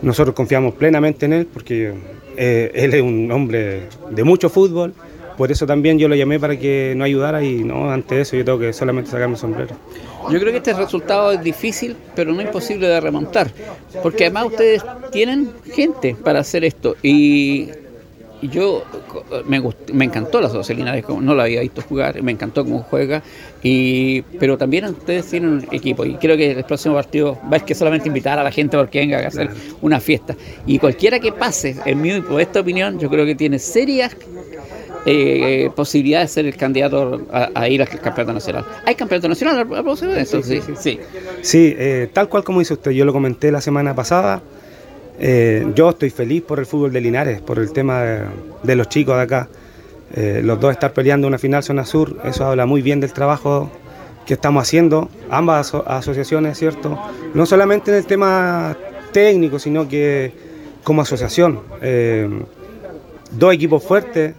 [0.03, 1.93] nosotros confiamos plenamente en él porque
[2.37, 4.95] eh, él es un hombre de mucho fútbol,
[5.39, 8.45] por eso también yo lo llamé para que nos ayudara y no, ante eso yo
[8.45, 9.75] tengo que solamente sacarme el sombrero.
[10.31, 13.51] Yo creo que este resultado es difícil, pero no imposible de remontar,
[14.03, 17.71] porque además ustedes tienen gente para hacer esto y
[18.43, 18.85] yo
[19.47, 20.49] me, gust- me encantó la
[21.03, 23.23] como no la había visto jugar, me encantó cómo juega,
[23.63, 27.61] y, pero también ustedes tienen un equipo y creo que el próximo partido va a
[27.61, 30.37] que solamente invitar a la gente porque venga a hacer una fiesta.
[30.67, 34.17] Y cualquiera que pase, en mi esta opinión, yo creo que tiene serias
[35.11, 38.65] eh, posibilidades de ser el candidato a, a ir al campeonato nacional.
[38.85, 40.43] ¿Hay campeonato nacional a eso?
[40.43, 41.01] Sí, sí.
[41.41, 44.43] Sí, eh, tal cual como dice usted, yo lo comenté la semana pasada.
[45.21, 48.21] eh, yo estoy feliz por el fútbol de Linares, por el tema de,
[48.63, 49.49] de los chicos de acá.
[50.15, 53.71] Eh, los dos estar peleando una final zona sur, eso habla muy bien del trabajo
[54.27, 56.99] que estamos haciendo, ambas aso- asociaciones, ¿cierto?
[57.35, 58.77] No solamente en el tema
[59.13, 60.33] técnico, sino que
[60.85, 61.61] como asociación.
[61.83, 62.29] Eh,
[63.33, 64.35] dos equipos fuertes,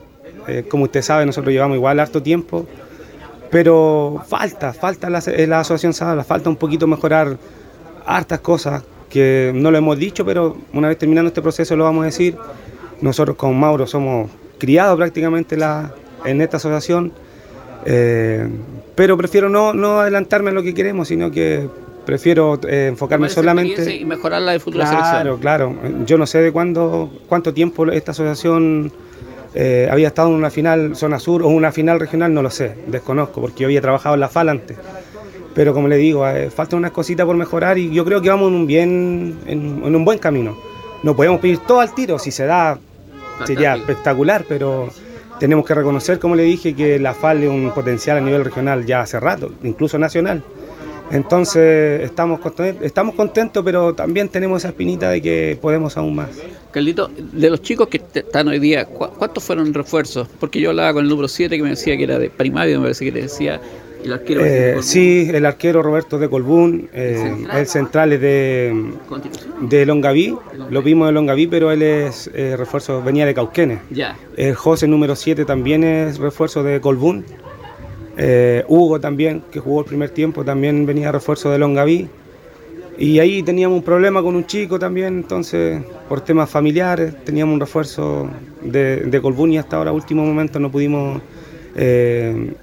[0.48, 2.66] eh, como usted sabe, nosotros llevamos igual harto tiempo
[3.50, 7.38] pero falta, falta la, eh, la asociación Zabala, falta un poquito mejorar
[8.06, 12.04] hartas cosas que no lo hemos dicho, pero una vez terminando este proceso lo vamos
[12.04, 12.36] a decir.
[13.02, 14.30] Nosotros con Mauro somos
[14.60, 15.94] criados prácticamente la,
[16.26, 17.12] en esta asociación,
[17.86, 18.48] eh,
[18.94, 21.68] pero prefiero no, no adelantarme a lo que queremos, sino que
[22.06, 23.96] prefiero eh, enfocarme solamente...
[23.96, 25.40] Y mejorarla de futura Claro, selección.
[25.40, 25.76] claro.
[26.06, 28.92] Yo no sé de cuándo, cuánto tiempo esta asociación
[29.54, 32.76] eh, había estado en una final zona sur o una final regional, no lo sé,
[32.88, 34.78] desconozco, porque yo había trabajado en la FAL antes.
[35.56, 38.50] Pero como le digo, eh, faltan unas cositas por mejorar y yo creo que vamos
[38.50, 40.58] en un, bien, en, en un buen camino.
[41.04, 42.78] No podemos pedir todo al tiro, si se da
[43.46, 44.90] sería espectacular, pero
[45.40, 48.86] tenemos que reconocer, como le dije, que la FAL es un potencial a nivel regional
[48.86, 50.44] ya hace rato, incluso nacional.
[51.12, 56.30] Entonces estamos contentos, estamos contentos, pero también tenemos esa espinita de que podemos aún más.
[56.72, 60.28] Carlito, de los chicos que están hoy día, ¿cu- ¿cuántos fueron refuerzos?
[60.40, 62.84] Porque yo hablaba con el número 7 que me decía que era de primario, me
[62.86, 63.60] parece que te decía
[64.04, 64.42] el arquero.
[64.46, 68.94] Eh, sí, el arquero Roberto de Colbún, eh, el central es de,
[69.62, 70.38] de Longaví,
[70.70, 73.80] lo vimos de Longaví, pero él es eh, refuerzo, venía de Cauquenes.
[73.90, 74.16] Ya.
[74.38, 77.26] El José número 7 también es refuerzo de Colbún.
[78.22, 82.10] Eh, Hugo también, que jugó el primer tiempo, también venía refuerzo de Longaví.
[82.98, 87.62] Y ahí teníamos un problema con un chico también, entonces por temas familiares teníamos un
[87.62, 88.30] refuerzo
[88.62, 91.22] de, de Colbún y hasta ahora, último momento, no pudimos,
[91.78, 92.54] eh,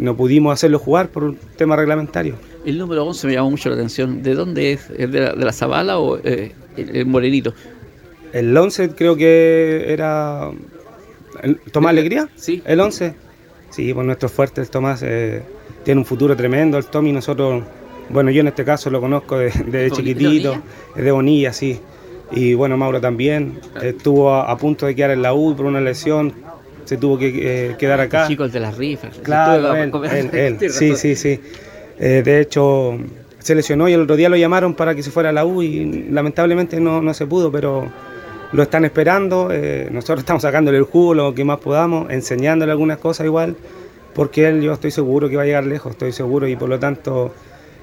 [0.00, 2.34] no pudimos hacerlo jugar por un tema reglamentario.
[2.64, 4.24] El número 11 me llamó mucho la atención.
[4.24, 4.90] ¿De dónde es?
[4.90, 7.54] ¿Es de la, de la Zabala o eh, el, el Morenito?
[8.32, 10.50] El 11 creo que era
[11.70, 12.28] Tomás Alegría.
[12.34, 12.60] Sí.
[12.66, 13.25] El 11.
[13.70, 15.42] Sí, pues nuestro fuerte, el Tomás, eh,
[15.84, 16.78] tiene un futuro tremendo.
[16.78, 17.62] El Tommy, nosotros,
[18.08, 20.62] bueno, yo en este caso lo conozco de, de ¿De Boni- chiquitito, de Bonilla?
[20.96, 21.80] es de Bonilla, sí.
[22.32, 23.60] Y bueno, Mauro también.
[23.82, 26.32] Estuvo a, a punto de quedar en la U por una lesión.
[26.84, 28.26] Se tuvo que eh, quedar acá.
[28.28, 29.16] Chicos de las rifas.
[29.22, 30.56] Claro, Estuve él, con- él, él.
[30.58, 31.40] Tienes Sí, sí, sí.
[31.98, 32.98] Eh, de hecho,
[33.38, 35.62] se lesionó y el otro día lo llamaron para que se fuera a la U
[35.62, 37.86] y lamentablemente no, no se pudo, pero
[38.52, 39.50] lo están esperando.
[39.52, 43.56] eh, nosotros estamos sacándole el jugo lo que más podamos, enseñándole algunas cosas igual,
[44.14, 46.78] porque él yo estoy seguro que va a llegar lejos, estoy seguro y por lo
[46.78, 47.34] tanto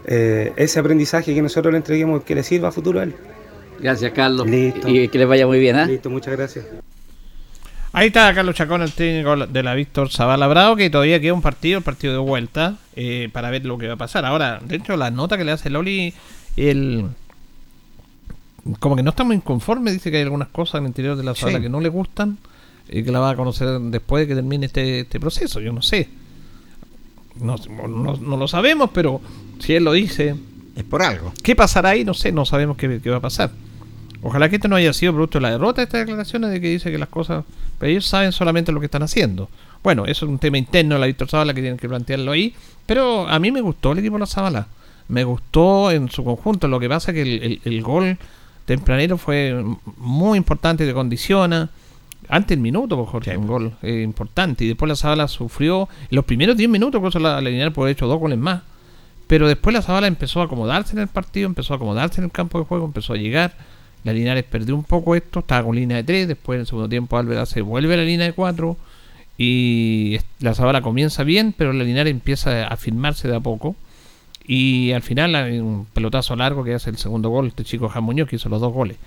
[0.06, 3.16] eh, ese aprendizaje que nosotros le entreguemos que le sirva a futuro a él.
[3.80, 4.48] Gracias, Carlos.
[4.48, 4.88] Listo.
[4.88, 5.86] Y que les vaya muy bien, ¿ah?
[5.86, 6.66] Listo, muchas gracias.
[7.96, 11.44] Ahí está Carlos Chacón, el técnico de la Víctor Zavala Bravo, que todavía queda un
[11.44, 14.26] partido, el partido de vuelta, eh, para ver lo que va a pasar.
[14.26, 16.12] Ahora, de hecho, la nota que le hace Loli,
[16.58, 17.06] el
[18.80, 21.24] como que no está muy inconforme, dice que hay algunas cosas en el interior de
[21.24, 21.46] la Sí.
[21.46, 22.38] que no le gustan
[22.90, 25.60] y que la va a conocer después de que termine este, este proceso.
[25.60, 26.10] Yo no sé.
[27.40, 27.56] No,
[27.88, 29.20] no- no lo sabemos, pero
[29.60, 30.36] si él lo dice,
[30.76, 31.32] Es por algo.
[31.44, 32.04] ¿Qué pasará ahí?
[32.04, 33.52] No sé, no sabemos qué, qué va a pasar.
[34.24, 36.92] Ojalá que esto no haya sido producto de la derrota, estas declaraciones de que dice
[36.92, 37.44] que las cosas...
[37.78, 39.50] Pero ellos saben solamente lo que están haciendo.
[39.84, 42.56] Bueno, eso es un tema interno de la Víctor Zavala que tienen que plantearlo ahí.
[42.88, 44.68] Pero a mí me gustó el equipo de la Zavala.
[45.10, 46.68] Me gustó en su conjunto.
[46.68, 48.18] Lo que pasa es que el, el- el gol
[48.66, 49.64] tempranero fue
[49.98, 51.70] muy importante, te condiciona.
[52.30, 54.66] Antes el minuto, pues, Jorge, un gol eh, importante.
[54.66, 55.90] Y después la Zavala sufrió.
[56.10, 58.62] En los primeros 10 minutos, cosa la, la Linares puede haber hecho dos goles más.
[59.28, 62.32] Pero después la Zabala empezó a acomodarse en el partido, empezó a acomodarse en el
[62.32, 63.56] campo de juego, empezó a llegar.
[64.04, 66.90] La Linares perdió un poco esto, estaba con línea de 3, después en el segundo
[66.90, 68.78] tiempo Álvarez se vuelve a la línea de 4
[69.38, 73.76] y la Zabala comienza bien, pero la Linares empieza a firmarse de a poco.
[74.46, 78.04] Y al final hay un pelotazo largo que hace el segundo gol, este chico Jan
[78.04, 78.98] Muñoz que hizo los dos goles.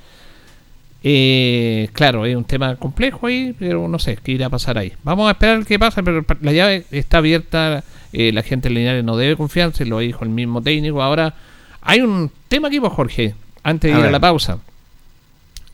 [1.02, 4.92] Eh, claro, es un tema complejo ahí, pero no sé qué irá a pasar ahí.
[5.04, 7.84] Vamos a esperar qué pasa, pero la llave está abierta.
[8.12, 11.02] eh, la gente de Linares no debe confiarse, lo dijo el mismo técnico.
[11.02, 11.34] Ahora,
[11.82, 14.58] hay un tema aquí, pues, Jorge, antes de A ir a la pausa.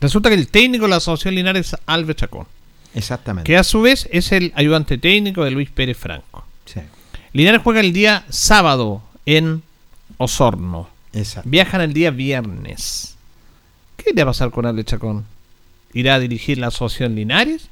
[0.01, 2.45] Resulta que el técnico de la Asociación Linares es Alves Chacón,
[2.93, 3.47] Exactamente.
[3.47, 6.45] que a su vez es el ayudante técnico de Luis Pérez Franco.
[6.65, 6.81] Sí.
[7.31, 9.63] Linares juega el día sábado en
[10.17, 10.89] Osorno.
[11.13, 11.49] Exacto.
[11.49, 13.15] Viajan el día viernes.
[13.97, 15.25] ¿Qué irá a pasar con Alves Chacón?
[15.93, 17.69] ¿Irá a dirigir la asociación Linares?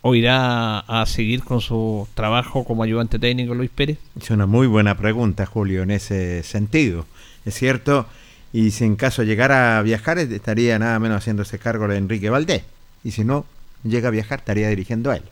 [0.00, 3.98] ¿O irá a seguir con su trabajo como ayudante técnico Luis Pérez?
[4.20, 7.06] Es una muy buena pregunta, Julio, en ese sentido.
[7.44, 8.06] Es cierto,
[8.52, 12.64] y si en caso llegara a viajar, estaría nada menos haciéndose cargo de Enrique Valdés.
[13.04, 13.46] Y si no
[13.84, 15.22] llega a viajar, estaría dirigiendo a él.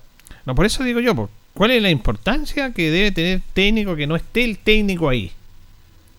[0.46, 4.14] No, por eso digo yo, ¿cuál es la importancia que debe tener técnico que no
[4.14, 5.32] esté el técnico ahí?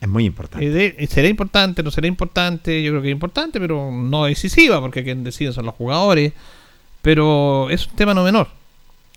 [0.01, 0.65] Es muy importante.
[0.65, 1.83] Eh, de- ¿Será importante?
[1.83, 2.81] ¿No será importante?
[2.83, 6.33] Yo creo que es importante, pero no decisiva, porque quien decide son los jugadores.
[7.01, 8.47] Pero es un tema no menor.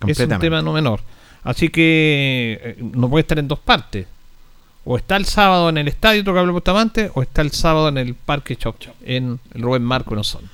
[0.07, 1.01] Es un tema no menor.
[1.43, 4.07] Así que eh, no puede estar en dos partes.
[4.87, 8.14] O está el sábado en el estadio Tocable Bustamante, o está el sábado en el
[8.14, 10.49] Parque Chop Chop, en el Rubén Marco en Osorno.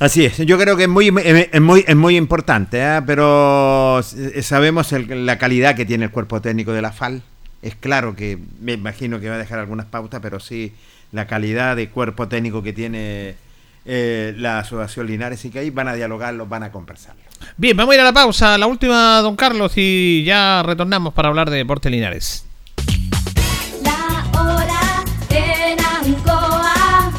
[0.00, 1.08] Así es, yo creo que es muy,
[1.52, 3.00] es muy, es muy importante, ¿eh?
[3.06, 7.22] pero eh, sabemos el- la calidad que tiene el cuerpo técnico de la FAL,
[7.62, 10.72] es claro que me imagino que va a dejar algunas pautas, pero sí
[11.12, 13.34] la calidad de cuerpo técnico que tiene
[13.84, 17.22] eh, la Asociación Linares y que ahí van a dialogarlo, van a conversarlo.
[17.56, 21.28] Bien, vamos a ir a la pausa, la última, don Carlos, y ya retornamos para
[21.28, 22.44] hablar de Deporte Linares.
[23.82, 27.12] La hora en Ancoa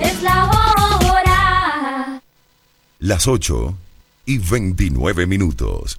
[0.00, 2.22] es la hora.
[2.98, 3.74] Las 8
[4.26, 5.98] y 29 minutos.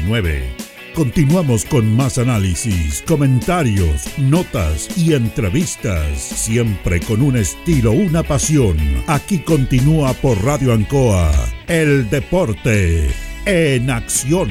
[0.07, 0.71] 479.
[0.93, 8.77] Continuamos con más análisis, comentarios, notas y entrevistas, siempre con un estilo, una pasión.
[9.07, 11.31] Aquí continúa por Radio Ancoa,
[11.67, 13.09] el deporte
[13.45, 14.49] en acción.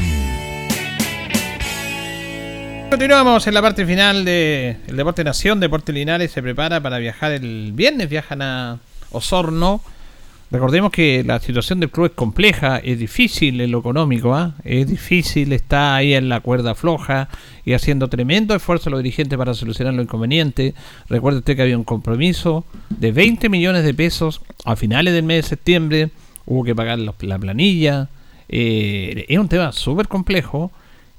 [2.88, 5.60] Continuamos en la parte final de el Deporte Nación.
[5.60, 8.08] Deporte Linares se prepara para viajar el viernes.
[8.08, 8.78] Viajan a
[9.10, 9.82] Osorno.
[10.50, 14.56] Recordemos que la situación del club es compleja, es difícil en lo económico, ¿ah?
[14.64, 17.28] es difícil, está ahí en la cuerda floja
[17.64, 20.74] y haciendo tremendo esfuerzo los dirigentes para solucionar lo inconveniente.
[21.08, 25.44] Recuerde usted que había un compromiso de 20 millones de pesos a finales del mes
[25.44, 26.10] de septiembre,
[26.46, 28.08] hubo que pagar la la planilla,
[28.48, 30.72] eh, es un tema súper complejo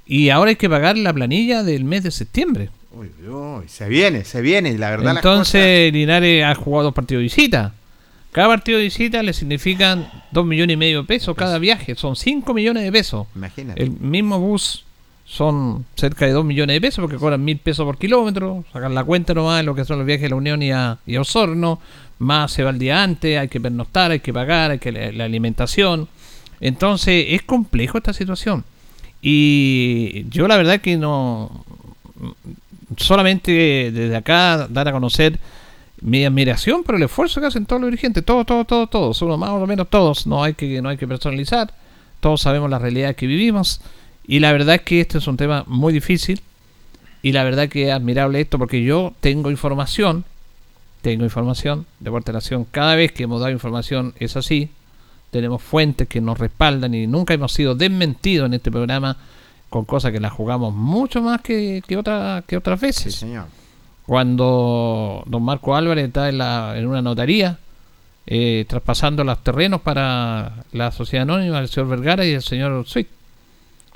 [0.06, 2.70] y ahora hay que pagar la planilla del mes de septiembre.
[2.94, 5.06] Uy, uy, se viene, se viene, la verdad.
[5.06, 7.74] las Entonces Linares ha jugado dos partidos de visita.
[8.32, 11.96] Cada partido de visita le significan dos millones y medio de pesos cada viaje.
[11.96, 13.28] Son 5 millones de pesos.
[13.36, 13.84] Imagínate.
[13.84, 14.86] El mismo bus
[15.26, 18.64] son cerca de 2 millones de pesos porque cobran mil pesos por kilómetro.
[18.72, 20.98] Sacan la cuenta nomás de lo que son los viajes de la Unión y a,
[21.06, 21.80] y a Osorno.
[22.20, 25.12] Más se va el día antes, hay que pernoctar, hay que pagar, hay que la,
[25.12, 26.08] la alimentación.
[26.62, 28.64] Entonces es complejo esta situación.
[29.22, 31.66] Y yo la verdad que no...
[32.98, 33.52] Solamente
[33.92, 35.40] desde acá dar a conocer
[36.02, 39.38] mi admiración por el esfuerzo que hacen todos los dirigentes, todos, todos, todos, todos, uno
[39.38, 41.74] más o menos todos, no hay que, no hay que personalizar,
[42.20, 43.82] todos sabemos la realidad que vivimos.
[44.28, 46.42] Y la verdad es que este es un tema muy difícil.
[47.24, 50.26] Y la verdad que es admirable esto porque yo tengo información,
[51.02, 54.70] tengo información, Deporte Nación, cada vez que hemos dado información es así,
[55.30, 59.18] tenemos fuentes que nos respaldan y nunca hemos sido desmentidos en este programa
[59.70, 63.16] con cosas que las jugamos mucho más que, que, otra, que otras veces.
[63.16, 63.46] señor.
[64.06, 67.58] Cuando don Marco Álvarez está en, la, en una notaría,
[68.28, 73.08] eh, traspasando los terrenos para la sociedad anónima, el señor Vergara y el señor Sweet.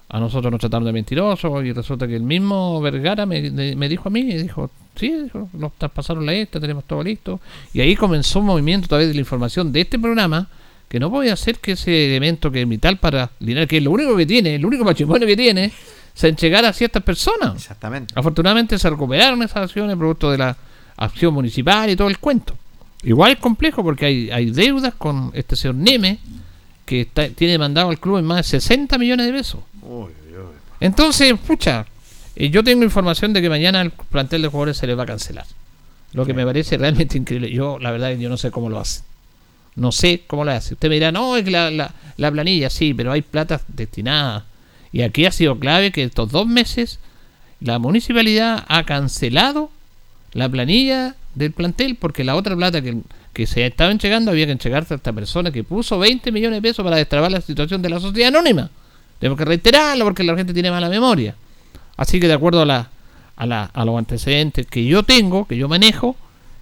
[0.10, 4.12] A nosotros nos trataron de mentirosos y resulta que el mismo Vergara me, dijo a
[4.12, 7.40] mí, dijo, sí, nos traspasaron la esta, tenemos todo listo.
[7.74, 10.48] Y ahí comenzó un movimiento a través de la información de este programa
[10.88, 13.92] que no puede hacer que ese elemento que es vital para Linares, que es lo
[13.92, 15.72] único que tiene, el único patrimonio que tiene,
[16.16, 17.54] se entregara a ciertas personas.
[17.56, 18.14] Exactamente.
[18.18, 20.58] Afortunadamente se recuperaron esas acciones producto de la
[20.98, 22.56] acción municipal y todo el cuento.
[23.04, 26.18] Igual es complejo porque hay, hay deudas con este señor Neme
[26.86, 29.60] que está- tiene demandado al club en más de 60 millones de pesos.
[30.80, 31.86] Entonces, pucha,
[32.36, 35.06] eh, yo tengo información de que mañana el plantel de jugadores se les va a
[35.08, 35.46] cancelar.
[36.14, 37.52] Lo que me parece realmente increíble.
[37.52, 39.04] Yo, la verdad, yo no sé cómo lo hacen.
[39.76, 40.74] No sé cómo lo hacen.
[40.76, 44.46] Usted me dirá, no, es que la, la, la planilla, sí, pero hay plata destinada.
[44.96, 47.00] Y aquí ha sido clave que estos dos meses
[47.60, 49.70] la municipalidad ha cancelado
[50.32, 53.00] la planilla del plantel porque la otra plata que,
[53.34, 56.62] que se estaba entregando había que entregarse a esta persona que puso 20 millones de
[56.62, 58.70] pesos para destrabar la situación de la sociedad anónima.
[59.20, 61.36] Tengo que reiterarlo porque la gente tiene mala memoria.
[61.98, 62.90] Así que de acuerdo a, la,
[63.36, 66.16] a, la, a los antecedentes que yo tengo, que yo manejo,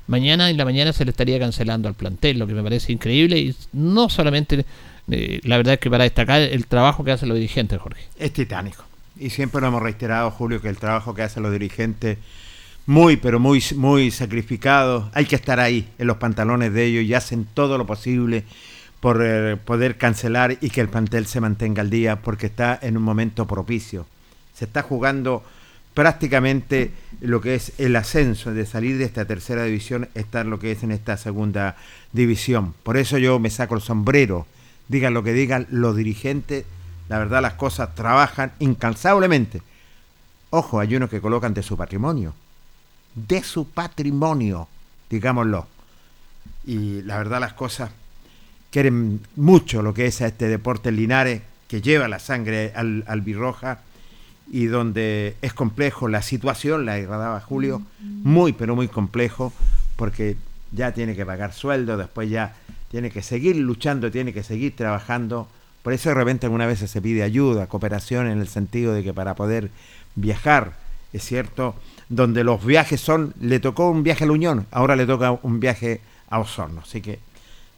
[0.07, 3.37] mañana en la mañana se le estaría cancelando al plantel, lo que me parece increíble
[3.37, 4.65] y no solamente,
[5.09, 8.03] eh, la verdad es que para destacar el trabajo que hacen los dirigentes, Jorge.
[8.17, 8.83] Es titánico.
[9.19, 12.17] Y siempre lo hemos reiterado, Julio, que el trabajo que hacen los dirigentes,
[12.85, 17.13] muy, pero muy, muy sacrificado, hay que estar ahí, en los pantalones de ellos, y
[17.13, 18.43] hacen todo lo posible
[18.99, 22.97] por eh, poder cancelar y que el plantel se mantenga al día, porque está en
[22.97, 24.07] un momento propicio.
[24.53, 25.43] Se está jugando
[25.93, 26.91] prácticamente
[27.21, 30.83] lo que es el ascenso de salir de esta tercera división, estar lo que es
[30.83, 31.75] en esta segunda
[32.11, 32.73] división.
[32.83, 34.47] Por eso yo me saco el sombrero,
[34.87, 36.65] digan lo que digan los dirigentes,
[37.09, 39.61] la verdad las cosas trabajan incansablemente.
[40.49, 42.33] Ojo, hay unos que colocan de su patrimonio,
[43.15, 44.67] de su patrimonio,
[45.09, 45.67] digámoslo.
[46.65, 47.91] Y la verdad las cosas
[48.71, 53.21] quieren mucho lo que es a este deporte Linares, que lleva la sangre al, al
[53.21, 53.79] birroja
[54.51, 59.53] y donde es complejo la situación, la irradaba Julio, muy pero muy complejo,
[59.95, 60.37] porque
[60.71, 62.55] ya tiene que pagar sueldo, después ya
[62.93, 65.47] tiene que seguir luchando, tiene que seguir trabajando.
[65.81, 69.11] Por eso de repente algunas veces se pide ayuda, cooperación en el sentido de que
[69.11, 69.71] para poder
[70.13, 70.73] viajar,
[71.11, 71.73] es cierto,
[72.09, 75.59] donde los viajes son, le tocó un viaje a la Unión, ahora le toca un
[75.59, 76.81] viaje a Osorno.
[76.81, 77.17] Así que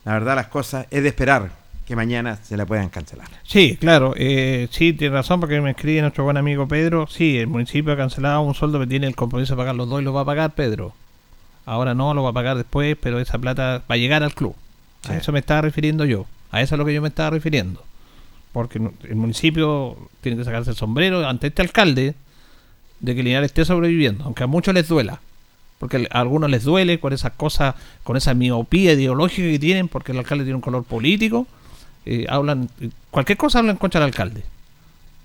[0.04, 1.50] la verdad las cosas es de esperar
[1.88, 3.30] que mañana se la puedan cancelar.
[3.44, 7.08] Sí, claro, eh, sí, tiene razón porque me escribe nuestro buen amigo Pedro.
[7.08, 10.02] Sí, el municipio ha cancelado un sueldo que tiene el compromiso de pagar los dos
[10.02, 10.92] y lo va a pagar Pedro.
[11.66, 14.58] Ahora no, lo va a pagar después, pero esa plata va a llegar al club.
[15.10, 16.26] A eso me estaba refiriendo yo.
[16.52, 17.84] A eso es a lo que yo me estaba refiriendo.
[18.52, 22.16] Porque el municipio tiene que sacarse el sombrero ante este alcalde
[23.00, 25.20] de que Linares esté sobreviviendo, aunque a muchos les duela.
[25.80, 30.14] Porque a algunos les duele con esas cosas, con esa miopía ideológica que tienen, porque
[30.14, 31.48] el alcalde tiene un color político.
[32.06, 32.70] eh, hablan,
[33.12, 34.44] cualquier cosa hablan contra el alcalde.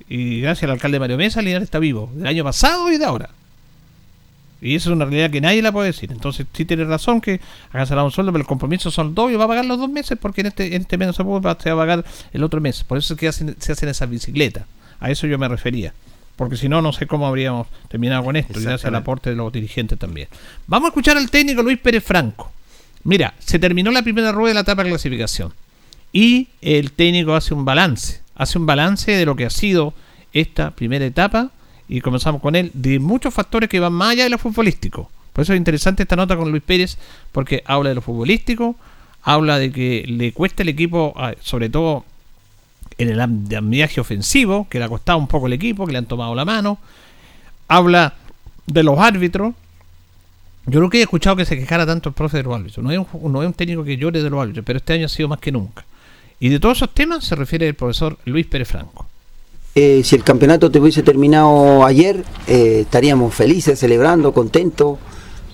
[0.08, 3.30] Y gracias al alcalde Mario Mesa, Linares está vivo, del año pasado y de ahora.
[4.62, 6.12] Y eso es una realidad que nadie la puede decir.
[6.12, 7.40] Entonces, sí tiene razón que
[7.70, 9.88] ha cancelado un sueldo, pero el compromiso son dos y va a pagar los dos
[9.88, 12.04] meses porque en este, en este mes no se puede, va- se va a pagar
[12.32, 12.84] el otro mes.
[12.84, 14.64] Por eso es que hacen, se hacen esas bicicletas.
[15.00, 15.94] A eso yo me refería.
[16.36, 18.52] Porque si no, no sé cómo habríamos terminado con esto.
[18.58, 20.28] Y gracias al aporte de los dirigentes también.
[20.66, 22.50] Vamos a escuchar al técnico Luis Pérez Franco.
[23.04, 25.52] Mira, se terminó la primera rueda de la etapa de clasificación.
[26.12, 28.20] Y el técnico hace un balance.
[28.34, 29.94] Hace un balance de lo que ha sido
[30.32, 31.50] esta primera etapa.
[31.92, 35.10] Y comenzamos con él de muchos factores que van más allá de lo futbolístico.
[35.32, 36.96] Por eso es interesante esta nota con Luis Pérez,
[37.32, 38.76] porque habla de lo futbolístico,
[39.24, 42.04] habla de que le cuesta el equipo, sobre todo
[42.96, 45.90] en el am- de andamiaje ofensivo, que le ha costado un poco el equipo, que
[45.92, 46.78] le han tomado la mano.
[47.66, 48.14] Habla
[48.66, 49.54] de los árbitros.
[50.66, 52.84] Yo nunca he escuchado que se quejara tanto el profe de los árbitros.
[52.84, 55.28] No es, un, un técnico que llore de los árbitros, pero este año ha sido
[55.28, 55.84] más que nunca.
[56.38, 59.08] Y de todos esos temas se refiere el profesor Luis Pérez Franco.
[59.76, 64.98] Eh, si el campeonato te hubiese terminado ayer, eh, estaríamos felices, celebrando, contentos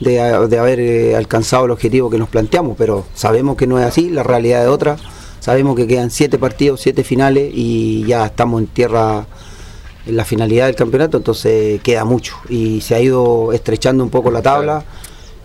[0.01, 0.13] de,
[0.49, 4.09] de haber eh, alcanzado el objetivo que nos planteamos, pero sabemos que no es así,
[4.09, 4.97] la realidad es otra.
[5.41, 9.27] Sabemos que quedan siete partidos, siete finales y ya estamos en tierra
[10.07, 14.31] en la finalidad del campeonato, entonces queda mucho y se ha ido estrechando un poco
[14.31, 14.85] la tabla.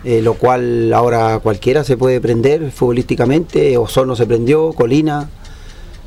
[0.03, 5.30] lo cual ahora cualquiera se puede prender futbolísticamente, Osorno se prendió, Colina,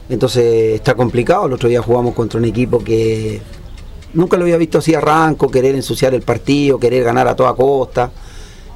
[0.09, 1.47] entonces está complicado.
[1.47, 3.41] El otro día jugamos contra un equipo que
[4.13, 8.11] nunca lo había visto así arranco, querer ensuciar el partido, querer ganar a toda costa.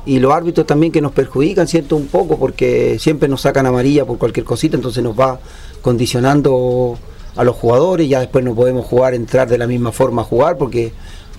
[0.06, 1.96] Y los árbitros también que nos perjudican, ¿cierto?
[1.96, 5.38] Un poco, porque siempre nos sacan amarilla por cualquier cosita, entonces nos va
[5.82, 6.98] condicionando
[7.36, 10.56] a los jugadores, ya después no podemos jugar, entrar de la misma forma a jugar
[10.56, 10.92] porque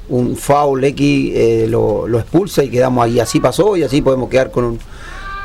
[0.08, 4.30] un foul X eh, lo, lo expulsa y quedamos ahí, así pasó y así podemos
[4.30, 4.80] quedar con un,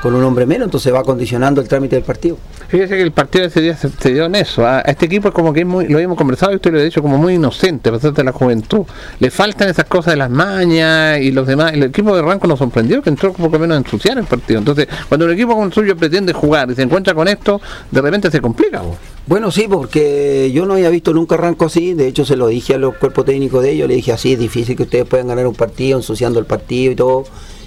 [0.05, 2.37] con un hombre menos, entonces va condicionando el trámite del partido.
[2.69, 4.67] Fíjese que el partido de ese día se, se dio en eso.
[4.67, 4.83] ¿ah?
[4.85, 6.83] A este equipo es como que es muy, lo hemos conversado y usted lo ha
[6.83, 8.83] dicho como muy inocente, pesar de la juventud.
[9.19, 11.73] Le faltan esas cosas de las mañas y los demás.
[11.73, 14.59] El equipo de Ranco nos sorprendió que entró un poco menos a ensuciar el partido.
[14.59, 17.59] Entonces, cuando un equipo como el suyo pretende jugar y se encuentra con esto,
[17.91, 18.83] de repente se complica.
[18.83, 18.99] ¿o?
[19.27, 22.75] Bueno, sí, porque yo no había visto nunca arranco así, de hecho se lo dije
[22.75, 25.47] a los cuerpos técnicos de ellos, le dije así, es difícil que ustedes puedan ganar
[25.47, 27.25] un partido ensuciando el partido y todo,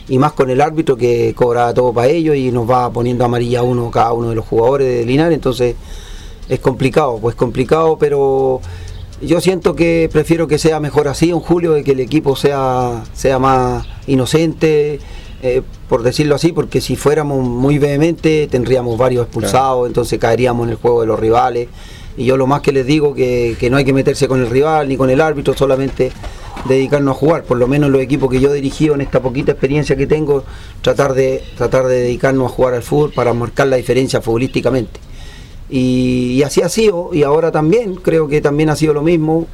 [0.10, 3.64] y más con el árbitro que cobra todo para ellos y nos va poniendo amarilla
[3.64, 5.76] uno cada uno de los jugadores de Linares, entonces
[6.48, 8.62] es complicado, pues complicado, pero
[9.22, 13.04] yo siento que prefiero que sea mejor así, en julio, de que el equipo sea,
[13.14, 15.00] sea más inocente,
[15.42, 20.72] eh, por decirlo así, porque si fuéramos muy vehemente tendríamos varios expulsados, entonces caeríamos en
[20.72, 21.68] el juego de los rivales.
[22.18, 24.50] Y yo lo más que les digo que, que no hay que meterse con el
[24.50, 26.12] rival ni con el árbitro, solamente
[26.68, 27.44] dedicarnos a jugar.
[27.44, 30.44] Por lo menos los equipos que yo he dirigido en esta poquita experiencia que tengo,
[30.82, 35.00] tratar de, tratar de dedicarnos a jugar al fútbol para marcar la diferencia futbolísticamente.
[35.70, 39.48] Y, así ha sido, y ahora también, creo que también ha sido lo mismo.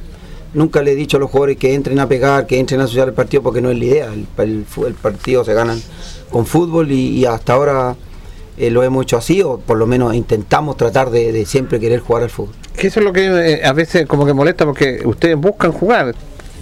[0.54, 3.08] Nunca le he dicho a los jugadores que entren a pegar, que entren a asociar
[3.08, 4.12] el partido, porque no es la idea.
[4.38, 5.82] El, el partido se ganan
[6.30, 7.96] con fútbol y hasta ahora
[8.56, 12.00] eh, lo hemos hecho así, o por lo menos intentamos tratar de, de siempre querer
[12.00, 12.54] jugar al fútbol.
[12.76, 16.14] Que eso es lo que eh, a veces como que molesta porque ustedes buscan jugar,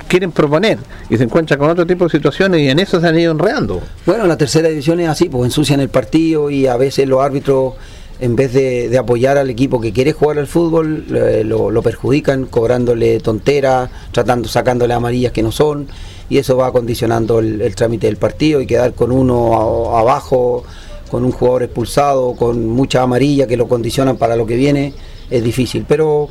[0.08, 0.78] quieren proponer
[1.08, 3.80] y se encuentran con otro tipo de situaciones y en eso se han ido enredando.
[4.04, 7.74] Bueno, la tercera división es así, pues ensucian el partido y a veces los árbitros,
[8.20, 11.82] en vez de, de apoyar al equipo que quiere jugar al fútbol, eh, lo, lo
[11.82, 15.88] perjudican cobrándole tonteras, tratando, sacándole amarillas que no son,
[16.28, 20.64] y eso va condicionando el, el trámite del partido y quedar con uno a- abajo,
[21.12, 24.94] con un jugador expulsado, con mucha amarilla que lo condicionan para lo que viene,
[25.28, 25.84] es difícil.
[25.86, 26.30] Pero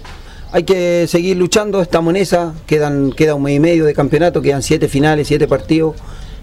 [0.52, 4.42] hay que seguir luchando, estamos en esa, quedan, queda un mes y medio de campeonato,
[4.42, 5.98] quedan siete finales, siete partidos,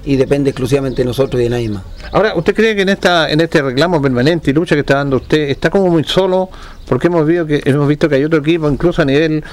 [0.04, 1.82] y depende exclusivamente de nosotros y de nadie más.
[2.12, 5.16] Ahora, ¿usted cree que en esta en este reclamo permanente y lucha que está dando
[5.16, 6.48] usted está como muy solo?
[6.88, 9.44] Porque hemos visto que hemos visto que hay otro equipo, incluso a nivel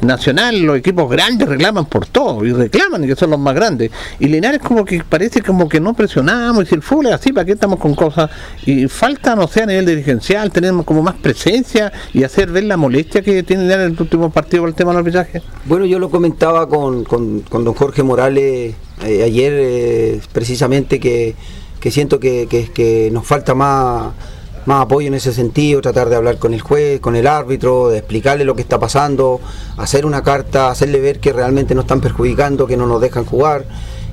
[0.00, 3.90] nacional, los equipos grandes reclaman por todo y reclaman y que son los más grandes.
[4.20, 7.32] Y Linares como que parece como que no presionamos y si el fútbol es así,
[7.32, 8.30] ¿para qué estamos con cosas?
[8.66, 12.76] Y falta, no sé, a nivel dirigencial, tenemos como más presencia y hacer ver la
[12.76, 15.42] molestia que tiene Linares en el último partido por el tema del arbitraje.
[15.64, 21.34] Bueno, yo lo comentaba con, con- con don Jorge Morales eh, ayer, eh, precisamente que,
[21.80, 24.12] que siento que, que- que nos falta más,
[24.66, 27.98] más apoyo en ese sentido, tratar de hablar con el juez, con el árbitro, de
[27.98, 29.40] explicarle lo que está pasando,
[29.76, 33.64] hacer una carta, hacerle ver que realmente nos están perjudicando, que no nos dejan jugar.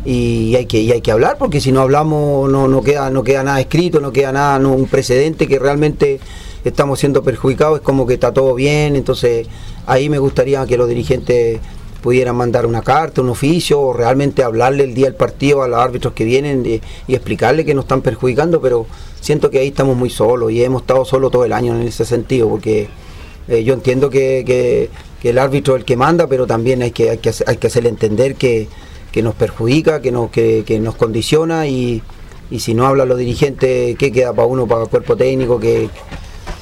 [0.03, 3.23] Y hay que, y hay que hablar porque si no hablamos no, no queda no
[3.23, 6.19] queda nada escrito no queda nada no, un precedente que realmente
[6.65, 9.45] estamos siendo perjudicados es como que está todo bien entonces
[9.86, 11.60] ahí me gustaría que los dirigentes
[12.02, 15.80] pudieran mandar una carta, un oficio, o realmente hablarle el día del partido a los
[15.80, 18.86] árbitros que vienen y explicarle que nos están perjudicando, pero
[19.19, 22.06] siento que ahí estamos muy solos y hemos estado solos todo el año en ese
[22.06, 22.88] sentido, porque
[23.48, 24.90] eh, yo entiendo que,
[25.23, 28.68] el árbitro es el que manda, pero también hay que, hay que, hacerle entender que,
[29.11, 32.02] que nos perjudica, que nos, que nos condiciona y,
[32.52, 35.60] y si no hablan los dirigentes, ¿qué queda para uno, para el cuerpo técnico?
[35.60, 35.90] que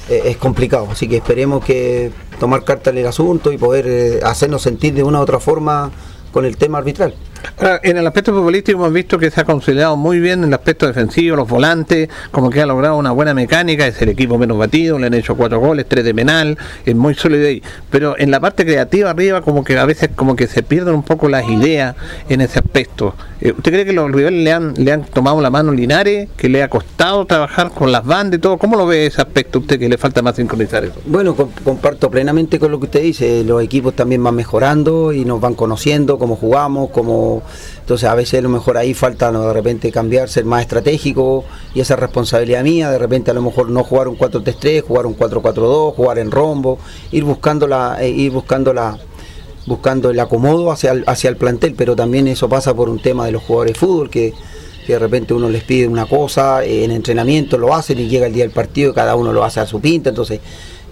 [0.08, 0.88] eh, es complicado.
[0.90, 5.04] Así que esperemos que tomar carta en el asunto y poder eh, hacernos sentir de
[5.04, 5.92] una u otra forma
[6.32, 7.14] con el tema arbitral.
[7.58, 10.54] Ahora, en el aspecto futbolístico hemos visto que se ha conciliado muy bien en el
[10.54, 14.58] aspecto defensivo, los volantes, como que ha logrado una buena mecánica, es el equipo menos
[14.58, 17.62] batido, le han hecho cuatro goles, tres de penal, es muy sólido ahí.
[17.90, 21.02] Pero en la parte creativa arriba como que a veces como que se pierden un
[21.02, 21.96] poco las ideas
[22.28, 23.14] en ese aspecto.
[23.40, 26.48] Eh, ¿Usted cree que los rivales le han, le han tomado la mano Linares, que
[26.48, 28.58] le ha costado trabajar con las bandas y todo?
[28.58, 31.00] ¿Cómo lo ve ese aspecto usted que le falta más sincronizar eso?
[31.06, 33.44] Bueno, com- comparto plenamente con lo que usted dice.
[33.44, 37.29] Los equipos también van mejorando y nos van conociendo cómo jugamos, cómo
[37.80, 41.44] entonces a veces a lo mejor ahí falta de repente cambiar, ser más estratégico
[41.74, 42.90] y esa es responsabilidad mía.
[42.90, 46.78] De repente a lo mejor no jugar un 4-3-3, jugar un 4-4-2, jugar en rombo,
[47.12, 48.98] ir buscando eh, ir buscando la
[49.66, 53.26] buscando el acomodo hacia el, hacia el plantel, pero también eso pasa por un tema
[53.26, 54.32] de los jugadores de fútbol que
[54.86, 58.26] que de repente uno les pide una cosa, eh, en entrenamiento lo hacen y llega
[58.26, 60.40] el día del partido y cada uno lo hace a su pinta, entonces,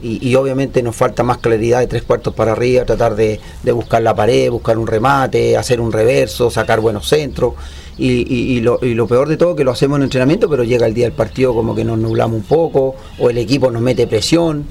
[0.03, 3.73] y, y obviamente nos falta más claridad de tres cuartos para arriba, tratar de, de
[3.73, 7.55] buscar la pared, buscar un remate, hacer un reverso, sacar buenos centros,
[8.01, 10.87] y, y- lo, y lo peor de todo que lo hacemos en entrenamiento, pero llega
[10.87, 14.07] el día del partido como que nos nublamos un poco, o el equipo nos mete
[14.07, 14.66] presión,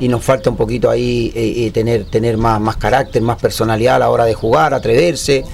[0.00, 3.96] y nos falta un poquito ahí eh, eh, tener, tener más, más carácter, más personalidad
[3.96, 5.44] a la hora de jugar, atreverse,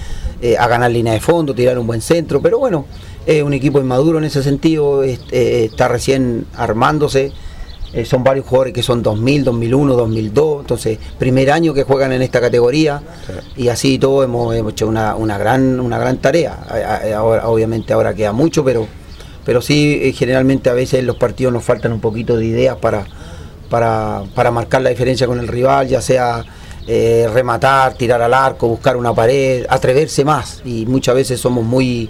[0.40, 2.86] eh, a ganar línea de fondo, tirar un buen centro, pero bueno,
[3.24, 7.30] es un equipo inmaduro en ese sentido, es- está recién armándose
[7.92, 12.22] eh, son varios jugadores que son 2000, 2001, 2002, entonces primer año que juegan en
[12.22, 13.02] esta categoría
[13.56, 16.58] y así todo hemos, hemos hecho una, una gran una gran tarea.
[17.16, 18.86] Ahora, obviamente ahora queda mucho, pero
[19.44, 22.76] pero sí eh, generalmente a veces en los partidos nos faltan un poquito de ideas
[22.76, 23.04] para
[23.68, 26.44] para, para marcar la diferencia con el rival, ya sea
[26.86, 32.08] eh, rematar, tirar al arco, buscar una pared, atreverse más y muchas veces somos muy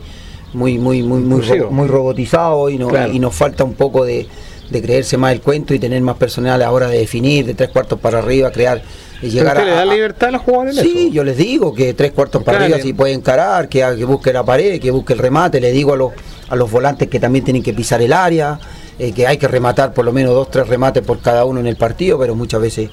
[0.54, 3.12] muy muy muy muy, ro- muy robotizados y, no- Claro.
[3.12, 4.26] y nos falta un poco de,
[4.72, 7.54] de creerse más el cuento y tener más personal a la hora de definir, de
[7.54, 8.82] tres cuartos para arriba, crear
[9.22, 11.12] y Pero llegar usted le a, da a- libertad a los jugadores Sí, eso.
[11.14, 14.42] yo les digo que tres cuartos para arriba si puede encarar, que, que busque la
[14.44, 15.60] pared, que busque el remate.
[15.60, 16.12] Le digo a los,
[16.48, 18.58] a los volantes que también tienen que pisar el área,
[18.98, 21.66] eh, que hay que rematar por lo menos dos, tres remates por cada uno en
[21.68, 22.90] el partido, pero muchas veces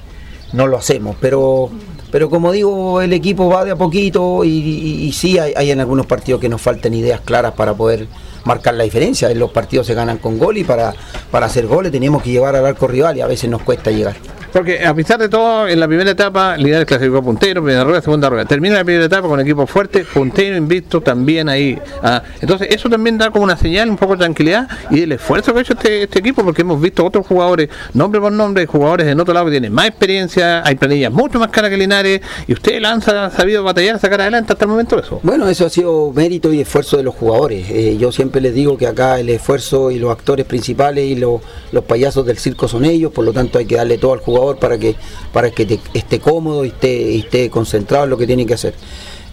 [0.52, 1.16] no lo hacemos.
[1.20, 1.68] Pero,
[2.12, 5.70] pero como digo, el equipo va de a poquito y, y- y sí hay, hay
[5.72, 8.06] en algunos partidos que nos faltan ideas claras para poder
[8.44, 9.30] marcar la diferencia.
[9.30, 10.94] En los partidos se ganan con gol y para,
[11.30, 14.16] para hacer goles tenemos que llevar al arco rival y a veces nos cuesta llegar.
[14.52, 18.28] Porque a pesar de todo, en la primera etapa, Linares clasificó puntero, primera rueda, segunda
[18.28, 18.44] rueda.
[18.44, 21.78] Termina la primera etapa con equipo fuerte, puntero, invicto, también ahí.
[22.02, 25.52] Ah, entonces, eso también da como una señal, un poco de tranquilidad y del esfuerzo
[25.52, 29.06] que ha hecho este, este equipo, porque hemos visto otros jugadores, nombre por nombre, jugadores
[29.06, 32.52] en otro lado que tienen más experiencia, hay planillas mucho más caras que Linares, y
[32.52, 35.20] usted lanza, ha sabido batallar, sacar adelante hasta el momento eso.
[35.22, 37.70] Bueno, eso ha sido mérito y esfuerzo de los jugadores.
[37.70, 41.40] Eh, yo siempre les digo que acá el esfuerzo y los actores principales y los,
[41.70, 44.39] los payasos del circo son ellos, por lo tanto hay que darle todo al jugador
[44.58, 44.94] para que,
[45.32, 48.54] para que te- esté cómodo y esté, y esté concentrado en lo que tiene que
[48.54, 48.74] hacer.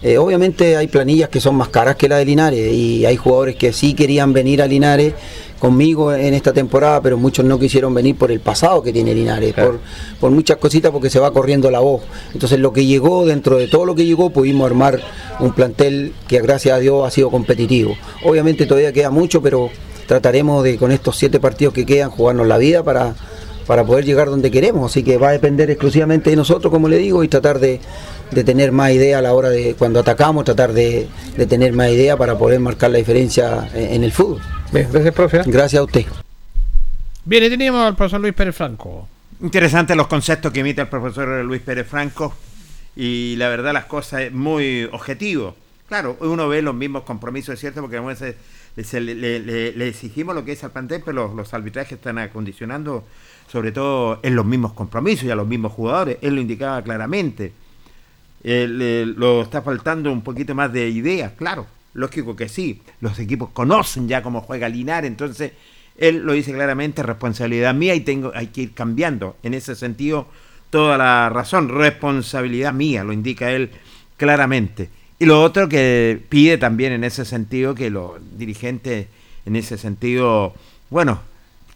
[0.00, 3.56] Eh, obviamente hay planillas que son más caras que la de Linares y hay jugadores
[3.56, 5.12] que sí querían venir a Linares
[5.58, 9.54] conmigo en esta temporada, pero muchos no quisieron venir por el pasado que tiene Linares,
[9.54, 9.80] por,
[10.20, 12.02] por muchas cositas porque se va corriendo la voz.
[12.32, 15.00] Entonces lo que llegó, dentro de todo lo que llegó, pudimos armar
[15.40, 17.96] un plantel que gracias a Dios ha sido competitivo.
[18.24, 19.68] Obviamente todavía queda mucho, pero
[20.06, 23.16] trataremos de con estos siete partidos que quedan jugarnos la vida para,
[23.68, 24.90] para poder llegar donde queremos.
[24.90, 27.80] Así que va a depender exclusivamente de nosotros, como le digo, y tratar de,
[28.32, 31.90] de tener más idea a la hora de cuando atacamos, tratar de, de tener más
[31.90, 34.40] idea para poder marcar la diferencia en, en el fútbol.
[34.72, 35.42] gracias, profe.
[35.46, 36.06] Gracias a usted.
[37.24, 39.06] Bien, y teníamos al profesor Luis Pérez Franco.
[39.42, 42.34] Interesantes los conceptos que emite el profesor Luis Pérez Franco
[42.96, 45.54] y la verdad las cosas es muy objetivo.
[45.88, 48.34] Claro, uno ve los mismos compromisos, es cierto, porque a veces
[48.82, 51.92] se le, le- le- le exigimos lo que es al plantel, pero los, los arbitrajes
[51.92, 53.04] están acondicionando
[53.48, 56.18] sobre todo en los mismos compromisos y a los mismos jugadores.
[56.20, 57.52] Él lo indicaba claramente.
[58.44, 61.66] Él, eh, lo está faltando un poquito más de ideas, claro.
[61.94, 62.80] Lógico que sí.
[63.00, 65.52] Los equipos conocen ya cómo juega Linares, entonces
[65.96, 69.36] él lo dice claramente, responsabilidad mía y tengo hay que ir cambiando.
[69.42, 70.28] En ese sentido,
[70.70, 73.70] toda la razón, responsabilidad mía, lo indica él
[74.16, 74.90] claramente.
[75.18, 79.08] Y lo otro que pide también en ese sentido que los dirigentes,
[79.44, 80.54] en ese sentido,
[80.90, 81.20] bueno,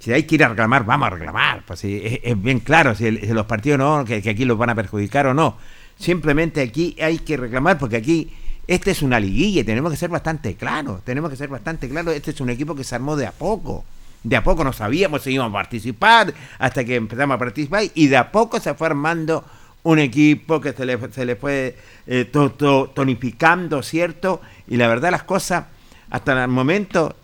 [0.02, 1.62] si hay que ir a reclamar, vamos a reclamar.
[1.64, 5.34] Pues es, bien claro si, los partidos no, que, aquí los van a perjudicar o
[5.34, 5.56] no.
[5.96, 8.32] Simplemente aquí hay que reclamar porque aquí
[8.66, 11.04] esta es una liguilla tenemos que ser bastante claros.
[11.04, 12.14] Tenemos que ser bastante claros.
[12.14, 13.84] Este es un equipo que se armó de a poco.
[14.24, 18.08] De a poco no sabíamos si íbamos a participar hasta que empezamos a participar y
[18.08, 19.44] de a poco se fue armando
[19.84, 21.76] un equipo que se le, se le fue
[22.08, 24.40] eh, to- to- tonificando, ¿cierto?
[24.66, 25.64] Y la verdad las cosas
[26.10, 27.14] hasta el momento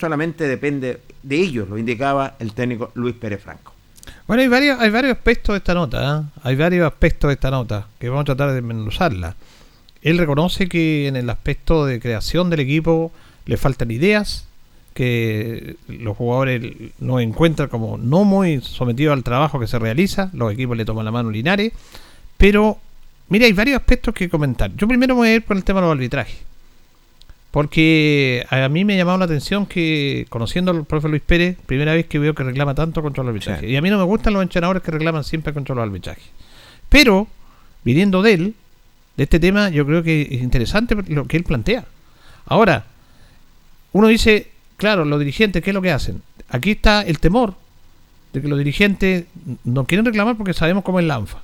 [0.00, 3.72] solamente depende de ellos, lo indicaba el técnico Luis Pérez Franco.
[4.26, 6.40] Bueno, hay varios, hay varios aspectos de esta nota, ¿eh?
[6.42, 9.36] hay varios aspectos de esta nota que vamos a tratar de desmenuzarla.
[10.02, 13.12] Él reconoce que en el aspecto de creación del equipo
[13.46, 14.46] le faltan ideas,
[14.94, 16.60] que los jugadores
[16.98, 21.04] no encuentran como no muy sometidos al trabajo que se realiza, los equipos le toman
[21.04, 21.72] la mano Linares,
[22.36, 22.78] pero
[23.28, 24.74] mira, hay varios aspectos que comentar.
[24.76, 26.47] Yo primero me voy a ir por el tema de los arbitrajes.
[27.50, 31.94] Porque a mí me ha llamado la atención que, conociendo al profe Luis Pérez, primera
[31.94, 33.68] vez que veo que reclama tanto contra los arbitrajes.
[33.68, 36.24] Y a mí no me gustan los entrenadores que reclaman siempre contra los arbitrajes.
[36.88, 37.26] Pero,
[37.84, 38.54] viniendo de él,
[39.16, 41.86] de este tema, yo creo que es interesante lo que él plantea.
[42.46, 42.84] Ahora,
[43.92, 46.22] uno dice, claro, los dirigentes, ¿qué es lo que hacen?
[46.50, 47.54] Aquí está el temor
[48.32, 49.24] de que los dirigentes
[49.64, 51.42] no quieren reclamar porque sabemos cómo es la ANFA.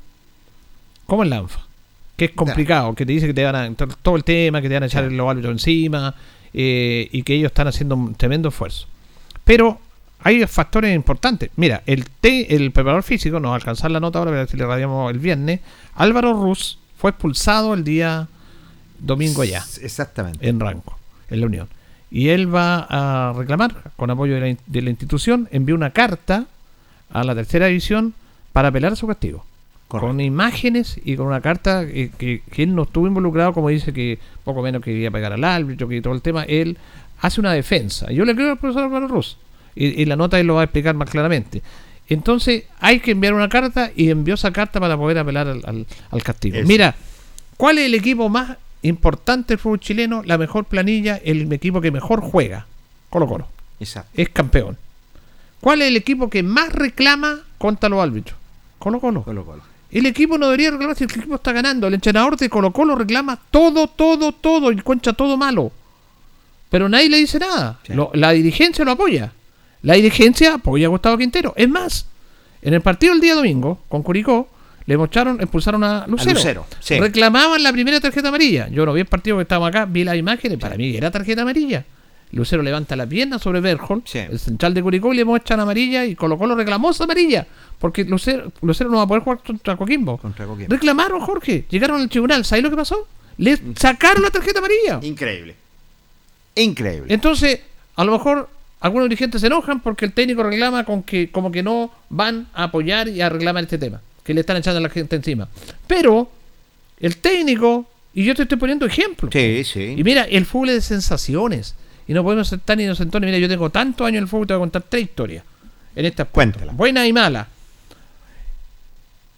[1.07, 1.67] ¿Cómo es la ANFA?
[2.16, 4.69] Que es complicado, que te dice que te van a to- todo el tema, que
[4.69, 6.15] te van a echar los árbitros encima
[6.53, 8.86] eh, y que ellos están haciendo un tremendo esfuerzo.
[9.45, 9.81] Pero
[10.20, 11.51] hay factores importantes.
[11.57, 15.11] Mira, el T, el preparador físico, nos alcanzar la nota ahora, ver si le radiamos
[15.12, 15.61] el viernes.
[15.97, 18.28] Álvaro Ruz fue expulsado el día
[19.01, 19.65] domingo ya.
[19.82, 20.49] Exactamente.
[20.49, 20.97] En Ranco,
[21.28, 21.69] en la Unión.
[22.11, 26.47] Y él va a reclamar, con apoyo de la, de la institución, envió una carta
[27.11, 28.15] a la tercera división
[28.53, 29.45] para apelar a su castigo.
[29.89, 33.93] Con imágenes y con una carta que, que- que él no estuvo involucrado, como dice
[33.93, 36.77] que poco menos que iba a pegar al árbitro, que todo el tema, él
[37.20, 38.11] hace una defensa.
[38.11, 39.36] Yo le creo al profesor Álvaro Ruz.
[39.77, 41.62] Y, y la nota él lo va a explicar más claramente.
[42.09, 45.86] Entonces hay que enviar una carta y envió esa carta para poder apelar al, al-
[46.11, 46.56] al castigo.
[46.56, 46.66] Eso.
[46.66, 46.94] Mira,
[47.56, 50.23] ¿cuál es el equipo más importante del fútbol chileno?
[50.24, 52.66] La mejor planilla, el equipo que mejor juega.
[53.11, 53.48] Colo Colo.
[53.81, 54.11] Exacto.
[54.15, 54.77] Es campeón.
[55.61, 58.36] ¿Cuál es el equipo que más reclama contra los árbitros?
[58.78, 59.23] Colo Colo.
[59.23, 59.62] Colo Colo.
[59.95, 61.87] El equipo no debería reclamar si el equipo está ganando.
[61.87, 65.73] El entrenador de Colo Colo reclama todo, todo, todo y encuentra todo malo.
[66.69, 67.79] Pero nadie le dice nada.
[67.89, 69.33] Lo- la dirigencia lo apoya.
[69.83, 71.55] La dirigencia apoya a Gustavo Quintero.
[71.57, 72.07] Es más,
[72.62, 74.49] en el partido el día domingo con Curicó
[74.87, 76.35] le mostraron, expulsaron a Lucero.
[76.35, 76.99] Lucero, sí.
[76.99, 78.69] Reclamaban la primera tarjeta amarilla.
[78.69, 81.43] Yo no vi el partido que estábamos acá, vi las imágenes, para mí era tarjeta
[81.43, 81.85] amarilla.
[82.35, 86.15] Lucero levanta la pierna sobre Berhol, el central de Curicó, y le muestran amarilla y
[86.15, 87.47] Colo Colo reclamó esa amarilla.
[87.78, 90.19] Porque Lucero, Lucero no va a poder jugar contra Coquimbo.
[90.19, 90.73] Contra Coquimbo.
[90.73, 91.65] Reclamaron, Jorge.
[91.69, 92.44] Llegaron al tribunal.
[92.44, 93.06] ¿Sabes lo que pasó?
[93.39, 95.01] Le sacaron la tarjeta amarilla.
[95.02, 95.55] Increíble.
[96.56, 97.12] Increíble.
[97.12, 97.61] Entonces,
[97.97, 98.48] a lo mejor
[98.81, 102.65] algunos dirigentes se enojan porque el técnico reclama con que como que no van a
[102.65, 105.48] apoyar y a reclamar este tema, que le están echando a la gente encima.
[105.86, 106.31] Pero
[107.01, 109.32] el técnico, y yo te estoy poniendo ejemplos.
[109.32, 109.94] Sí, sí.
[109.97, 111.74] Y mira, el fútbol es de sensaciones.
[112.07, 113.27] Y no podemos ser tan inocentones.
[113.27, 115.45] Mira, yo tengo tantos años en el fútbol, te voy a contar tres historias.
[115.97, 116.73] En esta Cuéntala.
[116.73, 117.49] Buena y mala.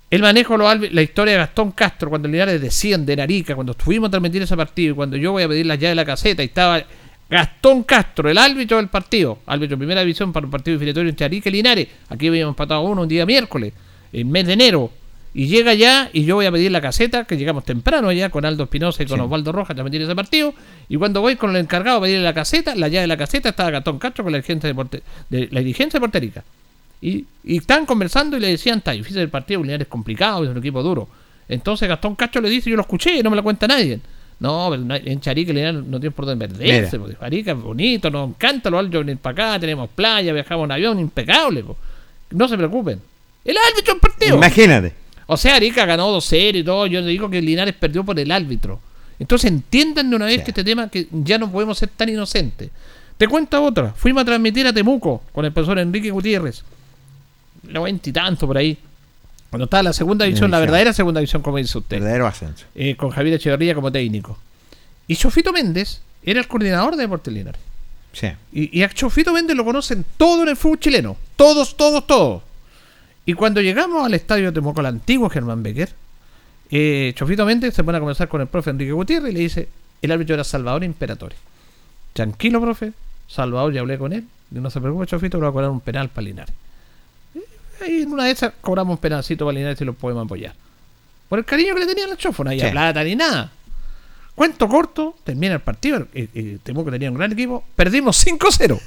[0.09, 4.09] El manejo de la historia de Gastón Castro, cuando Linares desciende de Arica, cuando estuvimos
[4.09, 6.43] a transmitir ese partido, y cuando yo voy a pedir las llaves de la caseta,
[6.43, 6.83] y estaba
[7.29, 11.27] Gastón Castro, el árbitro del partido, árbitro de primera división para un partido definitorio entre
[11.27, 11.89] Arica y Linares.
[12.09, 13.73] Aquí habíamos empatado uno un día miércoles,
[14.13, 14.93] en mes de enero.
[15.39, 18.47] Y llega ya, y yo voy a pedir la caseta, que llegamos temprano allá con
[18.47, 19.23] Aldo Espinosa y con Sí.
[19.23, 20.55] Osvaldo Rojas a transmitir ese partido.
[20.89, 23.51] Y cuando voy con el encargado a pedirle la caseta, la llave de la caseta
[23.51, 26.43] estaba Gastón Castro con la dirigencia de, Porte- de la dirigencia de Puerto Rica.
[27.03, 30.49] Y, y estaban conversando y le decían, está difícil el partido, Linares es complicado, es
[30.49, 31.07] un equipo duro.
[31.51, 34.01] Entonces Gastón Castro le dice, yo lo escuché, no me lo cuenta nadie.
[34.41, 38.31] No, pero en Charica Linares no tiene por dónde perderse, porque Charica es bonito, nos
[38.31, 41.63] encanta los árbitros venir para acá, tenemos playa, viajamos en avión, impecable.
[41.63, 41.77] po.
[42.31, 43.01] No se preocupen.
[43.45, 44.37] El árbitro del partido.
[44.37, 44.95] Imagínate.
[45.27, 46.87] O sea, Arica ganó 2-0 y todo.
[46.87, 48.81] Yo digo que Linares perdió por el árbitro.
[49.19, 52.71] Entonces entiendan de una vez que este tema que ya no podemos ser tan inocentes.
[53.17, 53.93] Te cuento otra.
[53.93, 56.63] Fuimos a transmitir a Temuco con el profesor Enrique Gutiérrez.
[57.63, 58.77] Noventa y tanto por ahí.
[59.51, 61.99] Cuando estaba la segunda división, la verdadera segunda división, como dice usted.
[61.99, 62.67] Verdadero ascenso.
[62.75, 64.39] Eh, con Javier Echeverría como técnico.
[65.09, 67.61] Y Chofito Méndez era el coordinador de Deportes Linares.
[68.13, 68.29] Sí.
[68.53, 71.17] Y, y a Chofito Méndez lo conocen todo en el fútbol chileno.
[71.37, 72.43] Todos, todos, todos.
[73.27, 75.91] Y cuando llegamos al estadio de Temuco, el antiguo Germán Becker,
[76.71, 79.69] eh, Chofito Méndez se pone a conversar con el profe Enrique Gutiérrez y le dice,
[80.03, 81.35] el árbitro era Salvador Imperatore.
[82.13, 82.93] Tranquilo, profe.
[83.29, 84.25] Salvador, ya hablé con él.
[84.53, 86.55] Y no se preocupe, Chofito, va a cobrar un penal para Linares.
[87.87, 90.55] Y en una de esas cobramos un penalcito para Linares y lo podemos apoyar.
[91.29, 92.71] Por el cariño que le tenían al chofo, no había Sí.
[92.73, 93.51] plata ni nada.
[94.37, 96.07] Cuento corto, termina el partido.
[96.15, 97.65] eh, eh, Temuco tenía un gran equipo.
[97.75, 98.79] Perdimos 5-0.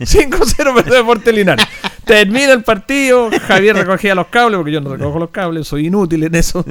[0.00, 1.66] 5-0 perdió Deportes Linares.
[2.04, 3.30] Termina el partido.
[3.48, 6.64] Javier recogía los cables, porque yo no recojo los cables, soy inútil en eso.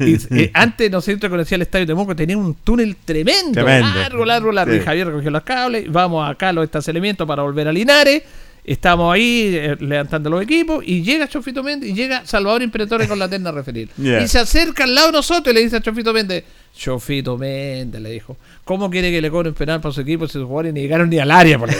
[0.00, 2.96] Y, eh, antes, no sé si te conocía el estadio de Temuco, tenía un túnel
[3.04, 3.52] tremendo.
[3.52, 3.94] Tremendo.
[3.94, 4.72] Largo, largo, largo.
[4.72, 4.80] Sí.
[4.80, 5.90] Y Javier recogió los cables.
[5.90, 8.22] Vamos acá a los estacionamientos para volver a Linares.
[8.68, 13.18] Estamos ahí eh, levantando los equipos y llega Chofito Méndez y llega Salvador Imperatore con
[13.18, 13.88] la terna referir.
[13.98, 14.22] Yeah.
[14.22, 16.44] Y se acerca al lado de nosotros y le dice a Chofito Méndez,
[16.76, 20.44] Chofito Méndez, le dijo, ¿cómo quiere que le cobren penal para su equipo si sus
[20.44, 21.58] jugadores ni llegaron ni al área?
[21.58, 21.70] Por.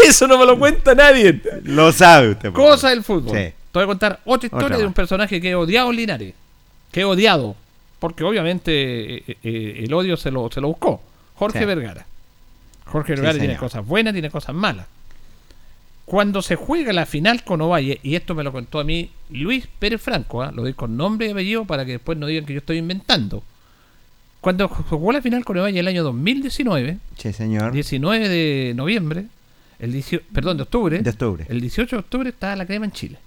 [0.08, 1.40] Eso no me lo cuenta nadie.
[1.64, 2.50] Lo sabe usted.
[2.52, 3.36] por Cosa del fútbol.
[3.36, 3.44] Sí.
[3.72, 6.34] Te voy a contar otra historia Otra de un personaje que he odiado en Linares.
[6.90, 7.54] Que he odiado.
[7.98, 11.00] Porque obviamente eh, eh, el odio se lo, se lo buscó.
[11.36, 11.64] Jorge Sí.
[11.64, 12.06] Vergara.
[12.86, 14.86] Jorge Sí, Vergara tiene cosas buenas, tiene cosas malas.
[16.04, 19.68] Cuando se juega la final con Ovalle, y esto me lo contó a mí Luis
[19.78, 20.50] Pérez Franco, ¿ah?
[20.52, 23.44] lo doy con nombre y apellido para que después no digan que yo estoy inventando.
[24.40, 27.70] Cuando jugó la final con Ovalle el año 2019, Sí, señor.
[27.72, 29.26] 19 de noviembre,
[29.80, 31.46] el 18 perdón, de octubre, De octubre.
[31.48, 33.18] el 18 de octubre estaba la crema en Chile.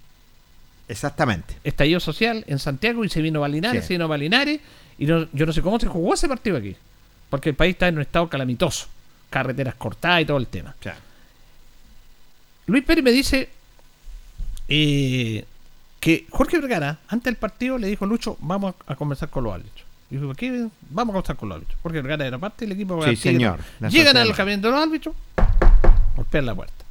[0.87, 1.55] Exactamente.
[1.63, 3.87] Estallido social en Santiago y se vino a Linares, Sí.
[3.89, 4.59] se vino a Linares
[4.97, 6.75] y no- yo no sé cómo se jugó ese partido aquí.
[7.29, 8.87] Porque el país está en un estado calamitoso.
[9.29, 10.75] Carreteras cortadas y todo el tema.
[12.67, 13.49] Luis Pérez me dice
[14.67, 15.43] eh,
[15.99, 19.53] que Jorge Vergara, antes del partido, le dijo Lucho, vamos a, a conversar con los
[19.53, 19.85] árbitros.
[20.11, 20.67] Y dijo, ¿por qué?
[20.89, 21.79] Vamos a conversar con los árbitros.
[21.81, 23.03] Jorge Vergara era parte del equipo.
[23.05, 23.59] Sí, señor.
[23.89, 25.15] Llegan al camino de los árbitros,
[26.15, 26.85] golpean la puerta.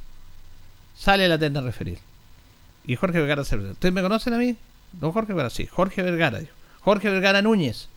[0.97, 1.99] Sale la terna a referir.
[2.85, 4.55] Y Jorge Vergara se ¿Ustedes me conocen a mí?
[5.01, 5.67] No, Jorge Vergara, sí.
[5.67, 6.39] Jorge Vergara.
[6.39, 6.53] dijo.
[6.81, 7.87] Jorge Vergara Núñez.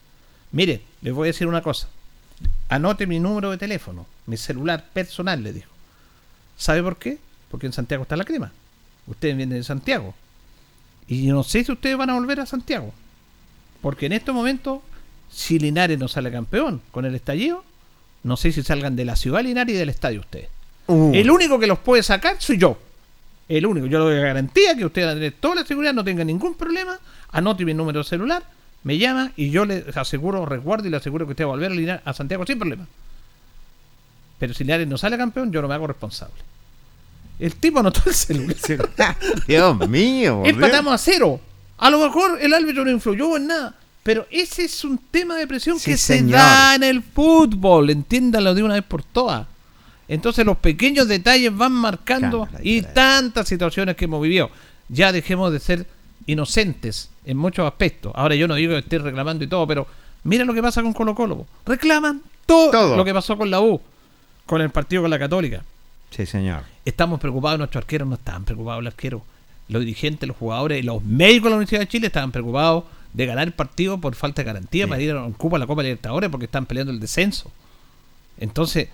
[0.52, 1.88] Mire, les voy a decir una cosa.
[2.68, 5.70] Anote mi número de teléfono, mi celular personal, le dijo.
[6.56, 7.18] ¿Sabe por qué?
[7.50, 8.52] Porque en Santiago está la crema.
[9.06, 10.14] Ustedes vienen de Santiago.
[11.08, 12.92] Y no sé si ustedes van a volver a Santiago.
[13.82, 14.82] Porque en este momento,
[15.30, 17.64] si Linares no sale campeón con el estallido,
[18.22, 20.48] no sé si salgan de la ciudad Linares y del estadio ustedes.
[20.88, 21.12] Uh.
[21.14, 22.78] El único que los puede sacar soy yo.
[23.48, 23.86] El único.
[23.86, 26.54] Yo le doy garantía que usted va a tener toda la seguridad, no tenga ningún
[26.54, 26.98] problema.
[27.32, 28.42] Anote mi número de celular,
[28.82, 31.70] me llama y yo le aseguro, resguardo y le aseguro que usted va a volver
[31.72, 32.86] a, Linares- a Santiago sin problema.
[34.38, 36.34] Pero si Linares no sale campeón, yo no me hago responsable.
[37.38, 38.56] El tipo anotó el celular.
[39.46, 40.42] Dios mío.
[40.44, 41.40] Empatamos a cero.
[41.78, 43.74] A lo mejor el árbitro no influyó en nada.
[44.02, 46.30] Pero ese es un tema de presión Sí, que señor.
[46.30, 47.90] se da en el fútbol.
[47.90, 49.46] Entiéndalo de una vez por todas.
[50.08, 54.50] Entonces los pequeños detalles van marcando y tantas situaciones que hemos vivido.
[54.88, 55.86] Ya dejemos de ser
[56.26, 58.12] inocentes en muchos aspectos.
[58.14, 59.86] Ahora yo no digo que esté reclamando y todo, pero
[60.24, 61.46] mira lo que pasa con Colo Colo.
[61.64, 62.96] Reclaman todo, Todo.
[62.96, 63.80] lo que pasó con la U,
[64.46, 65.64] con el partido con la Católica.
[66.10, 66.62] Sí, señor.
[66.84, 69.22] Estamos preocupados, nuestros arqueros no estaban preocupados, los arqueros.
[69.68, 73.48] Los dirigentes, los jugadores, los médicos de la Universidad de Chile estaban preocupados de ganar
[73.48, 76.44] el partido por falta de garantía para ir a Cuba a la Copa Libertadores porque
[76.44, 77.50] están peleando el descenso.
[78.38, 78.88] Entonces,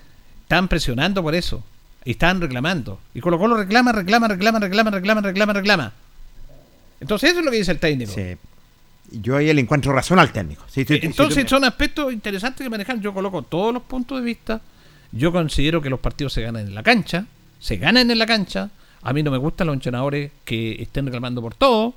[0.52, 1.64] están presionando por eso.
[2.04, 3.00] Y están reclamando.
[3.14, 5.92] Y Colo Colo reclama, reclama, reclama, reclama, reclama, reclama, reclama.
[7.00, 8.12] Entonces, eso es lo que dice el técnico.
[8.12, 8.36] Sí.
[9.12, 10.62] Yo ahí le encuentro razón al técnico.
[10.68, 13.00] Sí, Entonces son aspectos interesantes que manejar.
[13.00, 14.60] Yo coloco todos los puntos de vista.
[15.10, 17.24] Yo considero que los partidos se ganan en la cancha.
[17.58, 18.68] Se ganan en la cancha.
[19.00, 21.94] A mí no me gustan los entrenadores que estén reclamando por todo.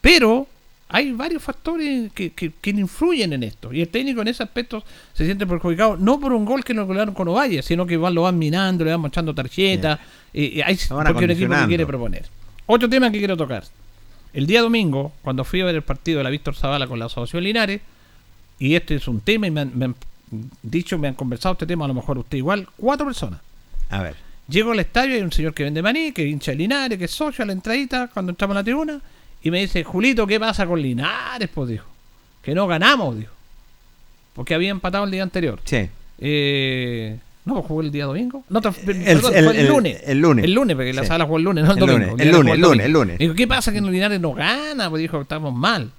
[0.00, 0.46] Pero
[0.90, 3.72] hay varios factores que, que- que influyen en esto.
[3.72, 4.82] Y el técnico en ese aspecto
[5.12, 5.96] se siente perjudicado.
[5.96, 8.90] No por un gol que no lograron con Ovalle, sino que lo van minando, le
[8.92, 9.98] van mostrando tarjetas.
[10.32, 12.26] eh, eh, hay, Lo porque un equipo que quiere proponer.
[12.66, 13.64] Otro tema que quiero tocar.
[14.32, 17.06] El día domingo, cuando fui a ver el partido de la Víctor Zavala con la
[17.06, 17.80] Asociación Linares,
[18.58, 19.94] y este es un tema, y me han, me han
[20.62, 23.40] dicho, me han conversado este tema, a lo mejor usted igual, cuatro personas.
[23.88, 24.14] A ver.
[24.48, 27.10] Llego al estadio, hay un señor que vende maní, que hincha de Linares, que es
[27.10, 29.00] socio a la entradita, cuando entramos a la tribuna,
[29.48, 31.48] y me dice, Julito, ¿qué pasa con Linares?
[31.52, 31.86] Pues dijo,
[32.42, 33.32] que no ganamos, dijo.
[34.34, 35.60] Porque había empatado el día anterior.
[35.64, 35.88] Sí.
[36.18, 38.44] Eh, no, jugó el día domingo.
[38.48, 40.02] No, perdón, el- fue el, lunes.
[40.06, 40.44] el lunes.
[40.44, 41.08] El lunes, porque la Sí.
[41.08, 41.98] sala jugó el lunes, no el, domingo.
[42.10, 43.18] lunes, el lunes, el lunes, el lunes.
[43.18, 44.90] Dijo, ¿qué pasa que en Linares no gana?
[44.90, 45.90] Pues dijo, estamos mal.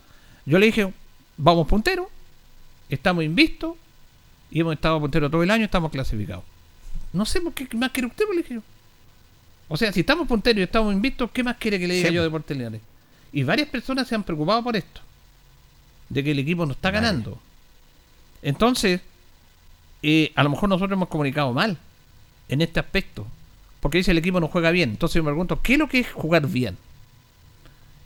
[0.45, 0.91] Yo le dije,
[1.37, 2.07] vamos punteros,
[2.89, 3.73] estamos invistos,
[4.51, 6.43] y hemos estado punteros todo el año, estamos clasificados.
[7.13, 8.61] No sé qué más quiere usted, pues le dije yo.
[9.67, 12.13] O sea, si estamos punteros y estamos invistos, ¿qué más quiere que le diga Sí,
[12.13, 12.23] yo pues.
[12.23, 12.81] de Deportes Linares?
[13.31, 15.01] Y varias personas se han preocupado por esto.
[16.09, 17.37] De que el equipo no está ganando.
[18.41, 19.01] Entonces,
[20.01, 21.77] eh, a lo mejor nosotros hemos comunicado mal
[22.47, 23.27] en este aspecto.
[23.79, 24.89] Porque dice el equipo no juega bien.
[24.91, 26.77] Entonces yo me pregunto, ¿qué es lo que es jugar bien?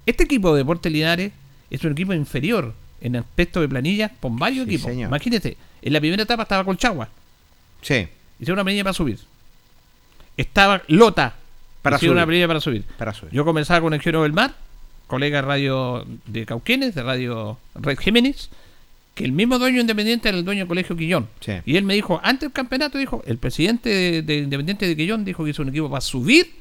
[0.05, 1.31] Este equipo de Deportes Linares
[1.69, 4.91] es un equipo inferior en aspecto de planilla con varios Sí, equipos.
[4.91, 5.07] señor.
[5.07, 7.07] Imagínate, en la primera etapa estaba Colchagua.
[7.81, 8.07] Sí.
[8.39, 9.19] Hicieron una planilla para subir.
[10.35, 11.35] Estaba Lota.
[11.81, 12.17] Para hicieron subir.
[12.17, 12.83] una planilla para subir.
[12.97, 13.33] Para subir.
[13.33, 14.53] Yo conversaba con el Ingeniero del Mar,
[15.07, 18.49] colega de radio de Cauquenes, de radio Red Géminis,
[19.15, 21.27] que el mismo dueño independiente era el dueño del colegio Quillón.
[21.39, 21.53] Sí.
[21.65, 25.23] Y él me dijo, antes del campeonato, dijo, el presidente de, de Independiente de Quillón
[25.23, 26.51] dijo que hizo un equipo para subir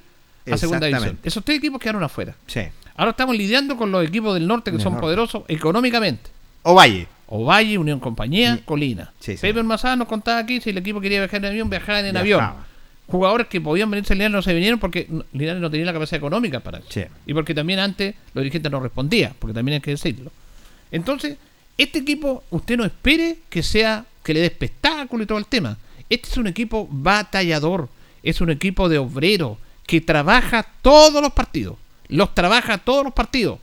[0.50, 1.18] a segunda división.
[1.22, 2.34] Esos tres equipos quedaron afuera.
[2.46, 2.60] Sí.
[2.96, 5.04] Ahora estamos lidiando con los equipos del norte que Del son norte.
[5.06, 6.30] poderosos económicamente.
[6.62, 7.06] Ovalle.
[7.26, 9.10] Ovalle, Unión Compañía, Colina.
[9.18, 9.36] Sí.
[9.40, 12.48] Pepe nos contaba aquí, si el equipo quería viajar en avión, viajaban en Viajaba.
[12.50, 12.71] avión.
[13.06, 16.18] Jugadores que podían venirse a Linares no se vinieron porque Linares no tenía la capacidad
[16.18, 16.86] económica para eso.
[16.88, 17.02] Sí.
[17.26, 20.30] Y porque también antes los dirigentes no respondían, porque también hay que decirlo.
[20.90, 21.36] Entonces,
[21.76, 25.76] este equipo, usted no espere que sea, que le dé espectáculo y todo el tema.
[26.08, 27.88] Este es un equipo batallador,
[28.22, 31.76] es un equipo de obreros que trabaja todos los partidos.
[32.08, 33.58] Los trabaja todos los partidos.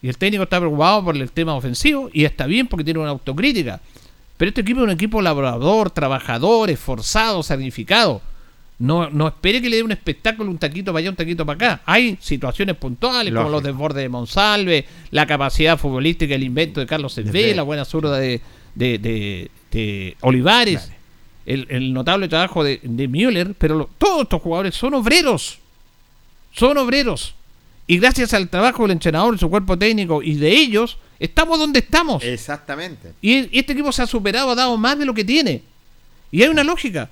[0.00, 3.10] Y el técnico está preocupado por el tema ofensivo y está bien porque tiene una
[3.10, 3.80] autocrítica.
[4.36, 8.20] Pero este equipo es un equipo laborador, trabajador, esforzado, sacrificado.
[8.82, 11.54] No, no espere que le dé un espectáculo, un taquito para allá, un taquito para
[11.74, 11.82] acá.
[11.86, 17.14] Hay situaciones puntuales como los desbordes de Monsalve, la capacidad futbolística, el invento de Carlos
[17.14, 18.40] Cervé, la buena zurda de,
[18.74, 20.90] de, de- de Olivares,
[21.46, 25.58] el, el notable trabajo de, de Müller, pero lo- todos estos jugadores son obreros.
[26.52, 27.34] Son obreros.
[27.86, 32.22] Y gracias al trabajo del entrenador, su cuerpo técnico y de ellos, estamos donde estamos.
[32.24, 33.12] Exactamente.
[33.22, 35.62] Y y este equipo se ha superado, ha dado más de lo que tiene.
[36.30, 37.08] Y hay una lógica.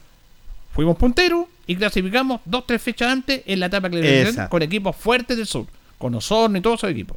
[0.72, 5.36] Fuimos punteros y clasificamos dos, tres fechas antes en la etapa clasificación con equipos fuertes
[5.36, 5.66] del sur,
[5.98, 7.16] con Osorno y todos esos equipos.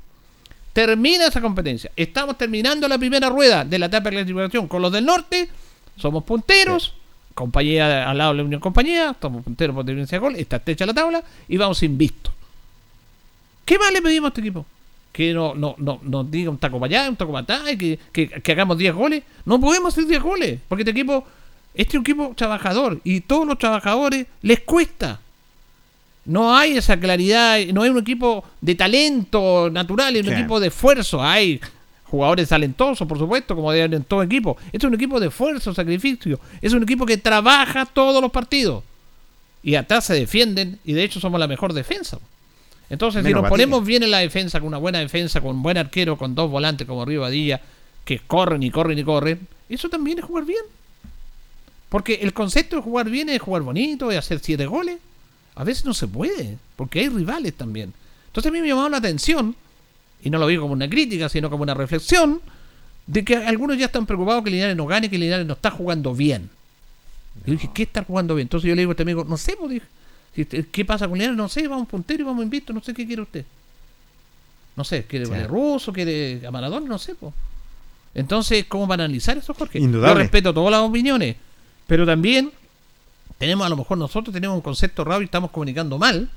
[0.73, 1.89] Termina esa competencia.
[1.95, 5.49] Estamos terminando la primera rueda de la etapa de clasificación con los del norte.
[5.97, 6.93] Somos punteros.
[7.33, 9.15] Compañía al lado de la Unión Compañía.
[9.19, 10.35] Somos punteros por diferencia de gol.
[10.35, 12.31] Está estrecha la tabla y vamos invictos.
[13.65, 14.67] ¿Qué más le pedimos a este equipo?
[15.11, 17.97] Que no, no, no, nos diga un taco para allá, un taco para acá, que,
[18.11, 19.23] que, que hagamos 10 goles.
[19.45, 21.25] No podemos hacer 10 goles, porque este equipo,
[21.73, 25.19] este es un equipo trabajador, y todos los trabajadores les cuesta.
[26.25, 30.39] No hay esa claridad, no hay un equipo de talento natural, es un Sí.
[30.39, 31.21] equipo de esfuerzo.
[31.21, 31.59] Hay
[32.05, 34.55] jugadores talentosos, por supuesto, como deben en todo equipo.
[34.67, 36.39] Este es un equipo de esfuerzo, sacrificio.
[36.61, 38.83] Es un equipo que trabaja todos los partidos.
[39.63, 42.19] Y atrás se defienden, y de hecho somos la mejor defensa.
[42.89, 43.49] Entonces, si nos batida.
[43.49, 46.49] ponemos bien en la defensa, con una buena defensa, con un buen arquero, con dos
[46.51, 47.59] volantes como Rivadilla,
[48.05, 50.63] que corren y corren y corren, eso también es jugar bien.
[51.93, 54.97] Porque el concepto de jugar bien es jugar bonito, es hacer siete goles.
[55.53, 57.93] A veces no se puede, porque hay rivales también.
[58.25, 59.55] Entonces a mí me llamó la atención,
[60.23, 62.41] y no lo digo como una crítica, sino como una reflexión,
[63.05, 66.15] de que algunos ya están preocupados que Linares no gane, que Linares no está jugando
[66.15, 66.49] bien.
[67.45, 68.45] Y dije, ¿qué está jugando bien?
[68.47, 69.85] Entonces yo le digo a este amigo, no sé, pues, dije,
[70.35, 71.37] usted- ¿qué pasa con Linares?
[71.37, 73.45] No sé, vamos puntero y vamos invicto, no sé qué quiere usted.
[74.75, 75.31] No sé, ¿quiere Sí.
[75.31, 75.93] poner ruso?
[75.93, 76.87] ¿Quiere a Maradona?
[76.87, 77.35] No sé, pues.
[78.15, 79.77] Entonces, ¿cómo van a analizar eso, Jorge?
[79.77, 80.15] Indudable.
[80.15, 81.35] Yo respeto todas las opiniones,
[81.87, 82.51] pero también
[83.37, 86.29] tenemos, a lo mejor nosotros tenemos un concepto raro y estamos comunicando mal.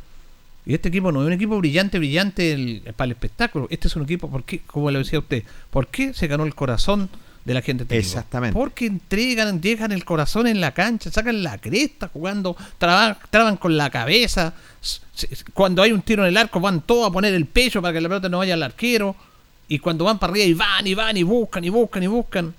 [0.64, 3.68] Y este equipo no es un equipo brillante, brillante el- para el espectáculo.
[3.70, 4.60] Este es un equipo, ¿por qué?
[4.66, 7.08] Como le decía usted, ¿por qué se ganó el corazón
[7.44, 7.84] de la gente?
[7.84, 8.08] este equipo?
[8.08, 8.58] Exactamente.
[8.58, 13.76] Porque entregan, dejan el corazón en la cancha, sacan la cresta jugando, traban, traban con
[13.76, 14.54] la cabeza.
[15.54, 18.00] Cuando hay un tiro en el arco, van todos a poner el pecho para que
[18.00, 19.14] la pelota no vaya al arquero.
[19.68, 22.54] Y cuando van para arriba y van y van y buscan y buscan y buscan.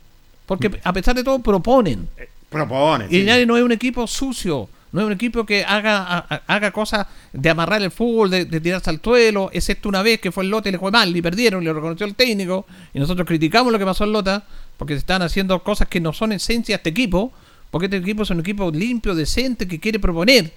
[0.45, 2.07] Porque a pesar de todo proponen.
[2.49, 3.05] Propone.
[3.05, 3.17] Y sí.
[3.19, 6.71] Linares no es un equipo sucio, no es un equipo que haga, a- a- haga
[6.71, 10.43] cosas de amarrar el fútbol, de, de tirarse al suelo, excepto una vez que fue
[10.45, 13.71] el Lota y le fue mal y perdieron, lo reconoció el técnico, y nosotros criticamos
[13.73, 14.45] lo que pasó en Lota,
[14.77, 17.33] porque se están haciendo cosas que no son esencia de este equipo,
[17.69, 20.53] porque este equipo es un equipo limpio, decente, que quiere proponer,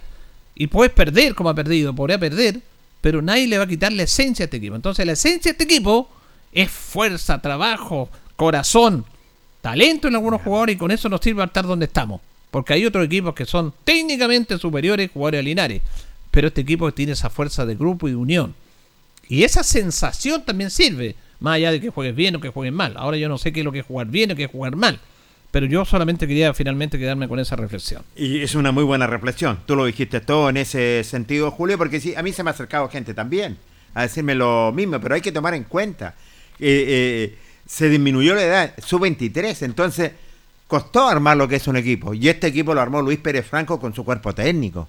[0.55, 2.61] y puedes perder como ha perdido, podría perder,
[3.01, 4.77] pero nadie le va a quitar la esencia a este equipo.
[4.77, 6.09] Entonces la esencia de este equipo
[6.53, 9.05] es fuerza, trabajo, corazón,
[9.61, 12.21] talento en algunos jugadores y con eso nos sirve estar donde estamos.
[12.51, 15.83] Porque hay otros equipos que son técnicamente superiores jugadores a Linares.
[16.31, 18.55] Pero este equipo tiene esa fuerza de grupo y de unión.
[19.29, 21.15] Y esa sensación también sirve.
[21.39, 22.95] Más allá de que juegues bien o que juegues mal.
[22.97, 24.77] Ahora yo no sé qué es lo que es jugar bien o qué es jugar
[24.77, 25.01] mal.
[25.51, 28.03] Pero yo solamente quería finalmente quedarme con esa reflexión.
[28.15, 29.61] Y es una muy buena reflexión.
[29.67, 32.53] Tú lo dijiste todo en ese sentido, Julio, porque sí, a mí se me ha
[32.53, 33.57] acercado gente también
[33.95, 36.15] a decirme lo mismo, pero hay que tomar en cuenta.
[36.61, 37.39] eh, eh,
[37.71, 40.11] se disminuyó la edad, sub-23, entonces
[40.67, 42.15] costó armar lo que es un equipo.
[42.15, 44.89] Y este equipo lo armó Luis Pérez Franco con su cuerpo técnico.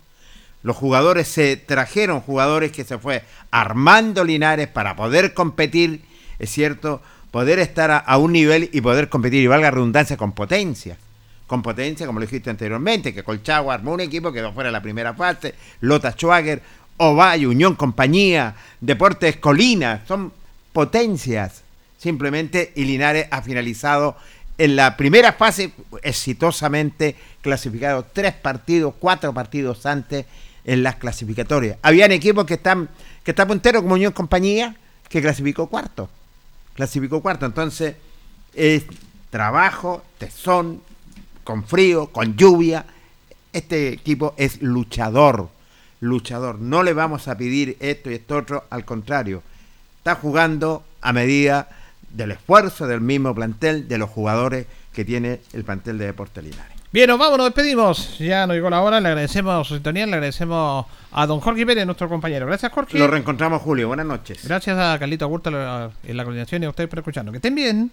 [0.63, 6.01] Los jugadores se trajeron jugadores que se fue armando Linares para poder competir,
[6.39, 10.97] es cierto, poder estar a, un nivel y poder competir, y valga redundancia, con potencia.
[11.45, 14.81] Con potencia, como lo dijiste anteriormente, que Colchagua armó un equipo, quedó fuera de la
[14.81, 16.63] primera fase, Lota Schwager,
[16.97, 20.33] Ovalle, Unión Compañía, Deportes Colina, son
[20.73, 21.61] potencias
[22.01, 24.17] simplemente y Linares ha finalizado
[24.57, 25.71] en la primera fase
[26.01, 30.25] exitosamente clasificado tres partidos, cuatro partidos antes
[30.65, 31.77] en las clasificatorias.
[31.83, 32.89] Habían equipos que están
[33.23, 34.75] que está puntero como Unión Compañía
[35.09, 36.09] que clasificó cuarto.
[36.73, 37.95] Clasificó cuarto, entonces
[38.55, 38.85] es
[39.29, 40.81] trabajo, tesón,
[41.43, 42.85] con frío, con lluvia.
[43.53, 45.49] Este equipo es luchador,
[45.99, 46.59] luchador.
[46.59, 49.43] No le vamos a pedir esto y esto otro, al contrario.
[49.99, 51.69] Está jugando a medida
[52.13, 56.81] del esfuerzo del mismo plantel, de los jugadores que tiene el plantel de Deportes Linares.
[56.93, 58.19] Bien, nos vamos, nos despedimos.
[58.19, 61.85] Ya nos llegó la hora, le agradecemos su sintonía, le agradecemos a don Jorge Pérez,
[61.85, 62.45] nuestro compañero.
[62.45, 62.99] Gracias, Jorge.
[62.99, 63.87] Lo reencontramos, Julio.
[63.87, 64.45] Buenas noches.
[64.45, 67.31] Gracias a Carlito Agurta en la coordinación y a ustedes por escucharnos.
[67.31, 67.91] Que estén bien.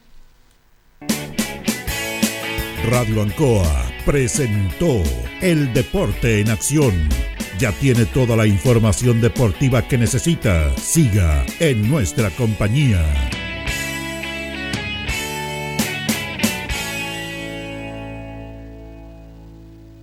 [2.90, 5.00] Radio Ancoa presentó
[5.40, 7.08] El Deporte en Acción.
[7.60, 10.74] Ya tiene toda la información deportiva que necesita.
[10.76, 13.04] Siga en nuestra compañía.